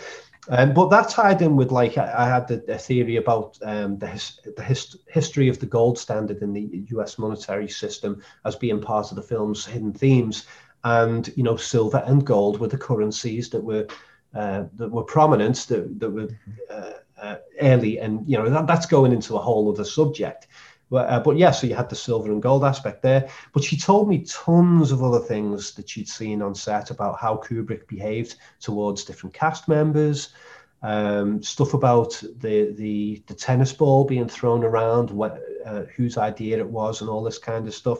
Um, 0.49 0.73
but 0.73 0.89
that 0.89 1.09
tied 1.09 1.41
in 1.43 1.55
with 1.55 1.71
like 1.71 1.97
I, 1.97 2.13
I 2.17 2.27
had 2.27 2.49
a 2.49 2.77
theory 2.77 3.17
about 3.17 3.59
um, 3.61 3.99
the 3.99 4.07
his, 4.07 4.39
the 4.57 4.63
hist- 4.63 4.97
history 5.07 5.47
of 5.47 5.59
the 5.59 5.67
gold 5.67 5.99
standard 5.99 6.41
in 6.41 6.53
the 6.53 6.85
U.S. 6.89 7.19
monetary 7.19 7.67
system 7.67 8.23
as 8.45 8.55
being 8.55 8.81
part 8.81 9.11
of 9.11 9.15
the 9.15 9.21
film's 9.21 9.65
hidden 9.65 9.93
themes, 9.93 10.47
and 10.83 11.31
you 11.35 11.43
know 11.43 11.55
silver 11.55 12.03
and 12.07 12.25
gold 12.25 12.59
were 12.59 12.67
the 12.67 12.77
currencies 12.77 13.49
that 13.51 13.63
were 13.63 13.85
uh, 14.33 14.63
that 14.75 14.89
were 14.89 15.03
prominent 15.03 15.57
that 15.67 15.99
that 15.99 16.09
were 16.09 16.29
uh, 16.71 16.93
uh, 17.21 17.35
early, 17.61 17.99
and 17.99 18.27
you 18.27 18.37
know 18.37 18.49
that, 18.49 18.67
that's 18.67 18.85
going 18.85 19.11
into 19.11 19.35
a 19.35 19.39
whole 19.39 19.71
other 19.71 19.85
subject. 19.85 20.47
But, 20.89 21.09
uh, 21.09 21.19
but 21.19 21.37
yeah, 21.37 21.51
so 21.51 21.67
you 21.67 21.75
had 21.75 21.89
the 21.89 21.95
silver 21.95 22.31
and 22.31 22.41
gold 22.41 22.63
aspect 22.63 23.03
there. 23.03 23.29
But 23.53 23.63
she 23.63 23.77
told 23.77 24.09
me 24.09 24.25
tons 24.25 24.91
of 24.91 25.03
other 25.03 25.19
things 25.19 25.73
that 25.75 25.87
she'd 25.87 26.09
seen 26.09 26.41
on 26.41 26.55
set 26.55 26.89
about 26.89 27.19
how 27.19 27.37
Kubrick 27.37 27.87
behaved 27.87 28.35
towards 28.59 29.03
different 29.03 29.35
cast 29.35 29.67
members, 29.67 30.33
um, 30.81 31.43
stuff 31.43 31.73
about 31.73 32.11
the, 32.37 32.73
the 32.77 33.21
the 33.27 33.33
tennis 33.35 33.73
ball 33.73 34.05
being 34.05 34.27
thrown 34.27 34.63
around, 34.63 35.11
what 35.11 35.41
uh, 35.65 35.83
whose 35.95 36.17
idea 36.17 36.57
it 36.57 36.69
was, 36.69 37.01
and 37.01 37.09
all 37.09 37.23
this 37.23 37.37
kind 37.37 37.67
of 37.67 37.73
stuff. 37.73 37.99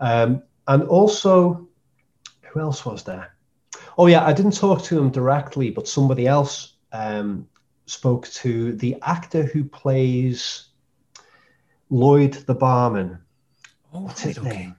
Um, 0.00 0.42
and 0.66 0.82
also, 0.84 1.68
who 2.42 2.60
else 2.60 2.84
was 2.84 3.04
there? 3.04 3.34
Oh 3.96 4.06
yeah, 4.06 4.24
I 4.24 4.32
didn't 4.32 4.56
talk 4.56 4.82
to 4.84 4.98
him 4.98 5.10
directly, 5.10 5.70
but 5.70 5.88
somebody 5.88 6.26
else 6.26 6.74
um, 6.92 7.48
spoke 7.92 8.26
to 8.28 8.72
the 8.76 8.96
actor 9.02 9.42
who 9.44 9.64
plays 9.64 10.68
Lloyd 11.90 12.32
the 12.32 12.54
barman. 12.54 13.18
Oh, 13.92 14.02
What's 14.02 14.22
his 14.22 14.38
okay. 14.38 14.48
name? 14.48 14.76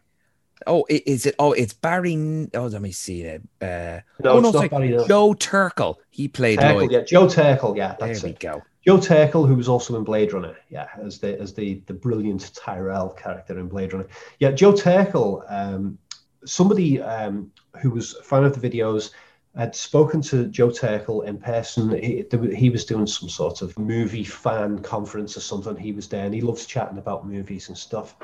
Oh, 0.66 0.86
is 0.90 1.26
it? 1.26 1.36
Oh, 1.38 1.52
it's 1.52 1.74
Barry. 1.74 2.16
Oh, 2.54 2.68
let 2.68 2.82
me 2.82 2.92
see 2.92 3.22
it. 3.24 3.42
Uh, 3.62 4.00
No, 4.24 4.32
oh, 4.32 4.40
it's 4.40 4.54
not 4.54 4.70
Barry, 4.72 4.90
no. 4.90 5.08
Joe 5.08 5.34
Turkel. 5.34 5.98
He 6.10 6.28
played 6.28 6.60
Turkel, 6.60 6.74
Lloyd. 6.76 6.92
yeah, 6.92 7.02
Joe 7.02 7.28
Turkel, 7.28 7.76
yeah, 7.76 7.96
there 8.00 8.08
that's 8.08 8.24
we 8.24 8.30
it. 8.32 8.40
go. 8.40 8.62
Joe 8.86 8.98
Turkel, 8.98 9.48
who 9.48 9.56
was 9.56 9.68
also 9.70 9.96
in 9.98 10.04
Blade 10.04 10.34
Runner, 10.34 10.56
yeah, 10.70 10.88
as 11.02 11.20
the 11.20 11.40
as 11.40 11.54
the 11.54 11.82
the 11.86 11.94
brilliant 11.94 12.54
Tyrell 12.56 13.10
character 13.10 13.60
in 13.60 13.68
Blade 13.68 13.94
Runner. 13.94 14.08
Yeah, 14.40 14.52
Joe 14.52 14.74
Turkel, 14.74 15.44
um, 15.50 15.98
somebody 16.46 17.02
um, 17.02 17.52
who 17.82 17.90
was 17.92 18.16
a 18.16 18.24
fan 18.24 18.44
of 18.44 18.60
the 18.60 18.70
videos 18.70 19.12
had 19.56 19.76
spoken 19.76 20.22
to 20.22 20.48
Joe 20.48 20.70
Turkel 20.70 21.26
in 21.26 21.38
person. 21.38 21.92
He, 21.92 22.26
he 22.56 22.70
was 22.70 22.86
doing 22.86 23.06
some 23.06 23.30
sort 23.30 23.62
of 23.62 23.78
movie 23.78 24.24
fan 24.24 24.80
conference 24.80 25.38
or 25.38 25.42
something. 25.42 25.76
He 25.76 25.92
was 25.92 26.08
there, 26.08 26.26
and 26.26 26.34
he 26.34 26.42
loves 26.42 26.66
chatting 26.66 26.98
about 26.98 27.28
movies 27.28 27.68
and 27.68 27.78
stuff. 27.78 28.16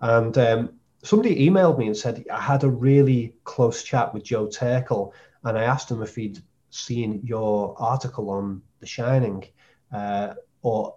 And 0.00 0.36
um, 0.36 0.74
somebody 1.02 1.48
emailed 1.48 1.78
me 1.78 1.86
and 1.86 1.96
said 1.96 2.24
I 2.30 2.40
had 2.40 2.64
a 2.64 2.68
really 2.68 3.34
close 3.44 3.82
chat 3.82 4.12
with 4.12 4.24
Joe 4.24 4.46
Turkel, 4.46 5.12
and 5.42 5.56
I 5.56 5.64
asked 5.64 5.90
him 5.90 6.02
if 6.02 6.16
he'd 6.16 6.42
seen 6.68 7.20
your 7.24 7.74
article 7.78 8.28
on 8.30 8.60
The 8.80 8.86
Shining, 8.86 9.46
uh, 9.92 10.34
or 10.62 10.96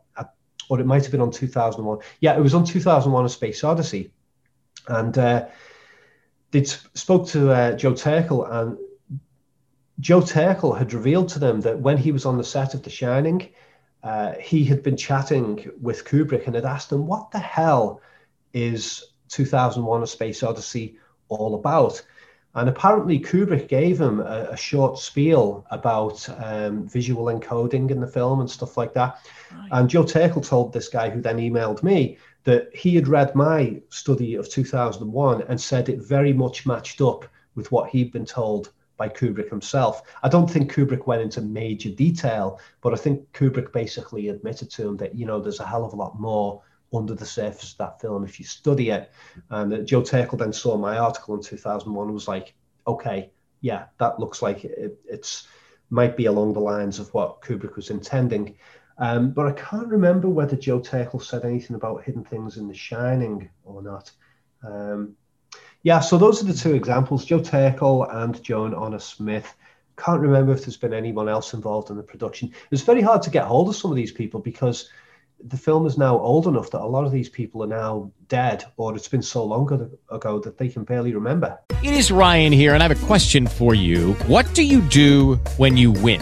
or 0.69 0.82
it 0.82 0.86
might 0.86 1.04
have 1.04 1.12
been 1.12 1.21
on 1.21 1.32
2001. 1.32 2.00
Yeah, 2.19 2.36
it 2.36 2.41
was 2.41 2.54
on 2.54 2.65
2001: 2.65 3.26
A 3.26 3.30
Space 3.30 3.63
Odyssey, 3.63 4.12
and 4.89 5.17
uh, 5.17 5.45
they 6.52 6.65
spoke 6.65 7.28
to 7.30 7.52
uh, 7.52 7.71
Joe 7.73 7.93
Turkel, 7.93 8.52
and 8.52 8.78
Joe 9.99 10.21
Turkel 10.21 10.77
had 10.77 10.93
revealed 10.93 11.29
to 11.29 11.39
them 11.39 11.62
that 11.62 11.79
when 11.79 11.97
he 11.97 12.12
was 12.12 12.25
on 12.25 12.38
the 12.38 12.43
set 12.43 12.75
of 12.75 12.83
The 12.83 12.89
Shining, 12.89 13.49
uh, 14.03 14.33
he 14.33 14.63
had 14.63 14.83
been 14.83 14.95
chatting 14.95 15.71
with 15.81 16.05
Kubrick 16.05 16.45
and 16.45 16.55
had 16.55 16.65
asked 16.65 16.91
him, 16.91 17.07
"What 17.07 17.31
the 17.31 17.39
hell 17.39 18.01
is 18.53 19.03
2001: 19.29 20.03
A 20.03 20.07
Space 20.07 20.43
Odyssey 20.43 20.97
all 21.29 21.55
about?" 21.55 22.05
And 22.53 22.69
apparently, 22.69 23.19
Kubrick 23.19 23.67
gave 23.67 23.99
him 23.99 24.19
a, 24.19 24.50
a 24.52 24.58
short 24.58 25.00
spiel 25.00 25.65
about 25.71 26.27
um, 26.43 26.87
visual 26.87 27.25
encoding 27.25 27.89
in 27.89 28.00
the 28.00 28.08
film 28.08 28.39
and 28.39 28.50
stuff 28.50 28.77
like 28.77 28.93
that. 28.93 29.19
And 29.71 29.89
Joe 29.89 30.04
Turkel 30.04 30.48
told 30.48 30.73
this 30.73 30.89
guy, 30.89 31.10
who 31.10 31.21
then 31.21 31.37
emailed 31.37 31.81
me, 31.81 32.17
that 32.43 32.69
he 32.75 32.95
had 32.95 33.08
read 33.08 33.35
my 33.35 33.81
study 33.89 34.35
of 34.35 34.48
2001 34.48 35.41
and 35.43 35.60
said 35.60 35.89
it 35.89 36.02
very 36.02 36.33
much 36.33 36.65
matched 36.65 37.02
up 37.02 37.25
with 37.56 37.71
what 37.71 37.89
he'd 37.89 38.12
been 38.12 38.25
told 38.25 38.71
by 38.98 39.08
Kubrick 39.08 39.50
himself. 39.50 40.02
I 40.23 40.29
don't 40.29 40.50
think 40.50 40.73
Kubrick 40.73 41.08
went 41.08 41.21
into 41.21 41.41
major 41.41 41.89
detail, 41.89 42.60
but 42.81 42.93
I 42.93 42.98
think 42.98 43.31
Kubrick 43.31 43.71
basically 43.71 44.29
admitted 44.29 44.69
to 44.71 44.87
him 44.89 44.98
that, 44.98 45.15
you 45.15 45.25
know, 45.25 45.39
there's 45.39 45.60
a 45.60 45.65
hell 45.65 45.85
of 45.85 45.93
a 45.93 45.95
lot 45.95 46.19
more 46.19 46.62
under 46.93 47.13
the 47.13 47.25
surface 47.25 47.73
of 47.73 47.77
that 47.77 48.02
film 48.02 48.23
if 48.23 48.39
you 48.39 48.45
study 48.45 48.89
it. 48.89 49.12
And 49.50 49.73
uh, 49.73 49.77
Joe 49.79 50.02
Turkel 50.02 50.39
then 50.39 50.54
saw 50.54 50.77
my 50.77 50.98
article 50.98 51.35
in 51.35 51.41
2001 51.41 52.06
and 52.06 52.13
was 52.13 52.27
like, 52.27 52.54
okay, 52.85 53.31
yeah, 53.62 53.85
that 54.00 54.19
looks 54.19 54.41
like 54.41 54.63
it, 54.65 55.00
it's 55.06 55.48
might 55.89 56.17
be 56.17 56.25
along 56.25 56.54
the 56.54 56.60
lines 56.60 57.00
of 57.00 57.13
what 57.13 57.41
Kubrick 57.41 57.75
was 57.75 57.89
intending. 57.89 58.56
Um, 58.98 59.31
but 59.31 59.45
I 59.45 59.52
can't 59.52 59.87
remember 59.87 60.27
whether 60.27 60.56
Joe 60.56 60.79
Turkel 60.79 61.21
said 61.21 61.45
anything 61.45 61.75
about 61.75 62.04
hidden 62.04 62.23
things 62.23 62.58
in 62.58 62.67
The 62.67 62.73
Shining 62.73 63.50
or 63.63 63.81
not. 63.81 64.12
Um, 64.63 65.15
yeah, 65.84 66.00
so 66.00 66.17
those 66.17 66.42
are 66.42 66.46
the 66.46 66.54
two 66.54 66.73
examples 66.73 67.25
Joe 67.25 67.40
Turkel 67.40 68.08
and 68.13 68.42
Joan 68.44 68.73
Honor 68.73 69.00
Smith. 69.00 69.56
Can't 69.98 70.21
remember 70.21 70.54
if 70.54 70.62
there's 70.62 70.78
been 70.78 70.94
anyone 70.94 71.28
else 71.28 71.54
involved 71.54 71.90
in 71.90 71.98
the 71.98 72.04
production. 72.04 72.52
It's 72.71 72.84
very 72.84 73.02
hard 73.02 73.21
to 73.23 73.30
get 73.30 73.46
hold 73.46 73.69
of 73.69 73.75
some 73.75 73.92
of 73.92 73.98
these 73.98 74.12
people 74.12 74.40
because 74.40 74.90
the 75.44 75.58
film 75.58 75.86
is 75.86 75.98
now 75.98 76.17
old 76.19 76.48
enough 76.48 76.71
that 76.71 76.82
a 76.82 76.86
lot 76.86 77.06
of 77.06 77.12
these 77.12 77.30
people 77.30 77.63
are 77.63 77.67
now 77.67 78.12
dead 78.28 78.65
or 78.78 78.96
it's 78.96 79.08
been 79.08 79.21
so 79.21 79.44
long 79.44 79.90
ago 80.10 80.40
that 80.40 80.58
they 80.58 80.67
can 80.67 80.84
barely 80.84 81.13
remember. 81.13 81.58
It 81.84 81.94
is 81.94 82.12
Ryan 82.12 82.52
here, 82.52 82.73
and 82.73 82.82
I 82.82 82.88
have 82.88 83.04
a 83.04 83.06
question 83.06 83.48
for 83.48 83.75
you. 83.75 84.13
What 84.25 84.52
do 84.56 84.63
you 84.63 84.82
do 84.82 85.36
when 85.58 85.78
you 85.78 85.92
win? 85.92 86.21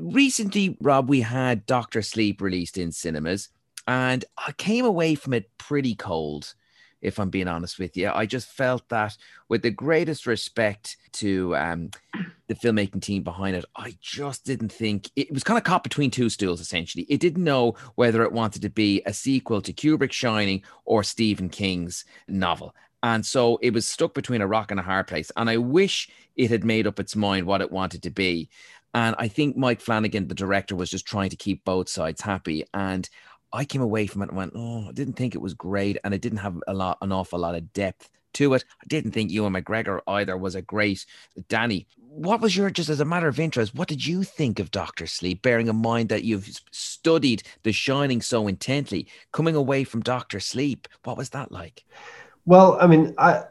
Recently, 0.00 0.76
Rob, 0.80 1.08
we 1.08 1.20
had 1.20 1.66
Doctor 1.66 2.02
Sleep 2.02 2.40
released 2.40 2.78
in 2.78 2.92
cinemas 2.92 3.48
and 3.86 4.24
I 4.38 4.52
came 4.52 4.84
away 4.84 5.14
from 5.14 5.34
it 5.34 5.50
pretty 5.58 5.94
cold. 5.94 6.54
If 7.00 7.18
I'm 7.18 7.30
being 7.30 7.48
honest 7.48 7.80
with 7.80 7.96
you, 7.96 8.12
I 8.14 8.26
just 8.26 8.48
felt 8.48 8.88
that, 8.90 9.16
with 9.48 9.62
the 9.62 9.72
greatest 9.72 10.24
respect 10.24 10.96
to 11.14 11.56
um, 11.56 11.90
the 12.46 12.54
filmmaking 12.54 13.02
team 13.02 13.24
behind 13.24 13.56
it, 13.56 13.64
I 13.74 13.96
just 14.00 14.44
didn't 14.44 14.70
think 14.70 15.10
it 15.16 15.32
was 15.32 15.42
kind 15.42 15.58
of 15.58 15.64
caught 15.64 15.82
between 15.82 16.12
two 16.12 16.28
stools. 16.28 16.60
Essentially, 16.60 17.04
it 17.08 17.18
didn't 17.18 17.42
know 17.42 17.74
whether 17.96 18.22
it 18.22 18.30
wanted 18.30 18.62
to 18.62 18.70
be 18.70 19.02
a 19.04 19.12
sequel 19.12 19.60
to 19.62 19.72
Kubrick's 19.72 20.14
Shining 20.14 20.62
or 20.84 21.02
Stephen 21.02 21.48
King's 21.48 22.04
novel, 22.28 22.72
and 23.02 23.26
so 23.26 23.58
it 23.62 23.74
was 23.74 23.88
stuck 23.88 24.14
between 24.14 24.40
a 24.40 24.46
rock 24.46 24.70
and 24.70 24.78
a 24.78 24.84
hard 24.84 25.08
place. 25.08 25.32
And 25.36 25.50
I 25.50 25.56
wish 25.56 26.08
it 26.36 26.50
had 26.50 26.64
made 26.64 26.86
up 26.86 27.00
its 27.00 27.16
mind 27.16 27.46
what 27.46 27.60
it 27.60 27.72
wanted 27.72 28.04
to 28.04 28.10
be. 28.10 28.48
And 28.94 29.16
I 29.18 29.28
think 29.28 29.56
Mike 29.56 29.80
Flanagan, 29.80 30.28
the 30.28 30.34
director, 30.34 30.76
was 30.76 30.90
just 30.90 31.06
trying 31.06 31.30
to 31.30 31.36
keep 31.36 31.64
both 31.64 31.88
sides 31.88 32.20
happy. 32.20 32.64
And 32.74 33.08
I 33.52 33.64
came 33.64 33.82
away 33.82 34.06
from 34.06 34.22
it 34.22 34.28
and 34.28 34.36
went, 34.36 34.52
oh, 34.54 34.88
I 34.88 34.92
didn't 34.92 35.14
think 35.14 35.34
it 35.34 35.40
was 35.40 35.54
great, 35.54 35.98
and 36.04 36.14
it 36.14 36.22
didn't 36.22 36.38
have 36.38 36.58
a 36.66 36.74
lot, 36.74 36.98
an 37.02 37.12
awful 37.12 37.38
lot 37.38 37.54
of 37.54 37.72
depth 37.72 38.08
to 38.34 38.54
it. 38.54 38.64
I 38.82 38.86
didn't 38.88 39.12
think 39.12 39.30
Ewan 39.30 39.52
McGregor 39.52 40.00
either 40.06 40.36
was 40.36 40.54
a 40.54 40.62
great 40.62 41.04
Danny. 41.48 41.86
What 41.98 42.40
was 42.40 42.56
your 42.56 42.70
just 42.70 42.88
as 42.88 43.00
a 43.00 43.04
matter 43.04 43.28
of 43.28 43.40
interest? 43.40 43.74
What 43.74 43.88
did 43.88 44.04
you 44.04 44.22
think 44.22 44.58
of 44.58 44.70
Doctor 44.70 45.06
Sleep? 45.06 45.42
Bearing 45.42 45.68
in 45.68 45.76
mind 45.76 46.08
that 46.08 46.24
you've 46.24 46.48
studied 46.70 47.42
The 47.62 47.72
Shining 47.72 48.20
so 48.22 48.48
intently, 48.48 49.06
coming 49.32 49.54
away 49.54 49.84
from 49.84 50.02
Doctor 50.02 50.40
Sleep, 50.40 50.88
what 51.04 51.16
was 51.16 51.30
that 51.30 51.52
like? 51.52 51.84
Well, 52.44 52.76
I 52.80 52.86
mean, 52.86 53.14
I 53.18 53.44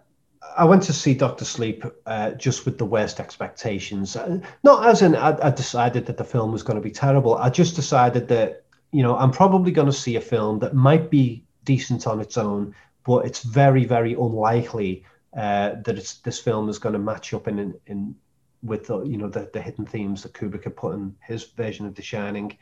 I 0.58 0.66
went 0.66 0.84
to 0.84 0.94
see 0.94 1.14
Doctor 1.14 1.46
Sleep 1.46 1.84
uh, 2.06 2.32
just 2.32 2.66
with 2.66 2.78
the 2.78 2.86
worst 2.86 3.20
expectations. 3.20 4.16
Uh, 4.16 4.40
not 4.64 4.88
as 4.88 5.02
in 5.02 5.16
I, 5.16 5.38
I 5.48 5.52
decided 5.52 6.06
that 6.08 6.18
the 6.18 6.24
film 6.24 6.52
was 6.52 6.64
going 6.64 6.76
to 6.76 6.82
be 6.82 6.92
terrible. 6.92 7.36
I 7.36 7.50
just 7.50 7.76
decided 7.76 8.28
that 8.30 8.62
you 8.92 9.04
know, 9.04 9.18
I'm 9.18 9.32
probably 9.32 9.72
going 9.72 9.88
to 9.88 9.94
see 9.94 10.16
a 10.16 10.22
film 10.22 10.60
that 10.60 10.76
might 10.76 11.10
be 11.10 11.44
decent 11.64 12.08
on 12.08 12.20
its 12.20 12.38
own, 12.38 12.76
but 13.06 13.26
it's 13.26 13.44
very, 13.44 13.86
very 13.86 14.14
unlikely 14.14 15.06
uh, 15.36 15.76
that 15.86 16.18
this 16.24 16.40
film 16.40 16.68
is 16.70 16.78
going 16.78 16.94
to 16.94 17.00
match 17.00 17.34
up 17.34 17.48
in 17.48 17.60
in, 17.60 17.80
in 17.88 18.16
with 18.64 18.88
the 18.88 19.02
you 19.04 19.18
know 19.18 19.30
the, 19.30 19.50
the 19.54 19.62
hidden 19.62 19.86
themes 19.86 20.22
that 20.24 20.34
Kubrick 20.34 20.66
had 20.66 20.76
put 20.76 20.94
in 20.94 21.16
his 21.22 21.46
version 21.46 21.86
of 21.86 21.96
The 21.96 22.02
Shining. 22.02 22.58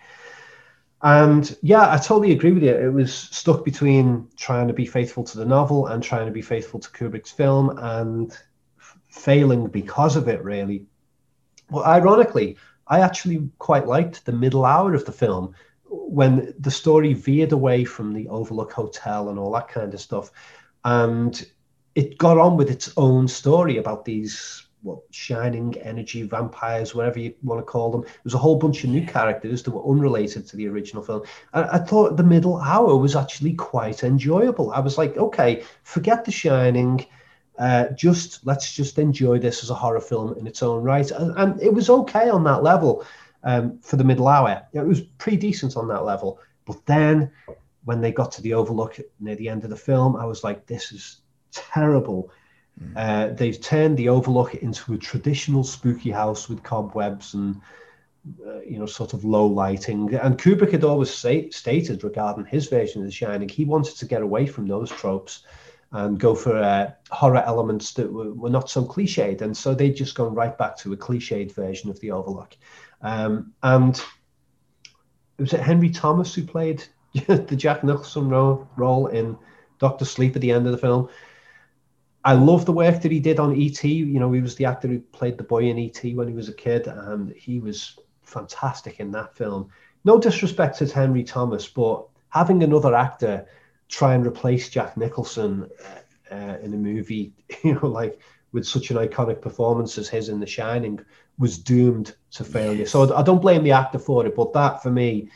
And 1.01 1.57
yeah, 1.61 1.91
I 1.91 1.97
totally 1.97 2.33
agree 2.33 2.51
with 2.51 2.63
you. 2.63 2.75
It 2.75 2.91
was 2.91 3.13
stuck 3.13 3.63
between 3.63 4.27
trying 4.35 4.67
to 4.67 4.73
be 4.73 4.85
faithful 4.85 5.23
to 5.23 5.37
the 5.37 5.45
novel 5.45 5.87
and 5.87 6.03
trying 6.03 6.25
to 6.25 6.31
be 6.31 6.41
faithful 6.41 6.79
to 6.79 6.89
Kubrick's 6.89 7.31
film, 7.31 7.77
and 7.77 8.31
f- 8.77 8.97
failing 9.07 9.67
because 9.67 10.17
of 10.17 10.27
it. 10.27 10.43
Really, 10.43 10.85
well, 11.69 11.85
ironically, 11.85 12.57
I 12.87 12.99
actually 12.99 13.49
quite 13.59 13.87
liked 13.87 14.25
the 14.25 14.33
middle 14.33 14.65
hour 14.65 14.93
of 14.93 15.05
the 15.05 15.13
film 15.13 15.55
when 15.85 16.53
the 16.59 16.71
story 16.71 17.13
veered 17.13 17.53
away 17.53 17.85
from 17.85 18.13
the 18.13 18.27
Overlook 18.27 18.73
Hotel 18.73 19.29
and 19.29 19.39
all 19.39 19.53
that 19.53 19.69
kind 19.69 19.93
of 19.93 20.01
stuff, 20.01 20.31
and 20.83 21.45
it 21.95 22.17
got 22.17 22.37
on 22.37 22.57
with 22.57 22.69
its 22.69 22.91
own 22.97 23.27
story 23.27 23.77
about 23.77 24.03
these 24.03 24.67
what 24.81 24.99
shining 25.11 25.77
energy 25.79 26.23
vampires, 26.23 26.95
whatever 26.95 27.19
you 27.19 27.33
want 27.43 27.59
to 27.59 27.65
call 27.65 27.91
them. 27.91 28.01
There 28.01 28.11
was 28.23 28.33
a 28.33 28.39
whole 28.39 28.55
bunch 28.55 28.83
of 28.83 28.89
new 28.89 29.05
characters 29.05 29.61
that 29.63 29.71
were 29.71 29.85
unrelated 29.89 30.47
to 30.47 30.57
the 30.57 30.67
original 30.67 31.03
film. 31.03 31.23
And 31.53 31.65
I 31.65 31.79
thought 31.79 32.15
the 32.15 32.23
middle 32.23 32.57
hour 32.57 32.95
was 32.95 33.15
actually 33.15 33.53
quite 33.53 34.03
enjoyable. 34.03 34.71
I 34.71 34.79
was 34.79 34.97
like, 34.97 35.17
okay, 35.17 35.63
forget 35.83 36.23
the 36.23 36.31
shining. 36.31 37.05
Uh, 37.57 37.89
just 37.89 38.45
let's 38.45 38.73
just 38.73 38.97
enjoy 38.99 39.37
this 39.37 39.63
as 39.63 39.69
a 39.69 39.75
horror 39.75 39.99
film 39.99 40.37
in 40.37 40.47
its 40.47 40.63
own 40.63 40.81
right. 40.81 41.11
And, 41.11 41.37
and 41.37 41.61
it 41.61 41.73
was 41.73 41.89
okay 41.89 42.29
on 42.29 42.45
that 42.45 42.63
level 42.63 43.05
um, 43.43 43.79
for 43.79 43.97
the 43.97 44.03
middle 44.05 44.29
hour. 44.29 44.65
It 44.71 44.85
was 44.85 45.01
pretty 45.01 45.37
decent 45.37 45.75
on 45.75 45.89
that 45.89 46.05
level. 46.05 46.39
But 46.65 46.85
then 46.85 47.31
when 47.83 47.99
they 47.99 48.11
got 48.11 48.31
to 48.33 48.41
the 48.41 48.53
overlook 48.53 48.97
near 49.19 49.35
the 49.35 49.49
end 49.49 49.65
of 49.65 49.69
the 49.69 49.75
film, 49.75 50.15
I 50.15 50.25
was 50.25 50.43
like, 50.43 50.67
this 50.67 50.91
is 50.93 51.21
terrible. 51.51 52.31
Uh, 52.95 53.27
they've 53.29 53.59
turned 53.59 53.97
the 53.97 54.09
overlook 54.09 54.55
into 54.55 54.93
a 54.93 54.97
traditional 54.97 55.63
spooky 55.63 56.11
house 56.11 56.47
with 56.47 56.63
cobwebs 56.63 57.33
and 57.33 57.61
uh, 58.45 58.61
you 58.61 58.77
know 58.79 58.85
sort 58.85 59.13
of 59.13 59.25
low 59.25 59.45
lighting. 59.45 60.13
And 60.15 60.37
Kubrick 60.37 60.71
had 60.71 60.83
always 60.83 61.13
say, 61.13 61.49
stated 61.49 62.03
regarding 62.03 62.45
his 62.45 62.67
version 62.67 63.01
of 63.01 63.07
The 63.07 63.11
Shining, 63.11 63.49
he 63.49 63.65
wanted 63.65 63.97
to 63.97 64.05
get 64.05 64.21
away 64.21 64.45
from 64.45 64.67
those 64.67 64.89
tropes 64.89 65.43
and 65.91 66.19
go 66.19 66.35
for 66.35 66.55
uh, 66.55 66.91
horror 67.09 67.43
elements 67.45 67.93
that 67.93 68.11
were, 68.11 68.31
were 68.33 68.49
not 68.49 68.69
so 68.69 68.85
cliched. 68.85 69.41
And 69.41 69.55
so 69.55 69.73
they 69.73 69.89
just 69.89 70.15
gone 70.15 70.35
right 70.35 70.55
back 70.57 70.77
to 70.79 70.93
a 70.93 70.97
cliched 70.97 71.53
version 71.53 71.89
of 71.89 71.99
the 71.99 72.11
Overlook. 72.11 72.55
Um, 73.01 73.53
and 73.63 73.95
it 75.37 75.41
was 75.41 75.53
it 75.53 75.61
Henry 75.61 75.89
Thomas 75.89 76.33
who 76.33 76.43
played 76.43 76.83
the 77.27 77.55
Jack 77.55 77.83
Nicholson 77.83 78.29
role, 78.29 78.67
role 78.75 79.07
in 79.07 79.37
Doctor 79.79 80.05
Sleep 80.05 80.35
at 80.35 80.41
the 80.41 80.51
end 80.51 80.65
of 80.67 80.71
the 80.71 80.77
film? 80.77 81.09
I 82.23 82.33
love 82.33 82.65
the 82.65 82.73
work 82.73 83.01
that 83.01 83.11
he 83.11 83.19
did 83.19 83.39
on 83.39 83.59
ET. 83.59 83.83
You 83.83 84.19
know, 84.19 84.31
he 84.31 84.41
was 84.41 84.55
the 84.55 84.65
actor 84.65 84.87
who 84.87 84.99
played 84.99 85.37
the 85.37 85.43
boy 85.43 85.63
in 85.63 85.79
ET 85.79 86.01
when 86.15 86.27
he 86.27 86.33
was 86.33 86.49
a 86.49 86.53
kid, 86.53 86.87
and 86.87 87.31
he 87.31 87.59
was 87.59 87.97
fantastic 88.23 88.99
in 88.99 89.11
that 89.11 89.35
film. 89.35 89.69
No 90.03 90.19
disrespect 90.19 90.77
to 90.79 90.87
Henry 90.87 91.23
Thomas, 91.23 91.67
but 91.67 92.05
having 92.29 92.63
another 92.63 92.95
actor 92.95 93.45
try 93.87 94.13
and 94.13 94.25
replace 94.25 94.69
Jack 94.69 94.97
Nicholson 94.97 95.69
uh, 96.31 96.57
in 96.61 96.73
a 96.73 96.77
movie, 96.77 97.33
you 97.63 97.73
know, 97.73 97.87
like 97.87 98.19
with 98.51 98.65
such 98.65 98.91
an 98.91 98.97
iconic 98.97 99.41
performance 99.41 99.97
as 99.97 100.09
his 100.09 100.29
in 100.29 100.39
The 100.39 100.47
Shining, 100.47 100.99
was 101.37 101.57
doomed 101.57 102.15
to 102.31 102.43
failure. 102.43 102.79
Yes. 102.79 102.91
So 102.91 103.15
I 103.15 103.23
don't 103.23 103.41
blame 103.41 103.63
the 103.63 103.71
actor 103.71 103.99
for 103.99 104.25
it, 104.25 104.35
but 104.35 104.53
that 104.53 104.83
for 104.83 104.91
me 104.91 105.29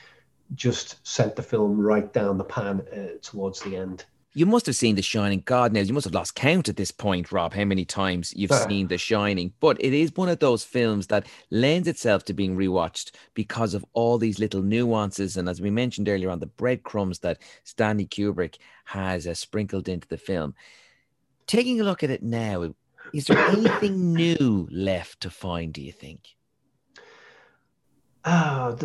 just 0.56 1.06
sent 1.08 1.36
the 1.36 1.42
film 1.42 1.80
right 1.80 2.12
down 2.12 2.38
the 2.38 2.44
pan 2.44 2.82
uh, 2.94 3.18
towards 3.22 3.62
the 3.62 3.76
end. 3.78 4.06
You 4.36 4.48
must 4.48 4.66
have 4.66 4.76
seen 4.76 4.96
The 4.96 5.04
Shining. 5.04 5.44
God 5.46 5.72
knows 5.72 5.88
you 5.88 5.94
must 5.94 6.06
have 6.06 6.14
lost 6.16 6.34
count 6.34 6.68
at 6.68 6.76
this 6.76 6.90
point, 6.90 7.32
Rob, 7.32 7.54
how 7.54 7.66
many 7.66 7.86
times 7.86 8.34
you've 8.36 8.52
seen 8.52 8.88
The 8.88 8.98
Shining. 8.98 9.54
But 9.60 9.80
it 9.80 9.94
is 9.94 10.16
one 10.16 10.28
of 10.28 10.40
those 10.40 10.64
films 10.64 11.06
that 11.08 11.28
lends 11.52 11.88
itself 11.88 12.26
to 12.26 12.34
being 12.34 12.58
rewatched 12.58 13.12
because 13.36 13.76
of 13.76 13.86
all 13.94 14.18
these 14.18 14.40
little 14.40 14.64
nuances. 14.64 15.38
And 15.38 15.48
as 15.48 15.62
we 15.62 15.70
mentioned 15.70 16.10
earlier 16.10 16.32
on, 16.32 16.40
the 16.40 16.48
breadcrumbs 16.48 17.20
that 17.20 17.44
Stanley 17.64 18.08
Kubrick 18.08 18.58
has 18.86 19.28
uh, 19.28 19.36
sprinkled 19.36 19.88
into 19.88 20.08
the 20.08 20.18
film. 20.18 20.56
Taking 21.46 21.80
a 21.80 21.84
look 21.84 22.02
at 22.02 22.10
it 22.10 22.24
now, 22.24 22.74
is 23.14 23.26
there 23.26 23.38
anything 23.38 24.14
new 24.14 24.68
left 24.72 25.22
to 25.22 25.30
find, 25.30 25.72
do 25.72 25.82
you 25.82 25.92
think? 25.92 26.36
Oh, 28.26 28.78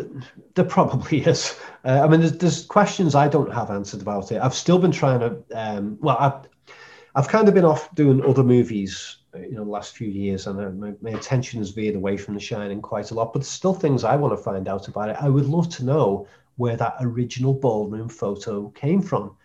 there 0.55 0.65
probably 0.65 1.19
is. 1.25 1.57
Uh, 1.85 2.01
I 2.03 2.07
mean, 2.07 2.19
there's, 2.19 2.37
there's, 2.37 2.65
questions 2.65 3.15
I 3.15 3.27
don't 3.27 3.53
have 3.53 3.69
answered 3.69 4.01
about 4.01 4.31
it. 4.31 4.41
I've 4.41 4.53
still 4.53 4.79
been 4.79 4.91
trying 4.91 5.19
to. 5.19 5.43
Um, 5.53 5.97
well, 6.01 6.17
I've, 6.19 6.73
I've 7.15 7.27
kind 7.27 7.47
of 7.47 7.53
been 7.53 7.65
off 7.65 7.93
doing 7.95 8.23
other 8.23 8.43
movies, 8.43 9.17
you 9.33 9.51
know, 9.51 9.63
the 9.63 9.69
last 9.69 9.95
few 9.95 10.07
years, 10.07 10.47
and 10.47 10.59
uh, 10.59 10.69
my, 10.69 10.93
my, 11.01 11.11
attention 11.11 11.59
has 11.59 11.71
veered 11.71 11.95
away 11.95 12.17
from 12.17 12.33
The 12.33 12.39
Shining 12.39 12.81
quite 12.81 13.11
a 13.11 13.13
lot. 13.13 13.33
But 13.33 13.39
there's 13.39 13.49
still 13.49 13.73
things 13.73 14.03
I 14.03 14.15
want 14.15 14.37
to 14.37 14.43
find 14.43 14.67
out 14.67 14.87
about 14.87 15.09
it. 15.09 15.17
I 15.19 15.29
would 15.29 15.45
love 15.45 15.69
to 15.69 15.85
know 15.85 16.27
where 16.57 16.75
that 16.75 16.97
original 16.99 17.53
ballroom 17.53 18.09
photo 18.09 18.69
came 18.69 19.01
from. 19.01 19.35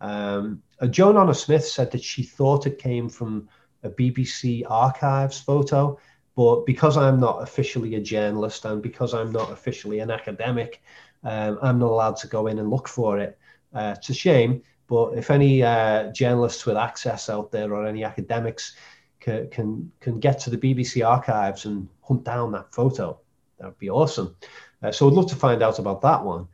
Um, 0.00 0.62
uh, 0.80 0.88
Joan 0.88 1.16
Honor 1.16 1.34
Smith 1.34 1.64
said 1.64 1.92
that 1.92 2.02
she 2.02 2.24
thought 2.24 2.66
it 2.66 2.78
came 2.78 3.08
from 3.08 3.48
a 3.84 3.88
BBC 3.88 4.62
archives 4.68 5.38
photo 5.38 5.98
but 6.36 6.66
because 6.66 6.96
I'm 6.96 7.20
not 7.20 7.42
officially 7.42 7.94
a 7.94 8.00
journalist 8.00 8.64
and 8.64 8.82
because 8.82 9.14
I'm 9.14 9.30
not 9.30 9.52
officially 9.52 10.00
an 10.00 10.10
academic, 10.10 10.82
um, 11.22 11.58
I'm 11.62 11.78
not 11.78 11.90
allowed 11.90 12.16
to 12.18 12.26
go 12.26 12.48
in 12.48 12.58
and 12.58 12.70
look 12.70 12.88
for 12.88 13.18
it. 13.18 13.38
Uh, 13.74 13.94
it's 13.96 14.10
a 14.10 14.14
shame, 14.14 14.62
but 14.88 15.12
if 15.14 15.30
any 15.30 15.62
uh, 15.62 16.12
journalists 16.12 16.66
with 16.66 16.76
access 16.76 17.30
out 17.30 17.50
there 17.50 17.72
or 17.72 17.86
any 17.86 18.04
academics 18.04 18.76
can, 19.20 19.48
can, 19.48 19.92
can 20.00 20.20
get 20.20 20.38
to 20.40 20.50
the 20.50 20.58
BBC 20.58 21.06
archives 21.06 21.64
and 21.64 21.88
hunt 22.02 22.24
down 22.24 22.52
that 22.52 22.74
photo, 22.74 23.18
that 23.58 23.66
would 23.66 23.78
be 23.78 23.90
awesome. 23.90 24.36
Uh, 24.82 24.92
so 24.92 25.08
I'd 25.08 25.14
love 25.14 25.28
to 25.30 25.36
find 25.36 25.62
out 25.62 25.78
about 25.78 26.02
that 26.02 26.24
one. 26.24 26.48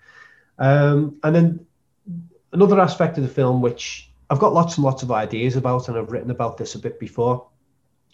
Um, 0.59 1.19
and 1.23 1.35
then 1.35 1.67
another 2.53 2.81
aspect 2.81 3.17
of 3.17 3.25
the 3.25 3.31
film, 3.31 3.63
which 3.63 4.11
I've 4.29 4.39
got 4.39 4.53
lots 4.53 4.77
and 4.77 4.85
lots 4.85 5.03
of 5.03 5.11
ideas 5.11 5.57
about, 5.57 5.89
and 5.89 5.99
I've 5.99 6.13
written 6.13 6.31
about 6.31 6.57
this 6.57 6.75
a 6.75 6.79
bit 6.79 7.01
before. 7.01 7.49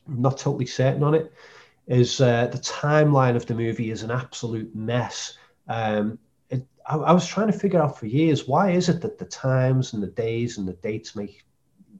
I'm 0.08 0.22
not 0.22 0.38
totally 0.38 0.66
certain 0.66 1.02
on 1.02 1.14
it 1.14 1.32
is 1.86 2.20
uh, 2.20 2.48
the 2.48 2.58
timeline 2.58 3.36
of 3.36 3.46
the 3.46 3.54
movie 3.54 3.90
is 3.90 4.02
an 4.02 4.10
absolute 4.10 4.74
mess. 4.74 5.38
Um, 5.68 6.18
it, 6.50 6.66
I, 6.84 6.96
I, 6.96 7.12
was 7.12 7.26
trying 7.26 7.46
to 7.50 7.58
figure 7.58 7.80
out 7.80 7.98
for 7.98 8.06
years 8.06 8.48
why 8.48 8.70
is 8.70 8.88
it 8.88 9.00
that 9.02 9.18
the 9.18 9.24
times 9.24 9.92
and 9.92 10.02
the 10.02 10.08
days 10.08 10.58
and 10.58 10.66
the 10.66 10.72
dates 10.74 11.14
make 11.14 11.44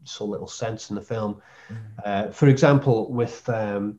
so 0.09 0.25
little 0.25 0.47
sense 0.47 0.91
in 0.91 0.97
the 0.97 1.03
film. 1.03 1.43
Mm. 1.69 1.77
Uh, 2.05 2.31
for 2.31 2.49
example, 2.49 3.11
with 3.11 3.49
um, 3.49 3.99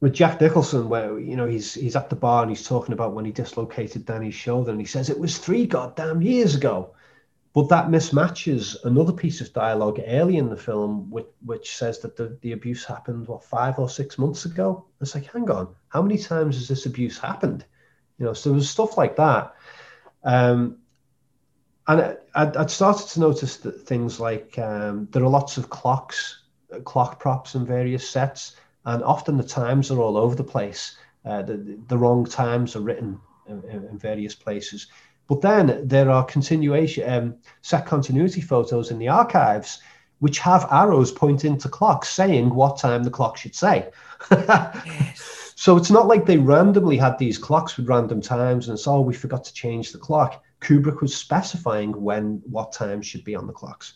with 0.00 0.14
Jack 0.14 0.40
Nicholson, 0.40 0.88
where 0.88 1.18
you 1.18 1.36
know 1.36 1.46
he's 1.46 1.74
he's 1.74 1.96
at 1.96 2.10
the 2.10 2.16
bar 2.16 2.42
and 2.42 2.50
he's 2.50 2.66
talking 2.66 2.92
about 2.92 3.14
when 3.14 3.24
he 3.24 3.32
dislocated 3.32 4.04
Danny's 4.04 4.34
shoulder, 4.34 4.70
and 4.70 4.80
he 4.80 4.86
says 4.86 5.10
it 5.10 5.18
was 5.18 5.38
three 5.38 5.66
goddamn 5.66 6.22
years 6.22 6.54
ago. 6.54 6.94
But 7.54 7.68
that 7.68 7.88
mismatches 7.88 8.82
another 8.84 9.12
piece 9.12 9.42
of 9.42 9.52
dialogue 9.52 10.00
early 10.06 10.38
in 10.38 10.48
the 10.48 10.56
film, 10.56 11.10
which, 11.10 11.26
which 11.44 11.76
says 11.76 11.98
that 11.98 12.16
the, 12.16 12.38
the 12.40 12.52
abuse 12.52 12.84
happened, 12.84 13.28
what, 13.28 13.44
five 13.44 13.78
or 13.78 13.90
six 13.90 14.18
months 14.18 14.46
ago? 14.46 14.86
It's 15.02 15.14
like, 15.14 15.30
hang 15.30 15.50
on, 15.50 15.74
how 15.88 16.00
many 16.00 16.16
times 16.16 16.56
has 16.56 16.68
this 16.68 16.86
abuse 16.86 17.18
happened? 17.18 17.66
You 18.18 18.24
know, 18.24 18.32
so 18.32 18.50
there 18.50 18.54
was 18.54 18.70
stuff 18.70 18.96
like 18.96 19.16
that. 19.16 19.54
Um, 20.24 20.78
and 21.88 22.16
I'd, 22.34 22.56
I'd 22.56 22.70
started 22.70 23.08
to 23.08 23.20
notice 23.20 23.58
that 23.58 23.82
things 23.82 24.18
like 24.18 24.58
um, 24.58 25.08
there 25.10 25.22
are 25.22 25.28
lots 25.28 25.58
of 25.58 25.68
clocks, 25.68 26.44
clock 26.84 27.20
props 27.20 27.54
in 27.54 27.66
various 27.66 28.08
sets, 28.08 28.56
and 28.86 29.02
often 29.02 29.36
the 29.36 29.44
times 29.44 29.90
are 29.90 30.00
all 30.00 30.16
over 30.16 30.34
the 30.34 30.44
place. 30.44 30.96
Uh, 31.24 31.42
the, 31.42 31.78
the 31.88 31.98
wrong 31.98 32.24
times 32.24 32.76
are 32.76 32.80
written 32.80 33.20
in, 33.46 33.62
in 33.68 33.98
various 33.98 34.34
places. 34.34 34.86
But 35.32 35.40
then 35.40 35.88
there 35.88 36.10
are 36.10 36.26
continuation 36.26 37.10
um, 37.10 37.36
set 37.62 37.86
continuity 37.86 38.42
photos 38.42 38.90
in 38.90 38.98
the 38.98 39.08
archives 39.08 39.80
which 40.18 40.38
have 40.40 40.68
arrows 40.70 41.10
pointing 41.10 41.56
to 41.56 41.70
clocks 41.70 42.10
saying 42.10 42.54
what 42.54 42.76
time 42.76 43.02
the 43.02 43.10
clock 43.10 43.38
should 43.38 43.54
say. 43.54 43.88
yes. 44.30 45.38
So 45.54 45.76
it's 45.76 45.92
not 45.92 46.08
like 46.08 46.26
they 46.26 46.38
randomly 46.38 46.96
had 46.96 47.18
these 47.18 47.38
clocks 47.38 47.76
with 47.76 47.88
random 47.88 48.20
times 48.20 48.68
and 48.68 48.76
it's 48.76 48.88
oh 48.88 49.00
we 49.00 49.14
forgot 49.14 49.44
to 49.44 49.54
change 49.54 49.92
the 49.92 49.98
clock. 49.98 50.42
Kubrick 50.60 51.00
was 51.00 51.16
specifying 51.16 51.92
when 51.92 52.42
what 52.44 52.72
time 52.72 53.00
should 53.00 53.22
be 53.22 53.36
on 53.36 53.46
the 53.46 53.52
clocks. 53.52 53.94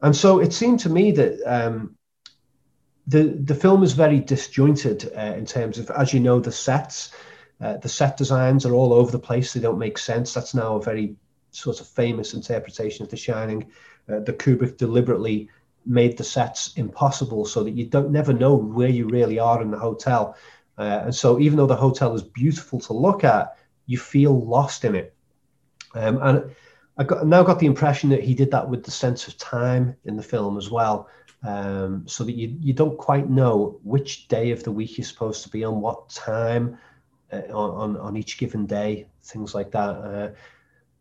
And 0.00 0.16
so 0.16 0.38
it 0.38 0.52
seemed 0.52 0.78
to 0.80 0.88
me 0.88 1.10
that 1.10 1.42
um, 1.44 1.96
the 3.08 3.24
the 3.24 3.56
film 3.56 3.82
is 3.82 3.92
very 3.92 4.20
disjointed 4.20 5.12
uh, 5.14 5.34
in 5.36 5.44
terms 5.44 5.78
of, 5.78 5.90
as 5.90 6.14
you 6.14 6.20
know, 6.20 6.38
the 6.40 6.52
sets. 6.52 7.10
Uh, 7.64 7.78
the 7.78 7.88
set 7.88 8.18
designs 8.18 8.66
are 8.66 8.74
all 8.74 8.92
over 8.92 9.10
the 9.10 9.18
place. 9.18 9.54
They 9.54 9.60
don't 9.60 9.78
make 9.78 9.96
sense. 9.96 10.34
That's 10.34 10.54
now 10.54 10.76
a 10.76 10.82
very 10.82 11.16
sort 11.50 11.80
of 11.80 11.86
famous 11.86 12.34
interpretation 12.34 13.04
of 13.04 13.10
The 13.10 13.16
Shining. 13.16 13.70
Uh, 14.06 14.20
the 14.20 14.34
Kubrick 14.34 14.76
deliberately 14.76 15.48
made 15.86 16.18
the 16.18 16.24
sets 16.24 16.74
impossible 16.76 17.46
so 17.46 17.64
that 17.64 17.70
you 17.70 17.86
don't 17.86 18.10
never 18.10 18.34
know 18.34 18.54
where 18.54 18.90
you 18.90 19.08
really 19.08 19.38
are 19.38 19.62
in 19.62 19.70
the 19.70 19.78
hotel. 19.78 20.36
Uh, 20.76 21.00
and 21.04 21.14
so 21.14 21.40
even 21.40 21.56
though 21.56 21.66
the 21.66 21.74
hotel 21.74 22.14
is 22.14 22.22
beautiful 22.22 22.80
to 22.80 22.92
look 22.92 23.24
at, 23.24 23.56
you 23.86 23.96
feel 23.96 24.44
lost 24.44 24.84
in 24.84 24.94
it. 24.94 25.14
Um, 25.94 26.18
and 26.20 26.54
I 26.98 27.04
got, 27.04 27.26
now 27.26 27.42
got 27.44 27.60
the 27.60 27.66
impression 27.66 28.10
that 28.10 28.22
he 28.22 28.34
did 28.34 28.50
that 28.50 28.68
with 28.68 28.84
the 28.84 28.90
sense 28.90 29.26
of 29.26 29.38
time 29.38 29.96
in 30.04 30.16
the 30.16 30.22
film 30.22 30.58
as 30.58 30.70
well. 30.70 31.08
Um, 31.42 32.04
so 32.06 32.24
that 32.24 32.32
you, 32.32 32.56
you 32.60 32.74
don't 32.74 32.98
quite 32.98 33.30
know 33.30 33.78
which 33.82 34.28
day 34.28 34.50
of 34.50 34.64
the 34.64 34.72
week 34.72 34.98
you're 34.98 35.06
supposed 35.06 35.42
to 35.44 35.48
be 35.48 35.64
on, 35.64 35.80
what 35.80 36.10
time, 36.10 36.78
on, 37.52 37.96
on 37.96 38.16
each 38.16 38.38
given 38.38 38.66
day, 38.66 39.06
things 39.22 39.54
like 39.54 39.70
that. 39.72 39.90
Uh, 39.90 40.30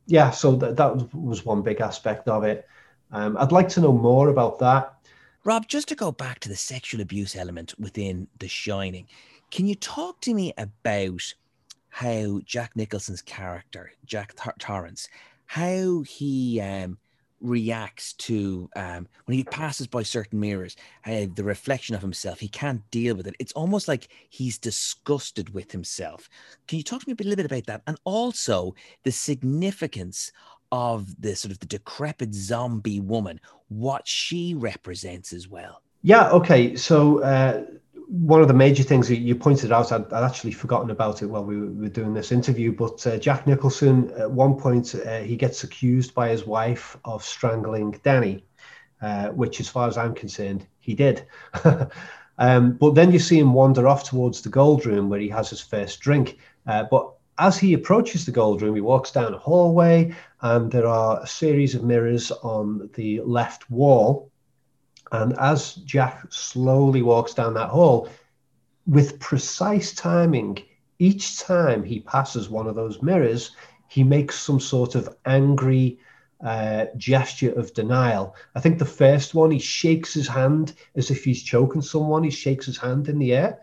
yeah, 0.05 0.31
so 0.31 0.57
th- 0.57 0.75
that 0.75 1.13
was 1.13 1.45
one 1.45 1.61
big 1.61 1.81
aspect 1.81 2.27
of 2.27 2.43
it. 2.43 2.67
Um, 3.11 3.37
I'd 3.37 3.51
like 3.51 3.69
to 3.69 3.81
know 3.81 3.93
more 3.93 4.29
about 4.29 4.59
that. 4.59 4.95
Rob, 5.45 5.67
just 5.67 5.89
to 5.89 5.95
go 5.95 6.11
back 6.11 6.39
to 6.39 6.49
the 6.49 6.55
sexual 6.55 7.01
abuse 7.01 7.35
element 7.35 7.73
within 7.77 8.27
The 8.39 8.47
Shining, 8.47 9.07
can 9.51 9.67
you 9.67 9.75
talk 9.75 10.21
to 10.21 10.33
me 10.33 10.53
about 10.57 11.33
how 11.89 12.39
Jack 12.45 12.75
Nicholson's 12.75 13.21
character, 13.21 13.91
Jack 14.05 14.35
Tor- 14.35 14.55
Torrance, 14.57 15.09
how 15.45 16.01
he 16.01 16.59
um, 16.59 16.97
reacts 17.43 18.13
to 18.13 18.69
um, 18.75 19.07
when 19.25 19.37
he 19.37 19.43
passes 19.43 19.85
by 19.85 20.01
certain 20.01 20.39
mirrors, 20.39 20.75
uh, 21.05 21.25
the 21.35 21.43
reflection 21.43 21.93
of 21.93 22.01
himself. 22.01 22.39
He 22.39 22.47
can't 22.47 22.89
deal 22.89 23.15
with 23.15 23.27
it. 23.27 23.35
It's 23.39 23.51
almost 23.53 23.87
like 23.87 24.07
he's 24.29 24.57
disgusted 24.57 25.53
with 25.53 25.71
himself. 25.71 26.29
Can 26.67 26.77
you 26.77 26.83
talk 26.83 27.01
to 27.01 27.09
me 27.09 27.15
a, 27.19 27.23
little 27.23 27.35
bit 27.35 27.45
about 27.45 27.65
that, 27.67 27.81
and 27.85 27.99
also 28.05 28.73
the 29.03 29.11
significance 29.11 30.31
of 30.71 31.21
the 31.21 31.35
sort 31.35 31.51
of 31.51 31.59
the 31.59 31.67
decrepit 31.67 32.33
zombie 32.33 33.01
woman, 33.01 33.39
what 33.67 34.07
she 34.07 34.55
represents 34.55 35.33
as 35.33 35.47
well? 35.47 35.81
Yeah. 36.01 36.31
Okay. 36.31 36.75
So. 36.75 37.21
Uh 37.21 37.65
one 38.07 38.41
of 38.41 38.47
the 38.47 38.53
major 38.53 38.83
things 38.83 39.07
that 39.07 39.17
you 39.17 39.35
pointed 39.35 39.71
out, 39.71 39.91
I'd, 39.91 40.11
I'd, 40.11 40.23
actually 40.23 40.51
forgotten 40.51 40.89
about 40.89 41.21
it 41.21 41.27
while 41.27 41.43
we 41.43 41.57
were 41.57 41.89
doing 41.89 42.13
this 42.13 42.31
interview, 42.31 42.71
but 42.71 43.05
uh, 43.05 43.17
Jack 43.17 43.47
Nicholson, 43.47 44.11
at 44.17 44.29
one 44.29 44.55
point, 44.55 44.95
uh, 44.95 45.19
he 45.19 45.35
gets 45.35 45.63
accused 45.63 46.13
by 46.13 46.29
his 46.29 46.45
wife 46.45 46.97
of 47.05 47.23
strangling 47.23 47.99
Danny, 48.03 48.45
uh, 49.01 49.29
which, 49.29 49.59
as 49.59 49.69
far 49.69 49.87
as 49.87 49.97
I'm 49.97 50.13
concerned, 50.13 50.65
he 50.79 50.93
did. 50.93 51.25
um, 52.37 52.73
but 52.73 52.95
then 52.95 53.11
you 53.11 53.19
see 53.19 53.39
him 53.39 53.53
wander 53.53 53.87
off 53.87 54.09
towards 54.09 54.41
the 54.41 54.49
gold 54.49 54.85
room 54.85 55.09
where 55.09 55.19
he 55.19 55.29
has 55.29 55.49
his 55.49 55.61
first 55.61 55.99
drink. 55.99 56.37
Uh, 56.67 56.85
but 56.89 57.11
as 57.37 57.57
he 57.57 57.73
approaches 57.73 58.25
the 58.25 58.31
gold 58.31 58.61
room, 58.61 58.75
he 58.75 58.81
walks 58.81 59.11
down 59.11 59.33
a 59.33 59.39
hallway, 59.39 60.13
and 60.41 60.71
there 60.71 60.87
are 60.87 61.21
a 61.21 61.27
series 61.27 61.75
of 61.75 61.83
mirrors 61.83 62.31
on 62.31 62.89
the 62.95 63.21
left 63.21 63.69
wall 63.69 64.31
and 65.13 65.37
as 65.39 65.75
Jack 65.75 66.25
slowly 66.29 67.03
walks 67.03 67.33
down 67.33 67.53
that 67.53 67.69
hall, 67.69 68.09
with 68.87 69.19
precise 69.19 69.93
timing, 69.93 70.57
each 70.97 71.39
time 71.39 71.83
he 71.83 71.99
passes 71.99 72.49
one 72.49 72.67
of 72.67 72.75
those 72.75 73.01
mirrors, 73.01 73.51
he 73.87 74.03
makes 74.03 74.39
some 74.39 74.59
sort 74.59 74.95
of 74.95 75.15
angry 75.25 75.99
uh, 76.43 76.85
gesture 76.97 77.51
of 77.53 77.73
denial. 77.75 78.35
I 78.55 78.59
think 78.59 78.79
the 78.79 78.85
first 78.85 79.35
one, 79.35 79.51
he 79.51 79.59
shakes 79.59 80.13
his 80.15 80.27
hand 80.27 80.73
as 80.95 81.11
if 81.11 81.23
he's 81.23 81.43
choking 81.43 81.83
someone. 81.83 82.23
He 82.23 82.31
shakes 82.31 82.65
his 82.65 82.77
hand 82.77 83.07
in 83.07 83.19
the 83.19 83.33
air. 83.33 83.61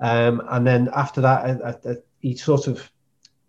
Um, 0.00 0.42
and 0.50 0.66
then 0.66 0.90
after 0.94 1.22
that, 1.22 1.60
uh, 1.60 1.64
uh, 1.64 1.90
uh 1.90 1.94
he 2.20 2.36
sort 2.36 2.66
of 2.66 2.90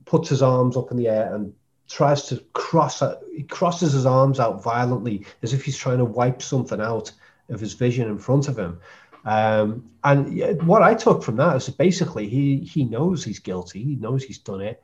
puts 0.06 0.30
his 0.30 0.42
arms 0.42 0.78
up 0.78 0.92
in 0.92 0.98
the 0.98 1.10
air 1.10 1.36
and 1.36 1.54
tries 1.90 2.24
to 2.28 2.38
cross, 2.54 3.04
he 3.36 3.44
crosses 3.44 3.94
his 3.94 4.06
arms 4.06 4.40
out 4.40 4.64
violently 4.64 5.26
as 5.44 5.54
if 5.54 5.64
he's 5.66 5.78
trying 5.78 5.98
to 6.00 6.06
wipe 6.06 6.42
something 6.42 6.82
out 6.82 7.12
of 7.50 7.60
his 7.60 7.74
vision 7.74 8.10
in 8.10 8.18
front 8.18 8.48
of 8.48 8.58
him. 8.58 8.80
Um, 9.26 9.90
and 10.04 10.62
what 10.68 10.84
I 10.84 10.94
took 10.94 11.24
from 11.24 11.38
that 11.38 11.56
is 11.56 11.70
basically 11.70 12.30
he 12.30 12.60
he 12.60 12.86
knows 12.86 13.24
he's 13.24 13.40
guilty, 13.40 13.84
he 13.84 13.96
knows 13.96 14.24
he's 14.24 14.38
done 14.38 14.62
it, 14.62 14.82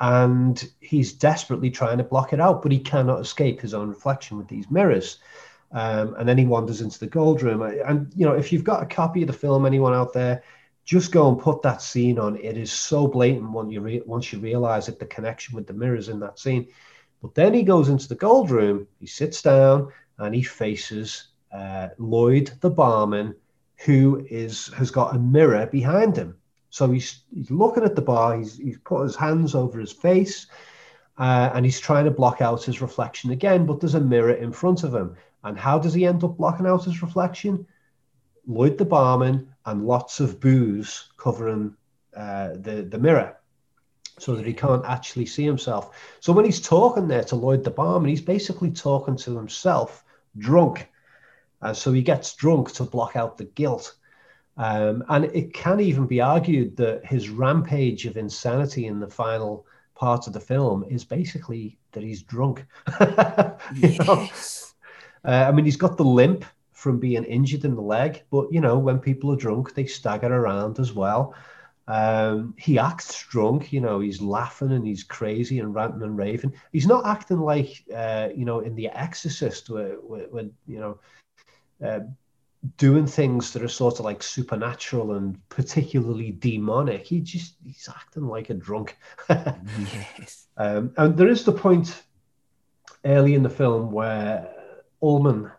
and 0.00 0.62
he's 0.80 1.12
desperately 1.12 1.70
trying 1.70 1.98
to 1.98 2.04
block 2.04 2.32
it 2.32 2.40
out, 2.40 2.62
but 2.62 2.72
he 2.72 2.80
cannot 2.80 3.20
escape 3.20 3.60
his 3.60 3.74
own 3.74 3.88
reflection 3.88 4.36
with 4.36 4.48
these 4.48 4.70
mirrors. 4.70 5.18
Um, 5.70 6.14
and 6.18 6.28
then 6.28 6.38
he 6.38 6.46
wanders 6.46 6.80
into 6.80 7.00
the 7.00 7.06
gold 7.06 7.42
room. 7.42 7.62
And 7.62 8.12
you 8.16 8.26
know, 8.26 8.34
if 8.34 8.52
you've 8.52 8.64
got 8.64 8.82
a 8.82 8.86
copy 8.86 9.22
of 9.22 9.28
the 9.28 9.32
film, 9.32 9.64
anyone 9.64 9.94
out 9.94 10.12
there, 10.12 10.42
just 10.84 11.12
go 11.12 11.28
and 11.28 11.38
put 11.38 11.62
that 11.62 11.82
scene 11.82 12.18
on. 12.18 12.36
It 12.36 12.56
is 12.56 12.72
so 12.72 13.06
blatant 13.06 13.50
when 13.52 13.70
you 13.70 13.80
re- 13.80 14.02
once 14.04 14.32
you 14.32 14.38
realize 14.38 14.86
that 14.86 14.98
the 14.98 15.06
connection 15.06 15.54
with 15.54 15.66
the 15.66 15.72
mirrors 15.72 16.08
in 16.08 16.20
that 16.20 16.38
scene. 16.38 16.68
But 17.22 17.34
then 17.34 17.54
he 17.54 17.62
goes 17.62 17.88
into 17.88 18.08
the 18.08 18.14
gold 18.16 18.50
room. 18.50 18.86
He 19.00 19.06
sits 19.06 19.40
down 19.40 19.92
and 20.18 20.34
he 20.34 20.42
faces 20.42 21.28
uh, 21.54 21.88
Lloyd, 21.98 22.50
the 22.60 22.70
barman, 22.70 23.34
who 23.84 24.26
is 24.28 24.68
has 24.74 24.90
got 24.90 25.14
a 25.14 25.18
mirror 25.18 25.66
behind 25.66 26.16
him. 26.16 26.36
So 26.70 26.90
he's 26.90 27.22
he's 27.34 27.50
looking 27.50 27.84
at 27.84 27.94
the 27.94 28.02
bar. 28.02 28.36
He's 28.36 28.56
he's 28.56 28.78
put 28.78 29.04
his 29.04 29.16
hands 29.16 29.54
over 29.54 29.78
his 29.78 29.92
face, 29.92 30.46
uh, 31.18 31.50
and 31.54 31.64
he's 31.64 31.80
trying 31.80 32.04
to 32.06 32.10
block 32.10 32.40
out 32.40 32.64
his 32.64 32.82
reflection 32.82 33.30
again. 33.30 33.66
But 33.66 33.80
there's 33.80 33.94
a 33.94 34.00
mirror 34.00 34.34
in 34.34 34.52
front 34.52 34.82
of 34.82 34.94
him. 34.94 35.16
And 35.44 35.58
how 35.58 35.78
does 35.78 35.94
he 35.94 36.06
end 36.06 36.24
up 36.24 36.36
blocking 36.36 36.66
out 36.66 36.84
his 36.84 37.02
reflection? 37.02 37.66
Lloyd 38.46 38.76
the 38.76 38.84
barman 38.84 39.54
and 39.66 39.86
lots 39.86 40.20
of 40.20 40.40
booze 40.40 41.10
covering 41.16 41.76
uh, 42.16 42.48
the 42.54 42.86
the 42.88 42.98
mirror 42.98 43.36
so 44.18 44.34
that 44.36 44.46
he 44.46 44.52
can't 44.52 44.84
actually 44.84 45.26
see 45.26 45.44
himself. 45.44 45.96
So 46.20 46.32
when 46.32 46.44
he's 46.44 46.60
talking 46.60 47.08
there 47.08 47.24
to 47.24 47.36
Lloyd 47.36 47.64
the 47.64 47.70
barman, 47.70 48.10
he's 48.10 48.20
basically 48.22 48.70
talking 48.70 49.16
to 49.18 49.36
himself, 49.36 50.04
drunk. 50.38 50.88
Uh, 51.64 51.72
so 51.72 51.92
he 51.92 52.02
gets 52.02 52.34
drunk 52.34 52.70
to 52.72 52.84
block 52.84 53.16
out 53.16 53.38
the 53.38 53.44
guilt. 53.44 53.96
Um, 54.58 55.02
and 55.08 55.24
it 55.24 55.54
can 55.54 55.80
even 55.80 56.06
be 56.06 56.20
argued 56.20 56.76
that 56.76 57.04
his 57.06 57.30
rampage 57.30 58.04
of 58.04 58.18
insanity 58.18 58.86
in 58.86 59.00
the 59.00 59.08
final 59.08 59.66
part 59.94 60.26
of 60.26 60.34
the 60.34 60.40
film 60.40 60.84
is 60.88 61.04
basically 61.04 61.78
that 61.92 62.02
he's 62.02 62.22
drunk. 62.22 62.66
yes. 63.76 64.74
uh, 65.24 65.46
I 65.48 65.52
mean, 65.52 65.64
he's 65.64 65.76
got 65.76 65.96
the 65.96 66.04
limp 66.04 66.44
from 66.72 67.00
being 67.00 67.24
injured 67.24 67.64
in 67.64 67.74
the 67.74 67.80
leg, 67.80 68.22
but 68.30 68.52
you 68.52 68.60
know, 68.60 68.78
when 68.78 68.98
people 68.98 69.32
are 69.32 69.36
drunk, 69.36 69.74
they 69.74 69.86
stagger 69.86 70.32
around 70.32 70.78
as 70.78 70.92
well. 70.92 71.34
Um, 71.88 72.54
he 72.58 72.78
acts 72.78 73.24
drunk, 73.28 73.72
you 73.72 73.80
know, 73.80 74.00
he's 74.00 74.20
laughing 74.20 74.72
and 74.72 74.86
he's 74.86 75.02
crazy 75.02 75.60
and 75.60 75.74
ranting 75.74 76.02
and 76.02 76.16
raving. 76.16 76.52
He's 76.72 76.86
not 76.86 77.06
acting 77.06 77.40
like, 77.40 77.84
uh, 77.94 78.28
you 78.34 78.44
know, 78.44 78.60
in 78.60 78.74
The 78.74 78.88
Exorcist, 78.88 79.70
where, 79.70 79.94
where, 79.94 80.26
where 80.28 80.44
you 80.66 80.80
know, 80.80 80.98
uh, 81.82 82.00
doing 82.76 83.06
things 83.06 83.52
that 83.52 83.62
are 83.62 83.68
sort 83.68 83.98
of 83.98 84.04
like 84.04 84.22
supernatural 84.22 85.12
and 85.12 85.38
particularly 85.48 86.30
demonic. 86.32 87.06
He 87.06 87.20
just, 87.20 87.56
he's 87.64 87.88
acting 87.88 88.26
like 88.26 88.50
a 88.50 88.54
drunk. 88.54 88.96
yes. 89.28 90.46
Um, 90.56 90.92
and 90.96 91.16
there 91.16 91.28
is 91.28 91.44
the 91.44 91.52
point 91.52 92.02
early 93.04 93.34
in 93.34 93.42
the 93.42 93.50
film 93.50 93.90
where 93.90 94.50
Ullman, 95.02 95.50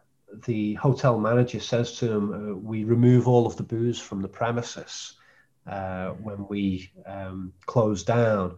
the 0.45 0.73
hotel 0.75 1.19
manager, 1.19 1.59
says 1.59 1.97
to 1.99 2.11
him, 2.11 2.33
uh, 2.33 2.55
We 2.55 2.83
remove 2.83 3.27
all 3.27 3.45
of 3.45 3.55
the 3.57 3.63
booze 3.63 3.99
from 3.99 4.21
the 4.21 4.27
premises 4.27 5.13
uh, 5.67 6.09
when 6.09 6.47
we 6.47 6.91
um, 7.05 7.53
closed 7.65 8.07
down. 8.07 8.57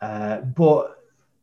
Uh, 0.00 0.40
but 0.40 0.98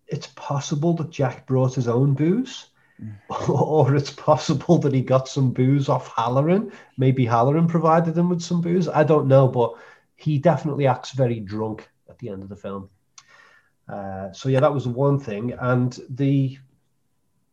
it's 0.07 0.27
possible 0.27 0.93
that 0.95 1.11
Jack 1.11 1.45
brought 1.45 1.75
his 1.75 1.87
own 1.87 2.13
booze. 2.13 2.67
or 3.49 3.95
it's 3.95 4.11
possible 4.11 4.77
that 4.79 4.93
he 4.93 5.01
got 5.01 5.27
some 5.27 5.51
booze 5.51 5.89
off 5.89 6.09
Hallorann. 6.09 6.71
Maybe 6.97 7.25
Hallorann 7.25 7.67
provided 7.67 8.17
him 8.17 8.29
with 8.29 8.41
some 8.41 8.61
booze. 8.61 8.87
I 8.87 9.03
don't 9.03 9.27
know, 9.27 9.47
but 9.47 9.73
he 10.15 10.37
definitely 10.37 10.87
acts 10.87 11.11
very 11.11 11.39
drunk 11.39 11.87
at 12.09 12.17
the 12.19 12.29
end 12.29 12.43
of 12.43 12.49
the 12.49 12.55
film. 12.55 12.89
Uh, 13.87 14.31
so 14.31 14.49
yeah, 14.49 14.59
that 14.59 14.73
was 14.73 14.87
one 14.87 15.19
thing, 15.19 15.53
and 15.59 15.99
the 16.09 16.57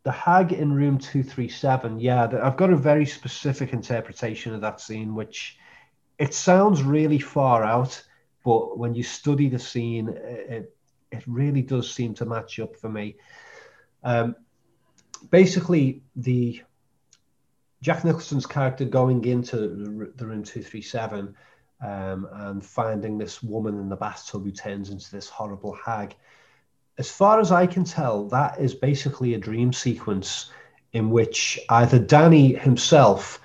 the 0.02 0.12
hag 0.12 0.52
in 0.52 0.72
room 0.72 0.98
two 0.98 1.22
three 1.22 1.48
seven. 1.48 1.98
Yeah, 1.98 2.28
I've 2.42 2.56
got 2.56 2.70
a 2.70 2.76
very 2.76 3.06
specific 3.06 3.72
interpretation 3.72 4.54
of 4.54 4.60
that 4.60 4.80
scene, 4.80 5.14
which 5.14 5.58
it 6.18 6.34
sounds 6.34 6.82
really 6.82 7.18
far 7.18 7.64
out, 7.64 8.02
but 8.44 8.78
when 8.78 8.94
you 8.94 9.02
study 9.02 9.48
the 9.48 9.58
scene, 9.58 10.08
it, 10.08 10.74
it 11.10 11.22
really 11.26 11.62
does 11.62 11.92
seem 11.92 12.14
to 12.14 12.26
match 12.26 12.58
up 12.58 12.76
for 12.76 12.88
me. 12.88 13.16
Um, 14.02 14.36
basically, 15.16 16.02
the 16.14 16.62
Jack 17.82 18.04
Nicholson's 18.04 18.46
character 18.46 18.84
going 18.84 19.24
into 19.24 19.56
the 19.56 20.26
room 20.26 20.42
237 20.42 21.34
um, 21.84 22.28
and 22.32 22.64
finding 22.64 23.18
this 23.18 23.42
woman 23.42 23.78
in 23.78 23.88
the 23.88 23.96
bathtub 23.96 24.44
who 24.44 24.50
turns 24.50 24.90
into 24.90 25.10
this 25.10 25.28
horrible 25.28 25.76
hag. 25.84 26.14
As 26.98 27.10
far 27.10 27.40
as 27.40 27.52
I 27.52 27.66
can 27.66 27.84
tell, 27.84 28.28
that 28.28 28.58
is 28.58 28.74
basically 28.74 29.34
a 29.34 29.38
dream 29.38 29.72
sequence 29.72 30.50
in 30.92 31.10
which 31.10 31.58
either 31.68 31.98
Danny 31.98 32.54
himself 32.54 33.40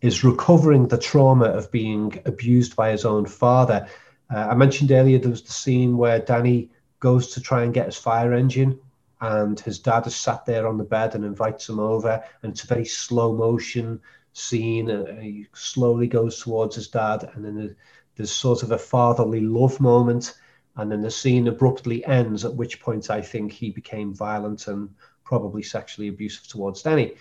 is 0.00 0.24
recovering 0.24 0.86
the 0.86 0.98
trauma 0.98 1.46
of 1.46 1.70
being 1.72 2.20
abused 2.26 2.76
by 2.76 2.90
his 2.90 3.04
own 3.04 3.26
father. 3.26 3.88
Uh, 4.32 4.48
I 4.50 4.54
mentioned 4.54 4.92
earlier 4.92 5.18
there 5.18 5.30
was 5.30 5.42
the 5.42 5.52
scene 5.52 5.96
where 5.96 6.20
Danny 6.20 6.70
goes 7.00 7.34
to 7.34 7.40
try 7.40 7.64
and 7.64 7.74
get 7.74 7.86
his 7.86 7.96
fire 7.96 8.32
engine, 8.32 8.78
and 9.22 9.60
his 9.60 9.78
dad 9.78 10.06
is 10.08 10.16
sat 10.16 10.44
there 10.44 10.66
on 10.66 10.76
the 10.76 10.84
bed 10.84 11.14
and 11.14 11.24
invites 11.24 11.68
him 11.68 11.78
over, 11.78 12.22
and 12.42 12.52
it's 12.52 12.64
a 12.64 12.66
very 12.66 12.84
slow 12.84 13.32
motion 13.32 14.00
scene. 14.32 14.90
Uh, 14.90 15.14
he 15.20 15.46
slowly 15.54 16.08
goes 16.08 16.40
towards 16.40 16.74
his 16.74 16.88
dad, 16.88 17.30
and 17.32 17.44
then 17.44 17.76
there's 18.16 18.32
sort 18.32 18.64
of 18.64 18.72
a 18.72 18.78
fatherly 18.78 19.40
love 19.40 19.78
moment, 19.78 20.34
and 20.76 20.90
then 20.90 21.00
the 21.00 21.10
scene 21.10 21.46
abruptly 21.46 22.04
ends. 22.04 22.44
At 22.44 22.56
which 22.56 22.80
point, 22.80 23.10
I 23.10 23.22
think 23.22 23.52
he 23.52 23.70
became 23.70 24.12
violent 24.12 24.66
and 24.66 24.90
probably 25.22 25.62
sexually 25.62 26.08
abusive 26.08 26.48
towards 26.48 26.82
Danny. 26.82 27.14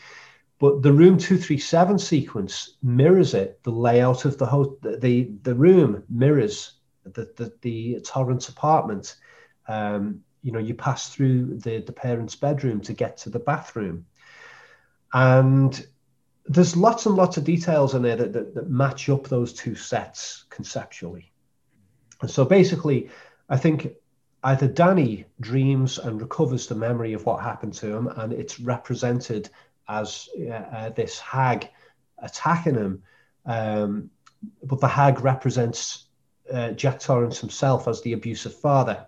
But 0.57 0.81
the 0.81 0.91
room 0.91 1.19
237 1.19 1.99
sequence 1.99 2.77
mirrors 2.81 3.35
it. 3.35 3.61
The 3.61 3.71
layout 3.71 4.25
of 4.25 4.39
the 4.39 4.47
ho- 4.47 4.77
the, 4.81 5.31
the 5.43 5.55
room 5.55 6.03
mirrors 6.09 6.73
the, 7.03 7.31
the, 7.35 7.53
the 7.61 7.99
Torrance 8.03 8.49
apartment. 8.49 9.17
Um, 9.67 10.23
you 10.43 10.51
know, 10.51 10.59
you 10.59 10.73
pass 10.73 11.09
through 11.09 11.57
the, 11.59 11.79
the 11.79 11.93
parents' 11.93 12.35
bedroom 12.35 12.81
to 12.81 12.93
get 12.93 13.17
to 13.17 13.29
the 13.29 13.39
bathroom. 13.39 14.05
And 15.13 15.85
there's 16.45 16.75
lots 16.75 17.05
and 17.05 17.15
lots 17.15 17.37
of 17.37 17.43
details 17.43 17.93
in 17.93 18.01
there 18.01 18.15
that, 18.15 18.33
that, 18.33 18.55
that 18.55 18.69
match 18.69 19.09
up 19.09 19.27
those 19.27 19.53
two 19.53 19.75
sets 19.75 20.45
conceptually. 20.49 21.31
And 22.21 22.29
so 22.29 22.45
basically, 22.45 23.09
I 23.49 23.57
think 23.57 23.93
either 24.43 24.67
Danny 24.67 25.25
dreams 25.39 25.99
and 25.99 26.21
recovers 26.21 26.67
the 26.67 26.75
memory 26.75 27.13
of 27.13 27.25
what 27.25 27.43
happened 27.43 27.73
to 27.75 27.95
him, 27.95 28.07
and 28.07 28.33
it's 28.33 28.59
represented 28.59 29.49
as 29.87 30.29
uh, 30.51 30.89
this 30.89 31.19
hag 31.19 31.69
attacking 32.19 32.75
him. 32.75 33.03
Um, 33.45 34.09
but 34.63 34.79
the 34.79 34.87
hag 34.87 35.21
represents 35.21 36.05
uh, 36.51 36.71
Jack 36.71 36.99
Torrance 36.99 37.39
himself 37.39 37.87
as 37.87 38.01
the 38.01 38.13
abusive 38.13 38.55
father. 38.55 39.05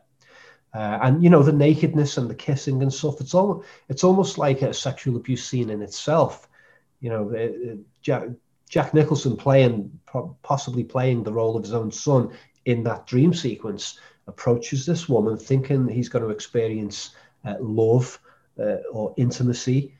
Uh, 0.74 1.00
and 1.04 1.24
you 1.24 1.30
know 1.30 1.44
the 1.44 1.54
nakedness 1.54 2.18
and 2.18 2.30
the 2.30 2.36
kissing 2.36 2.82
and 2.82 2.92
stuff. 2.92 3.22
It's 3.22 3.34
all 3.34 3.64
it's 3.90 4.04
almost 4.04 4.38
like 4.38 4.62
a 4.62 4.74
sexual 4.74 5.18
abuse 5.18 5.44
scene 5.48 5.70
in 5.70 5.82
itself. 5.82 6.50
You 7.00 7.10
know, 7.10 7.30
it, 7.30 7.52
it, 7.52 7.80
Jack, 8.02 8.24
Jack 8.70 8.94
Nicholson 8.94 9.38
playing 9.38 10.00
possibly 10.42 10.84
playing 10.84 11.24
the 11.24 11.34
role 11.34 11.56
of 11.56 11.64
his 11.64 11.74
own 11.74 11.92
son 11.92 12.32
in 12.66 12.84
that 12.84 13.06
dream 13.06 13.34
sequence 13.34 14.00
approaches 14.28 14.86
this 14.86 15.10
woman 15.10 15.38
thinking 15.38 15.88
he's 15.88 16.10
going 16.10 16.24
to 16.24 16.32
experience 16.32 17.16
uh, 17.46 17.56
love 17.60 18.20
uh, 18.60 18.78
or 18.92 19.14
intimacy, 19.18 19.94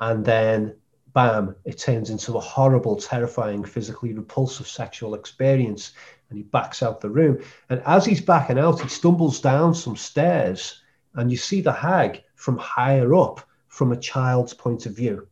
and 0.00 0.24
then 0.24 0.76
bam, 1.16 1.56
it 1.64 1.78
turns 1.78 2.10
into 2.10 2.36
a 2.36 2.40
horrible, 2.40 2.94
terrifying, 2.94 3.64
physically 3.64 4.12
repulsive 4.12 4.68
sexual 4.68 5.14
experience. 5.14 5.92
And 6.28 6.38
he 6.38 6.44
backs 6.44 6.82
out 6.82 7.00
the 7.00 7.10
room. 7.10 7.38
And 7.70 7.80
as 7.86 8.04
he's 8.04 8.20
backing 8.20 8.58
out, 8.58 8.80
he 8.80 8.88
stumbles 8.88 9.40
down 9.40 9.74
some 9.74 9.96
stairs, 9.96 10.82
and 11.14 11.30
you 11.30 11.36
see 11.36 11.60
the 11.60 11.72
hag 11.72 12.22
from 12.34 12.58
higher 12.58 13.14
up 13.14 13.40
from 13.68 13.92
a 13.92 13.96
child's 13.96 14.54
point 14.54 14.86
of 14.86 14.96
view. 14.96 15.28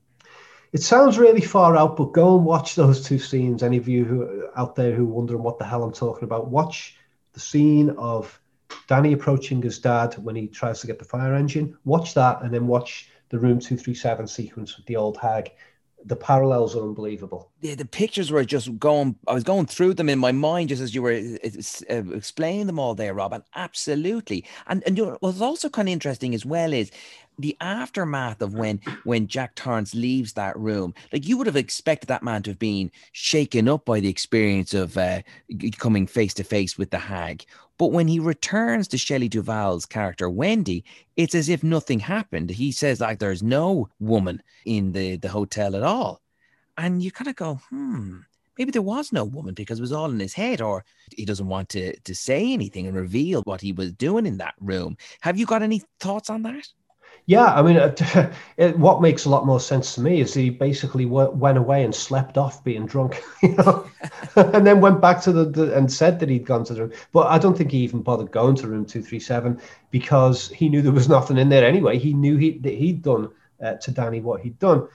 It 0.73 0.83
sounds 0.83 1.19
really 1.19 1.41
far 1.41 1.77
out, 1.77 1.97
but 1.97 2.13
go 2.13 2.37
and 2.37 2.45
watch 2.45 2.75
those 2.75 3.05
two 3.07 3.19
scenes. 3.19 3.63
Any 3.63 3.77
of 3.77 3.87
you 3.87 4.05
who 4.05 4.49
out 4.57 4.75
there 4.75 4.93
who 4.93 5.05
are 5.05 5.15
wondering 5.15 5.43
what 5.43 5.59
the 5.59 5.65
hell 5.65 5.85
I'm 5.85 5.93
talking 5.93 6.25
about, 6.25 6.49
watch 6.49 6.97
the 7.33 7.41
scene 7.41 7.91
of 7.91 8.41
Danny 8.89 9.13
approaching 9.13 9.63
his 9.63 9.79
dad 9.79 10.15
when 10.15 10.37
he 10.37 10.49
tries 10.49 10.81
to 10.81 10.87
get 10.87 10.99
the 10.99 11.05
fire 11.05 11.35
engine. 11.35 11.77
Watch 11.85 12.15
that, 12.15 12.43
and 12.43 12.53
then 12.53 12.67
watch 12.67 13.09
the 13.31 13.39
Room 13.39 13.59
237 13.59 14.27
sequence 14.27 14.77
with 14.77 14.87
the 14.87 14.97
old 14.97 15.17
hag. 15.17 15.53
The 16.07 16.17
parallels 16.17 16.77
are 16.77 16.83
unbelievable. 16.83 17.51
Yeah, 17.61 17.77
the 17.77 17.87
pictures 17.87 18.31
were 18.31 18.45
just 18.45 18.79
going, 18.79 19.17
I 19.27 19.33
was 19.33 19.45
going 19.45 19.67
through 19.67 19.95
them 19.95 20.11
in 20.11 20.19
my 20.19 20.33
mind 20.33 20.69
just 20.69 20.83
as 20.83 20.95
you 20.95 21.01
were 21.03 21.13
uh, 21.13 22.03
explaining 22.13 22.67
them 22.67 22.79
all 22.79 22.95
there, 22.95 23.15
Rob. 23.15 23.33
And 23.33 23.43
absolutely. 23.55 24.45
And, 24.67 24.83
and 24.87 24.99
you 24.99 25.07
know, 25.07 25.17
what's 25.21 25.41
also 25.41 25.71
kind 25.71 25.89
of 25.89 25.93
interesting 25.93 26.35
as 26.35 26.45
well 26.45 26.73
is 26.75 26.91
the 27.39 27.57
aftermath 27.61 28.41
of 28.43 28.55
when 28.55 28.81
when 29.05 29.27
Jack 29.27 29.55
Torrance 29.55 29.95
leaves 29.95 30.33
that 30.35 30.57
room, 30.59 30.95
like 31.13 31.27
you 31.27 31.37
would 31.37 31.47
have 31.47 31.57
expected 31.57 32.07
that 32.09 32.23
man 32.23 32.43
to 32.45 32.51
have 32.51 32.59
been 32.59 32.91
shaken 33.13 33.69
up 33.69 33.85
by 33.85 34.01
the 34.01 34.09
experience 34.09 34.75
of 34.75 34.97
uh, 34.97 35.23
coming 35.79 36.07
face 36.07 36.35
to 36.35 36.45
face 36.45 36.79
with 36.79 36.91
the 36.91 36.99
hag. 36.99 37.45
But 37.77 37.93
when 37.93 38.07
he 38.07 38.21
returns 38.21 38.87
to 38.89 38.99
Shelley 38.99 39.29
Duvall's 39.29 39.85
character 39.85 40.31
Wendy, 40.31 40.85
it's 41.17 41.35
as 41.35 41.49
if 41.49 41.65
nothing 41.65 41.99
happened. 41.99 42.51
He 42.51 42.71
says 42.71 43.01
like 43.01 43.19
there's 43.19 43.43
no 43.43 43.89
woman 43.99 44.43
in 44.65 44.93
the 44.93 45.17
the 45.17 45.29
hotel 45.29 45.75
at 45.75 45.83
all, 45.83 46.21
and 46.77 47.03
you 47.03 47.11
kind 47.11 47.29
of 47.29 47.37
go, 47.37 47.61
hmm. 47.71 48.19
Maybe 48.57 48.71
there 48.71 48.83
was 48.83 49.13
no 49.13 49.25
woman 49.25 49.53
because 49.53 49.81
it 49.81 49.83
was 49.83 49.91
all 49.91 50.13
in 50.13 50.21
his 50.21 50.33
head, 50.33 50.61
or 50.61 50.85
he 51.17 51.25
doesn't 51.25 51.49
want 51.49 51.69
to 51.71 51.99
to 51.99 52.15
say 52.15 52.53
anything 52.53 52.87
and 52.87 52.97
reveal 52.97 53.43
what 53.43 53.61
he 53.61 53.73
was 53.73 53.93
doing 53.93 54.27
in 54.27 54.37
that 54.39 54.55
room. 54.61 54.97
Have 55.23 55.37
you 55.37 55.45
got 55.45 55.63
any 55.63 55.83
thoughts 55.99 56.31
on 56.31 56.43
that? 56.43 56.65
Yeah, 57.27 57.47
I 57.55 57.63
mean, 57.63 57.77
it, 58.59 58.79
what 58.79 59.01
makes 59.01 59.25
a 59.25 59.31
lot 59.31 59.47
more 59.47 59.61
sense 59.61 59.95
to 59.95 60.03
me 60.03 60.21
is 60.21 60.35
he 60.35 60.51
basically 60.51 61.07
went 61.07 61.57
away 61.57 61.83
and 61.83 61.95
slept 61.95 62.37
off 62.37 62.63
being 62.63 62.85
drunk, 62.85 63.23
you 63.43 63.55
know, 63.55 63.87
and 64.37 64.67
then 64.67 64.81
went 64.83 65.01
back 65.01 65.23
to 65.23 65.33
the, 65.33 65.47
the, 65.47 65.75
and 65.75 65.91
said 65.91 66.21
that 66.21 66.29
he'd 66.29 66.45
gone 66.45 66.65
to 66.65 66.75
the 66.75 66.83
room. 66.83 66.93
But 67.13 67.29
I 67.29 67.39
don't 67.39 67.57
think 67.57 67.71
he 67.71 67.79
even 67.79 68.03
bothered 68.03 68.31
going 68.31 68.57
to 68.57 68.69
room 68.69 68.85
two 68.85 69.03
three 69.03 69.21
seven 69.21 69.59
because 69.91 70.51
he 70.51 70.69
knew 70.69 70.83
there 70.83 70.93
was 70.93 71.09
nothing 71.09 71.39
in 71.39 71.49
there 71.49 71.65
anyway. 71.67 71.99
He 71.99 72.13
knew 72.13 72.37
he 72.37 72.59
that 72.59 72.75
he'd 72.75 73.03
done 73.03 73.31
uh, 73.63 73.75
to 73.75 73.91
Danny 73.91 74.21
what 74.21 74.43
he'd 74.43 74.59
done. 74.59 74.87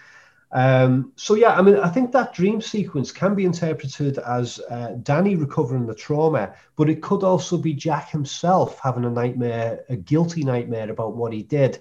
Um, 0.52 1.14
so 1.16 1.36
yeah, 1.36 1.52
I 1.58 1.62
mean, 1.62 1.78
I 1.78 1.90
think 1.90 2.12
that 2.12 2.34
dream 2.34 2.60
sequence 2.62 3.12
can 3.12 3.36
be 3.36 3.46
interpreted 3.46 4.18
as 4.20 4.60
uh, 4.70 4.96
Danny 5.04 5.36
recovering 5.36 5.86
the 5.86 5.94
trauma, 5.94 6.54
but 6.76 6.90
it 6.90 7.02
could 7.04 7.24
also 7.24 7.56
be 7.58 7.74
Jack 7.74 8.10
himself 8.10 8.80
having 8.84 9.06
a 9.06 9.12
nightmare, 9.12 9.86
a 9.90 9.96
guilty 9.96 10.44
nightmare 10.44 10.90
about 10.90 11.16
what 11.16 11.34
he 11.34 11.44
did. 11.44 11.80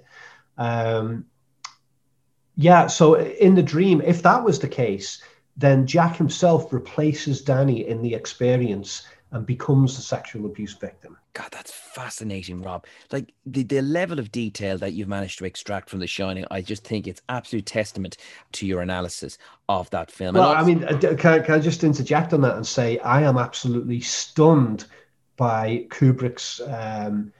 Um, 0.58 1.24
yeah, 2.56 2.88
so 2.88 3.14
in 3.14 3.54
the 3.54 3.62
dream, 3.62 4.02
if 4.04 4.22
that 4.22 4.42
was 4.44 4.58
the 4.58 4.68
case, 4.68 5.22
then 5.56 5.86
Jack 5.86 6.16
himself 6.16 6.72
replaces 6.72 7.40
Danny 7.40 7.88
in 7.88 8.02
the 8.02 8.14
experience 8.14 9.06
and 9.30 9.46
becomes 9.46 9.96
the 9.96 10.02
sexual 10.02 10.46
abuse 10.46 10.74
victim. 10.74 11.16
God, 11.34 11.48
that's 11.52 11.70
fascinating, 11.70 12.62
Rob. 12.62 12.84
Like 13.12 13.32
the, 13.46 13.62
the 13.62 13.80
level 13.82 14.18
of 14.18 14.32
detail 14.32 14.78
that 14.78 14.94
you've 14.94 15.08
managed 15.08 15.38
to 15.38 15.44
extract 15.44 15.90
from 15.90 16.00
The 16.00 16.06
Shining, 16.06 16.44
I 16.50 16.62
just 16.62 16.82
think 16.82 17.06
it's 17.06 17.22
absolute 17.28 17.66
testament 17.66 18.16
to 18.52 18.66
your 18.66 18.80
analysis 18.80 19.38
of 19.68 19.88
that 19.90 20.10
film. 20.10 20.34
Well, 20.34 20.48
also- 20.48 20.60
I 20.60 20.64
mean, 20.64 20.84
uh, 20.84 20.98
can, 20.98 21.44
can 21.44 21.54
I 21.54 21.58
just 21.60 21.84
interject 21.84 22.32
on 22.32 22.40
that 22.40 22.56
and 22.56 22.66
say 22.66 22.98
I 23.00 23.22
am 23.22 23.38
absolutely 23.38 24.00
stunned 24.00 24.86
by 25.36 25.86
Kubrick's 25.90 26.60
um, 26.66 27.32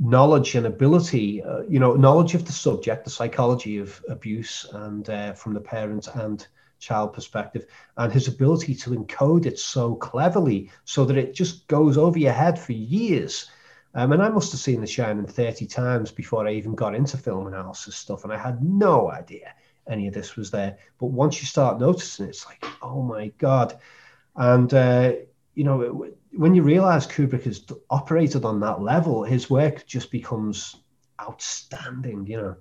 knowledge 0.00 0.54
and 0.54 0.66
ability, 0.66 1.42
uh, 1.42 1.60
you 1.68 1.78
know, 1.78 1.94
knowledge 1.94 2.34
of 2.34 2.46
the 2.46 2.52
subject, 2.52 3.04
the 3.04 3.10
psychology 3.10 3.78
of 3.78 4.02
abuse, 4.08 4.66
and 4.72 5.08
uh, 5.10 5.32
from 5.34 5.52
the 5.52 5.60
parents 5.60 6.08
and 6.08 6.46
child 6.78 7.12
perspective 7.12 7.66
and 7.98 8.10
his 8.10 8.26
ability 8.26 8.74
to 8.74 8.90
encode 8.90 9.44
it 9.44 9.58
so 9.58 9.94
cleverly 9.94 10.70
so 10.84 11.04
that 11.04 11.18
it 11.18 11.34
just 11.34 11.68
goes 11.68 11.98
over 11.98 12.18
your 12.18 12.32
head 12.32 12.58
for 12.58 12.72
years. 12.72 13.50
Um, 13.94 14.12
and 14.12 14.22
I 14.22 14.30
must 14.30 14.52
have 14.52 14.60
seen 14.60 14.80
The 14.80 14.86
Shining 14.86 15.26
30 15.26 15.66
times 15.66 16.10
before 16.10 16.48
I 16.48 16.52
even 16.52 16.74
got 16.74 16.94
into 16.94 17.18
film 17.18 17.46
analysis 17.46 17.96
stuff, 17.96 18.24
and 18.24 18.32
I 18.32 18.38
had 18.38 18.64
no 18.64 19.10
idea 19.10 19.52
any 19.86 20.08
of 20.08 20.14
this 20.14 20.36
was 20.36 20.50
there. 20.50 20.78
But 20.98 21.06
once 21.06 21.40
you 21.40 21.46
start 21.46 21.80
noticing 21.80 22.26
it, 22.26 22.30
it's 22.30 22.46
like, 22.46 22.64
oh 22.80 23.02
my 23.02 23.28
God. 23.38 23.78
And, 24.36 24.72
uh, 24.72 25.12
you 25.54 25.64
know, 25.64 26.06
when 26.32 26.54
you 26.54 26.62
realize 26.62 27.06
Kubrick 27.06 27.44
has 27.44 27.64
operated 27.90 28.44
on 28.44 28.60
that 28.60 28.80
level, 28.80 29.24
his 29.24 29.50
work 29.50 29.86
just 29.86 30.10
becomes 30.10 30.76
outstanding, 31.20 32.26
you 32.26 32.36
know. 32.36 32.56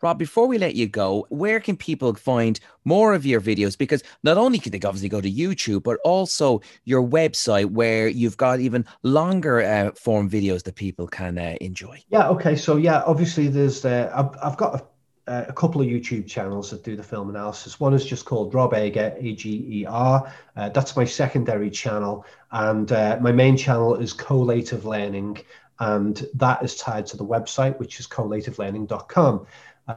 Rob, 0.00 0.18
before 0.18 0.46
we 0.46 0.58
let 0.58 0.74
you 0.74 0.86
go, 0.86 1.26
where 1.30 1.58
can 1.58 1.76
people 1.76 2.14
find 2.14 2.60
more 2.84 3.14
of 3.14 3.26
your 3.26 3.40
videos? 3.40 3.76
Because 3.76 4.02
not 4.22 4.36
only 4.36 4.58
can 4.58 4.70
they 4.70 4.80
obviously 4.86 5.08
go 5.08 5.20
to 5.20 5.30
YouTube, 5.30 5.82
but 5.82 5.98
also 6.04 6.60
your 6.84 7.02
website 7.02 7.66
where 7.66 8.06
you've 8.06 8.36
got 8.36 8.60
even 8.60 8.84
longer 9.02 9.62
uh, 9.62 9.90
form 9.92 10.30
videos 10.30 10.62
that 10.64 10.76
people 10.76 11.08
can 11.08 11.38
uh, 11.38 11.56
enjoy. 11.60 12.00
Yeah. 12.08 12.28
Okay. 12.28 12.56
So 12.56 12.76
yeah, 12.76 13.02
obviously 13.06 13.48
there's 13.48 13.84
uh, 13.84 14.12
I've, 14.14 14.50
I've 14.52 14.56
got 14.56 14.74
a, 14.74 14.84
a, 15.26 15.52
couple 15.52 15.80
of 15.80 15.86
YouTube 15.86 16.26
channels 16.26 16.70
that 16.70 16.84
do 16.84 16.96
the 16.96 17.02
film 17.02 17.30
analysis. 17.30 17.80
One 17.80 17.94
is 17.94 18.04
just 18.04 18.24
called 18.24 18.54
Rob 18.54 18.74
Ager, 18.74 19.14
A 19.18 19.34
G 19.34 19.80
E 19.80 19.86
R. 19.86 20.32
Uh, 20.56 20.68
that's 20.68 20.96
my 20.96 21.04
secondary 21.04 21.70
channel, 21.70 22.26
and 22.52 22.90
uh, 22.92 23.18
my 23.20 23.32
main 23.32 23.56
channel 23.56 23.94
is 23.96 24.12
Collative 24.12 24.84
Learning 24.84 25.38
and 25.80 26.26
that 26.34 26.62
is 26.62 26.76
tied 26.76 27.06
to 27.06 27.16
the 27.16 27.24
website, 27.24 27.78
which 27.78 27.98
is 27.98 28.06
collativelearning.com. 28.06 29.46
Uh, 29.88 29.96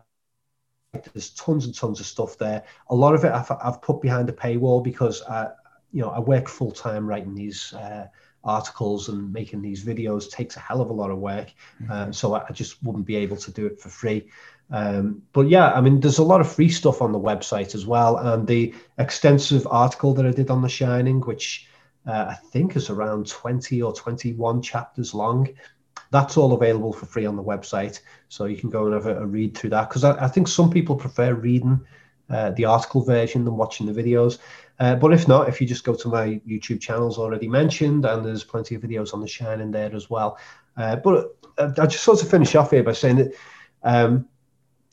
there's 1.13 1.29
tons 1.31 1.65
and 1.65 1.75
tons 1.75 1.99
of 1.99 2.05
stuff 2.05 2.37
there. 2.37 2.63
A 2.89 2.95
lot 2.95 3.13
of 3.13 3.23
it 3.23 3.31
I've, 3.31 3.51
I've 3.61 3.81
put 3.81 4.01
behind 4.01 4.29
a 4.29 4.33
paywall 4.33 4.83
because 4.83 5.21
I, 5.23 5.49
you 5.91 6.01
know, 6.01 6.09
I 6.09 6.19
work 6.19 6.47
full 6.47 6.71
time 6.71 7.07
writing 7.07 7.35
these 7.35 7.73
uh, 7.73 8.07
articles 8.43 9.09
and 9.09 9.31
making 9.31 9.61
these 9.61 9.83
videos 9.83 10.31
takes 10.31 10.55
a 10.55 10.59
hell 10.59 10.81
of 10.81 10.89
a 10.89 10.93
lot 10.93 11.11
of 11.11 11.19
work. 11.19 11.51
Mm-hmm. 11.81 11.91
Um, 11.91 12.13
so 12.13 12.33
I, 12.33 12.45
I, 12.49 12.53
just 12.53 12.81
wouldn't 12.83 13.05
be 13.05 13.15
able 13.17 13.37
to 13.37 13.51
do 13.51 13.65
it 13.65 13.79
for 13.79 13.89
free. 13.89 14.29
Um, 14.69 15.21
but 15.33 15.47
yeah, 15.47 15.71
I 15.71 15.81
mean, 15.81 15.99
there's 15.99 16.17
a 16.17 16.23
lot 16.23 16.41
of 16.41 16.51
free 16.51 16.69
stuff 16.69 17.01
on 17.01 17.11
the 17.11 17.19
website 17.19 17.73
as 17.73 17.85
well, 17.85 18.17
and 18.17 18.45
the 18.47 18.73
extensive 18.97 19.65
article 19.69 20.13
that 20.15 20.25
I 20.25 20.31
did 20.31 20.49
on 20.49 20.61
The 20.61 20.69
Shining, 20.69 21.21
which 21.21 21.67
uh, 22.05 22.27
I 22.29 22.33
think 22.51 22.75
is 22.75 22.89
around 22.89 23.27
20 23.27 23.81
or 23.81 23.93
21 23.93 24.61
chapters 24.61 25.13
long. 25.13 25.47
That's 26.11 26.37
all 26.37 26.53
available 26.53 26.93
for 26.93 27.05
free 27.05 27.25
on 27.25 27.35
the 27.35 27.43
website. 27.43 27.99
So 28.29 28.45
you 28.45 28.57
can 28.57 28.69
go 28.69 28.85
and 28.85 28.93
have 28.93 29.07
a, 29.07 29.21
a 29.21 29.25
read 29.25 29.57
through 29.57 29.71
that. 29.71 29.89
Because 29.89 30.03
I, 30.03 30.25
I, 30.25 30.27
think 30.27 30.47
some 30.47 30.69
people 30.69 30.95
prefer 30.95 31.33
reading 31.33 31.81
uh, 32.29 32.51
the 32.51 32.63
article 32.63 33.03
version 33.03 33.43
than 33.43 33.57
watching 33.57 33.91
the 33.91 34.03
videos. 34.03 34.37
Uh, 34.79 34.95
but 34.95 35.11
if 35.11 35.27
not, 35.27 35.49
if 35.49 35.59
you 35.59 35.67
just 35.67 35.83
go 35.83 35.95
to 35.95 36.07
my 36.07 36.39
YouTube 36.47 36.79
channels 36.79 37.17
already 37.17 37.47
mentioned, 37.47 38.05
and 38.05 38.25
there's 38.25 38.43
plenty 38.43 38.75
of 38.75 38.81
videos 38.81 39.13
on 39.13 39.19
The 39.19 39.27
Shining 39.27 39.71
there 39.71 39.93
as 39.93 40.09
well. 40.09 40.37
Uh, 40.77 40.95
but 40.95 41.35
uh, 41.57 41.71
I 41.77 41.87
just 41.87 42.03
sort 42.03 42.21
of 42.21 42.29
finish 42.29 42.55
off 42.55 42.71
here 42.71 42.83
by 42.83 42.93
saying 42.93 43.17
that 43.17 43.33
um, 43.83 44.27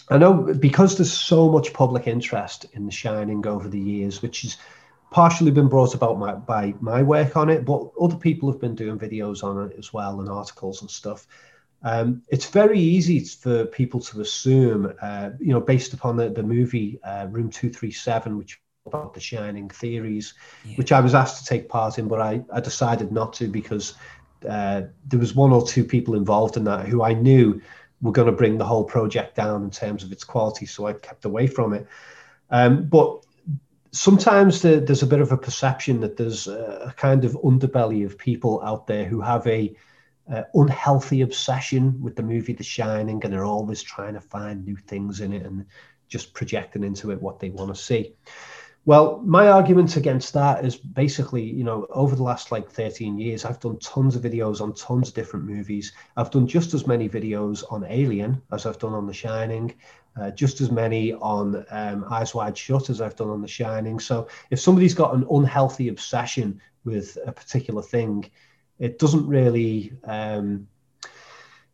I 0.09 0.19
know 0.19 0.35
because 0.35 0.97
there's 0.97 1.13
so 1.13 1.51
much 1.51 1.73
public 1.73 2.07
interest 2.07 2.67
in 2.73 2.87
The 2.87 2.93
Shining 2.93 3.47
over 3.47 3.69
the 3.69 3.81
years, 3.81 4.21
which 4.21 4.43
has 4.43 4.59
partially 5.11 5.51
been 5.51 5.69
brought 5.69 5.95
about 5.95 6.19
my, 6.19 6.35
by 6.35 6.75
my 6.81 7.03
work 7.03 7.37
on 7.37 7.49
it, 7.49 7.65
but 7.65 7.91
other 8.01 8.17
people 8.17 8.51
have 8.51 8.61
been 8.61 8.75
doing 8.75 8.99
videos 8.99 9.45
on 9.45 9.71
it 9.71 9.77
as 9.79 9.93
well 9.93 10.21
and 10.21 10.29
articles 10.29 10.81
and 10.83 10.91
stuff. 10.91 11.27
Um, 11.83 12.23
it's 12.29 12.49
very 12.49 12.81
easy 12.81 13.21
for 13.21 13.67
people 13.67 14.01
to 14.01 14.21
assume, 14.21 14.93
uh, 15.01 15.31
you 15.39 15.53
know, 15.53 15.61
based 15.61 15.93
upon 15.93 16.17
the, 16.17 16.31
the 16.31 16.43
movie 16.43 16.99
uh, 17.05 17.27
Room 17.31 17.51
237, 17.51 18.37
which 18.37 18.61
about 18.87 19.15
the 19.15 19.21
Shining 19.21 19.69
theories, 19.69 20.35
yeah. 20.65 20.77
which 20.77 20.93
I 20.93 21.01
was 21.01 21.15
asked 21.15 21.39
to 21.39 21.45
take 21.47 21.69
part 21.69 21.99
in, 21.99 22.09
but 22.09 22.21
I, 22.21 22.43
I 22.53 22.61
decided 22.61 23.13
not 23.13 23.33
to 23.35 23.49
because 23.49 23.95
uh, 24.49 24.83
there 25.07 25.21
was 25.21 25.35
one 25.35 25.53
or 25.53 25.67
two 25.67 25.85
people 25.85 26.15
involved 26.15 26.57
in 26.57 26.65
that 26.65 26.87
who 26.87 27.03
I 27.03 27.15
knew 27.15 27.63
were 28.05 28.13
going 28.13 28.27
to 28.27 28.33
bring 28.33 28.59
the 28.59 28.67
whole 28.67 28.85
project 28.85 29.35
down 29.35 29.65
in 29.65 29.71
terms 29.71 30.05
of 30.05 30.13
its 30.13 30.25
quality, 30.25 30.67
so 30.67 30.87
I 30.87 30.93
kept 30.93 31.25
away 31.25 31.47
from 31.47 31.73
it. 31.73 31.87
Um, 32.51 32.85
but 32.87 33.25
sometimes 33.93 34.61
the, 34.61 34.79
there's 34.79 35.03
a 35.03 35.07
bit 35.07 35.23
of 35.23 35.33
a 35.33 35.39
perception 35.39 36.01
that 36.01 36.19
there's 36.19 36.47
a, 36.47 36.95
kind 36.99 37.25
of 37.25 37.33
underbelly 37.33 38.05
of 38.05 38.19
people 38.19 38.63
out 38.63 38.87
there 38.87 39.07
who 39.07 39.23
have 39.23 39.47
a 39.47 39.75
uh, 40.31 40.43
unhealthy 40.53 41.23
obsession 41.23 41.99
with 42.03 42.15
the 42.15 42.23
movie 42.23 42.53
The 42.53 42.63
Shining, 42.63 43.25
and 43.25 43.33
they're 43.33 43.45
always 43.45 43.83
trying 43.83 44.15
to 44.15 44.21
find 44.21 44.67
new 44.67 44.77
things 44.77 45.21
in 45.21 45.33
it 45.33 45.47
and 45.47 45.65
just 46.07 46.35
projecting 46.35 46.85
into 46.85 47.11
it 47.11 47.23
what 47.23 47.41
they 47.41 47.49
want 47.49 47.75
to 47.75 47.83
see. 47.83 48.15
Well, 48.87 49.23
my 49.25 49.49
argument 49.49 49.97
against 49.97 50.35
that 50.35 50.65
is 50.65 50.77
basically, 50.77 51.43
you 51.43 51.65
know, 51.65 51.87
over 51.89 52.15
the 52.15 52.23
last 52.23 52.53
like 52.53 52.71
13 52.71 53.19
years, 53.19 53.47
I've 53.47 53.61
done 53.61 53.79
tons 53.79 54.15
of 54.15 54.23
videos 54.23 54.61
on 54.61 54.75
tons 54.75 55.09
of 55.09 55.15
different 55.15 55.47
movies. 55.47 55.93
I've 56.19 56.31
done 56.31 56.47
just 56.47 56.75
as 56.75 56.87
many 56.87 57.09
videos 57.09 57.65
on 57.71 57.85
Alien 57.89 58.43
as 58.53 58.67
I've 58.67 58.79
done 58.79 58.93
on 58.93 59.07
The 59.07 59.15
Shining 59.15 59.75
uh, 60.21 60.31
just 60.31 60.61
as 60.61 60.71
many 60.71 61.13
on 61.15 61.65
um, 61.71 62.05
Eyes 62.11 62.35
Wide 62.35 62.57
Shut 62.57 62.91
as 62.91 63.01
I've 63.01 63.17
done 63.17 63.31
on 63.31 63.43
The 63.43 63.49
Shining. 63.49 63.99
So 63.99 64.29
if 64.51 64.61
somebody's 64.61 64.95
got 64.95 65.15
an 65.15 65.27
unhealthy 65.31 65.89
obsession 65.89 66.61
with 66.85 67.19
a 67.27 67.33
particular 67.33 67.83
thing, 67.83 68.31
it 68.79 68.99
doesn't 68.99 69.27
really 69.27 69.93
um, 70.05 70.69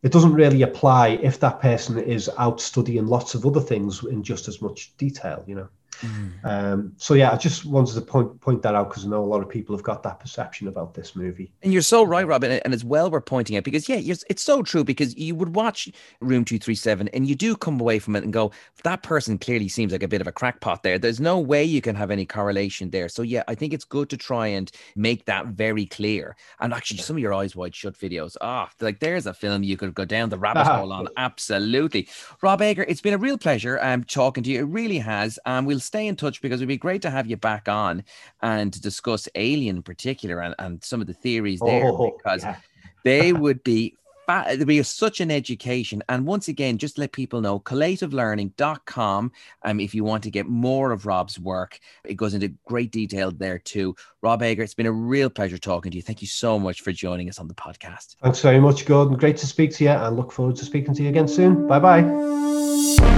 it 0.01 0.11
doesn't 0.11 0.33
really 0.33 0.63
apply 0.63 1.09
if 1.21 1.39
that 1.39 1.61
person 1.61 1.99
is 1.99 2.29
out 2.37 2.59
studying 2.59 3.05
lots 3.05 3.35
of 3.35 3.45
other 3.45 3.61
things 3.61 4.03
in 4.03 4.23
just 4.23 4.47
as 4.47 4.61
much 4.61 4.95
detail. 4.97 5.43
You 5.45 5.55
know. 5.55 5.69
Mm. 6.01 6.31
Um, 6.43 6.93
so 6.97 7.13
yeah, 7.13 7.31
I 7.31 7.37
just 7.37 7.65
wanted 7.65 7.95
to 7.95 8.01
point 8.01 8.39
point 8.41 8.61
that 8.63 8.75
out 8.75 8.89
because 8.89 9.05
I 9.05 9.09
know 9.09 9.23
a 9.23 9.25
lot 9.25 9.41
of 9.41 9.49
people 9.49 9.75
have 9.75 9.83
got 9.83 10.03
that 10.03 10.19
perception 10.19 10.67
about 10.67 10.93
this 10.93 11.15
movie. 11.15 11.51
And 11.63 11.71
you're 11.71 11.81
so 11.81 12.03
right, 12.03 12.25
Robin, 12.25 12.51
and 12.51 12.73
as 12.73 12.83
well 12.83 13.09
we're 13.09 13.21
pointing 13.21 13.57
out 13.57 13.63
because 13.63 13.87
yeah, 13.87 13.97
it's 13.97 14.41
so 14.41 14.63
true 14.63 14.83
because 14.83 15.15
you 15.15 15.35
would 15.35 15.55
watch 15.55 15.89
Room 16.19 16.45
Two 16.45 16.59
Three 16.59 16.75
Seven 16.75 17.07
and 17.09 17.27
you 17.27 17.35
do 17.35 17.55
come 17.55 17.79
away 17.79 17.99
from 17.99 18.15
it 18.15 18.23
and 18.23 18.33
go, 18.33 18.51
that 18.83 19.03
person 19.03 19.37
clearly 19.37 19.67
seems 19.67 19.91
like 19.91 20.03
a 20.03 20.07
bit 20.07 20.21
of 20.21 20.27
a 20.27 20.31
crackpot 20.31 20.83
there. 20.83 20.97
There's 20.97 21.19
no 21.19 21.39
way 21.39 21.63
you 21.63 21.81
can 21.81 21.95
have 21.95 22.11
any 22.11 22.25
correlation 22.25 22.89
there. 22.89 23.09
So 23.09 23.21
yeah, 23.21 23.43
I 23.47 23.55
think 23.55 23.73
it's 23.73 23.85
good 23.85 24.09
to 24.09 24.17
try 24.17 24.47
and 24.47 24.71
make 24.95 25.25
that 25.25 25.47
very 25.47 25.85
clear. 25.85 26.35
And 26.59 26.73
actually, 26.73 26.97
some 26.97 27.15
of 27.15 27.21
your 27.21 27.33
eyes 27.33 27.55
wide 27.55 27.75
shut 27.75 27.97
videos, 27.97 28.35
ah, 28.41 28.69
oh, 28.69 28.85
like 28.85 28.99
there's 28.99 29.25
a 29.25 29.33
film 29.33 29.63
you 29.63 29.77
could 29.77 29.93
go 29.93 30.05
down 30.05 30.29
the 30.29 30.37
rabbit 30.37 30.65
hole 30.67 30.91
on. 30.91 31.07
Absolutely, 31.17 32.07
Rob 32.41 32.61
Ager, 32.61 32.83
it's 32.87 33.01
been 33.01 33.13
a 33.13 33.17
real 33.17 33.37
pleasure 33.37 33.79
um 33.81 34.03
talking 34.03 34.43
to 34.43 34.49
you. 34.49 34.59
It 34.59 34.69
really 34.69 34.99
has, 34.99 35.39
and 35.45 35.59
um, 35.59 35.65
we'll 35.65 35.79
stay 35.91 36.07
in 36.07 36.15
touch 36.15 36.41
because 36.41 36.61
it'd 36.61 36.69
be 36.69 36.77
great 36.77 37.01
to 37.01 37.09
have 37.09 37.27
you 37.27 37.35
back 37.35 37.67
on 37.67 38.01
and 38.41 38.79
discuss 38.81 39.27
Alien 39.35 39.75
in 39.75 39.83
particular 39.83 40.39
and, 40.39 40.55
and 40.57 40.81
some 40.81 41.01
of 41.01 41.07
the 41.07 41.13
theories 41.13 41.59
there 41.59 41.83
oh, 41.85 42.15
because 42.17 42.43
yeah. 42.43 42.55
they 43.03 43.33
would 43.43 43.61
be 43.65 43.97
there'll 44.27 44.63
be 44.63 44.81
such 44.83 45.19
an 45.19 45.29
education. 45.29 46.01
And 46.07 46.25
once 46.25 46.47
again, 46.47 46.77
just 46.77 46.97
let 46.97 47.11
people 47.11 47.41
know, 47.41 47.59
collativelearning.com. 47.59 49.31
Um, 49.63 49.79
if 49.81 49.93
you 49.93 50.05
want 50.05 50.23
to 50.23 50.31
get 50.31 50.47
more 50.47 50.93
of 50.93 51.05
Rob's 51.05 51.37
work, 51.37 51.77
it 52.05 52.13
goes 52.13 52.33
into 52.33 52.53
great 52.65 52.93
detail 52.93 53.29
there 53.31 53.59
too. 53.59 53.93
Rob 54.21 54.41
Ager, 54.41 54.63
it's 54.63 54.73
been 54.73 54.85
a 54.85 54.91
real 54.93 55.29
pleasure 55.29 55.57
talking 55.57 55.91
to 55.91 55.97
you. 55.97 56.01
Thank 56.01 56.21
you 56.21 56.27
so 56.29 56.57
much 56.57 56.79
for 56.79 56.93
joining 56.93 57.27
us 57.27 57.37
on 57.39 57.49
the 57.49 57.53
podcast. 57.53 58.15
Thanks 58.23 58.39
very 58.39 58.61
much, 58.61 58.85
Gordon. 58.85 59.17
Great 59.17 59.35
to 59.37 59.45
speak 59.45 59.71
to 59.75 59.83
you 59.83 59.89
and 59.89 60.15
look 60.15 60.31
forward 60.31 60.55
to 60.55 60.63
speaking 60.63 60.93
to 60.93 61.03
you 61.03 61.09
again 61.09 61.27
soon. 61.27 61.67
Bye 61.67 61.79
bye. 61.79 63.11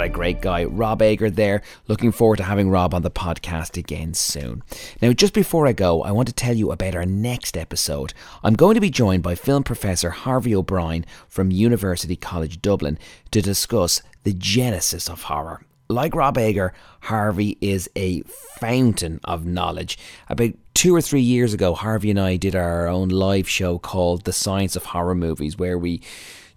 What 0.00 0.06
a 0.06 0.08
great 0.08 0.40
guy. 0.40 0.64
Rob 0.64 1.02
Ager 1.02 1.28
there. 1.28 1.60
Looking 1.86 2.10
forward 2.10 2.38
to 2.38 2.44
having 2.44 2.70
Rob 2.70 2.94
on 2.94 3.02
the 3.02 3.10
podcast 3.10 3.76
again 3.76 4.14
soon. 4.14 4.62
Now, 5.02 5.12
just 5.12 5.34
before 5.34 5.66
I 5.66 5.74
go, 5.74 6.02
I 6.02 6.10
want 6.10 6.26
to 6.28 6.32
tell 6.32 6.56
you 6.56 6.72
about 6.72 6.94
our 6.94 7.04
next 7.04 7.54
episode. 7.54 8.14
I'm 8.42 8.54
going 8.54 8.76
to 8.76 8.80
be 8.80 8.88
joined 8.88 9.22
by 9.22 9.34
film 9.34 9.62
professor 9.62 10.08
Harvey 10.08 10.54
O'Brien 10.56 11.04
from 11.28 11.50
University 11.50 12.16
College 12.16 12.62
Dublin 12.62 12.98
to 13.30 13.42
discuss 13.42 14.00
the 14.22 14.32
genesis 14.32 15.10
of 15.10 15.24
horror. 15.24 15.60
Like 15.90 16.14
Rob 16.14 16.38
Ager, 16.38 16.72
Harvey 17.00 17.58
is 17.60 17.90
a 17.94 18.22
fountain 18.22 19.20
of 19.24 19.44
knowledge. 19.44 19.98
About 20.30 20.52
two 20.72 20.94
or 20.96 21.02
three 21.02 21.20
years 21.20 21.52
ago, 21.52 21.74
Harvey 21.74 22.08
and 22.08 22.18
I 22.18 22.36
did 22.36 22.56
our 22.56 22.88
own 22.88 23.10
live 23.10 23.46
show 23.50 23.78
called 23.78 24.24
The 24.24 24.32
Science 24.32 24.76
of 24.76 24.86
Horror 24.86 25.14
Movies, 25.14 25.58
where 25.58 25.76
we 25.76 26.00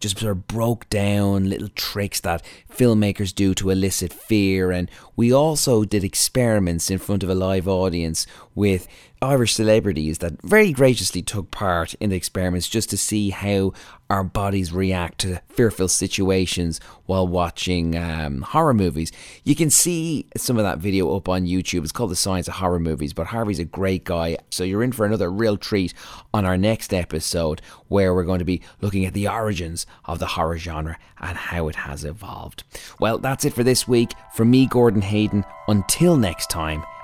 just 0.04 0.20
sort 0.20 0.32
of 0.32 0.48
broke 0.48 0.88
down 0.90 1.50
little 1.50 1.70
tricks 1.70 2.20
that 2.20 2.44
filmmakers 2.70 3.34
do 3.34 3.54
to 3.56 3.70
elicit 3.70 4.12
fear. 4.12 4.70
And 4.70 4.92
we 5.16 5.32
also 5.32 5.86
did 5.86 6.04
experiments 6.04 6.92
in 6.92 7.00
front 7.00 7.24
of 7.24 7.30
a 7.30 7.36
live 7.36 7.70
audience 7.70 8.28
with 8.54 8.86
Irish 9.24 9.54
celebrities 9.54 10.18
that 10.18 10.42
very 10.42 10.74
graciously 10.74 11.22
took 11.22 11.50
part 11.50 11.94
in 11.96 12.10
the 12.10 12.16
experiments 12.18 12.68
just 12.68 12.90
to 12.90 12.98
see 12.98 13.30
how 13.30 13.72
our 14.10 14.24
bodies 14.24 14.74
react 14.74 15.20
to 15.20 15.42
fearful 15.48 15.88
situations 15.88 16.80
while 17.06 17.26
watching 17.26 17.96
um, 17.96 18.42
horror 18.42 18.74
movies. 18.74 19.12
You 19.46 19.56
can 19.56 19.70
see 19.70 20.28
some 20.36 20.58
of 20.58 20.64
that 20.64 20.80
video 20.80 21.16
up 21.16 21.30
on 21.30 21.46
YouTube. 21.46 21.84
It's 21.84 21.94
called 21.94 22.12
The 22.12 22.18
Science 22.18 22.50
of 22.50 22.56
Horror 22.56 22.80
Movies, 22.80 23.14
but 23.14 23.28
Harvey's 23.28 23.60
a 23.60 23.66
great 23.66 24.04
guy. 24.04 24.38
So 24.50 24.66
you're 24.66 24.84
in 24.84 24.92
for 24.92 25.06
another 25.06 25.32
real 25.32 25.58
treat 25.58 25.94
on 26.34 26.46
our 26.46 26.58
next 26.58 26.94
episode 26.94 27.62
where 27.88 28.14
we're 28.14 28.26
going 28.26 28.40
to 28.40 28.46
be 28.46 28.62
looking 28.82 29.06
at 29.06 29.14
the 29.14 29.30
origins 29.30 29.86
of 30.04 30.20
the 30.20 30.28
horror 30.28 30.58
genre 30.58 30.98
and 31.20 31.38
how 31.38 31.70
it 31.70 31.76
has 31.78 32.04
evolved. 32.04 32.66
Well, 33.00 33.20
that's 33.20 33.46
it 33.46 33.54
for 33.54 33.64
this 33.64 33.88
week. 33.88 34.12
From 34.36 34.52
me, 34.52 34.68
Gordon 34.68 35.02
Hayden. 35.02 35.46
Until 35.68 36.18
next 36.18 36.50
time, 36.50 36.84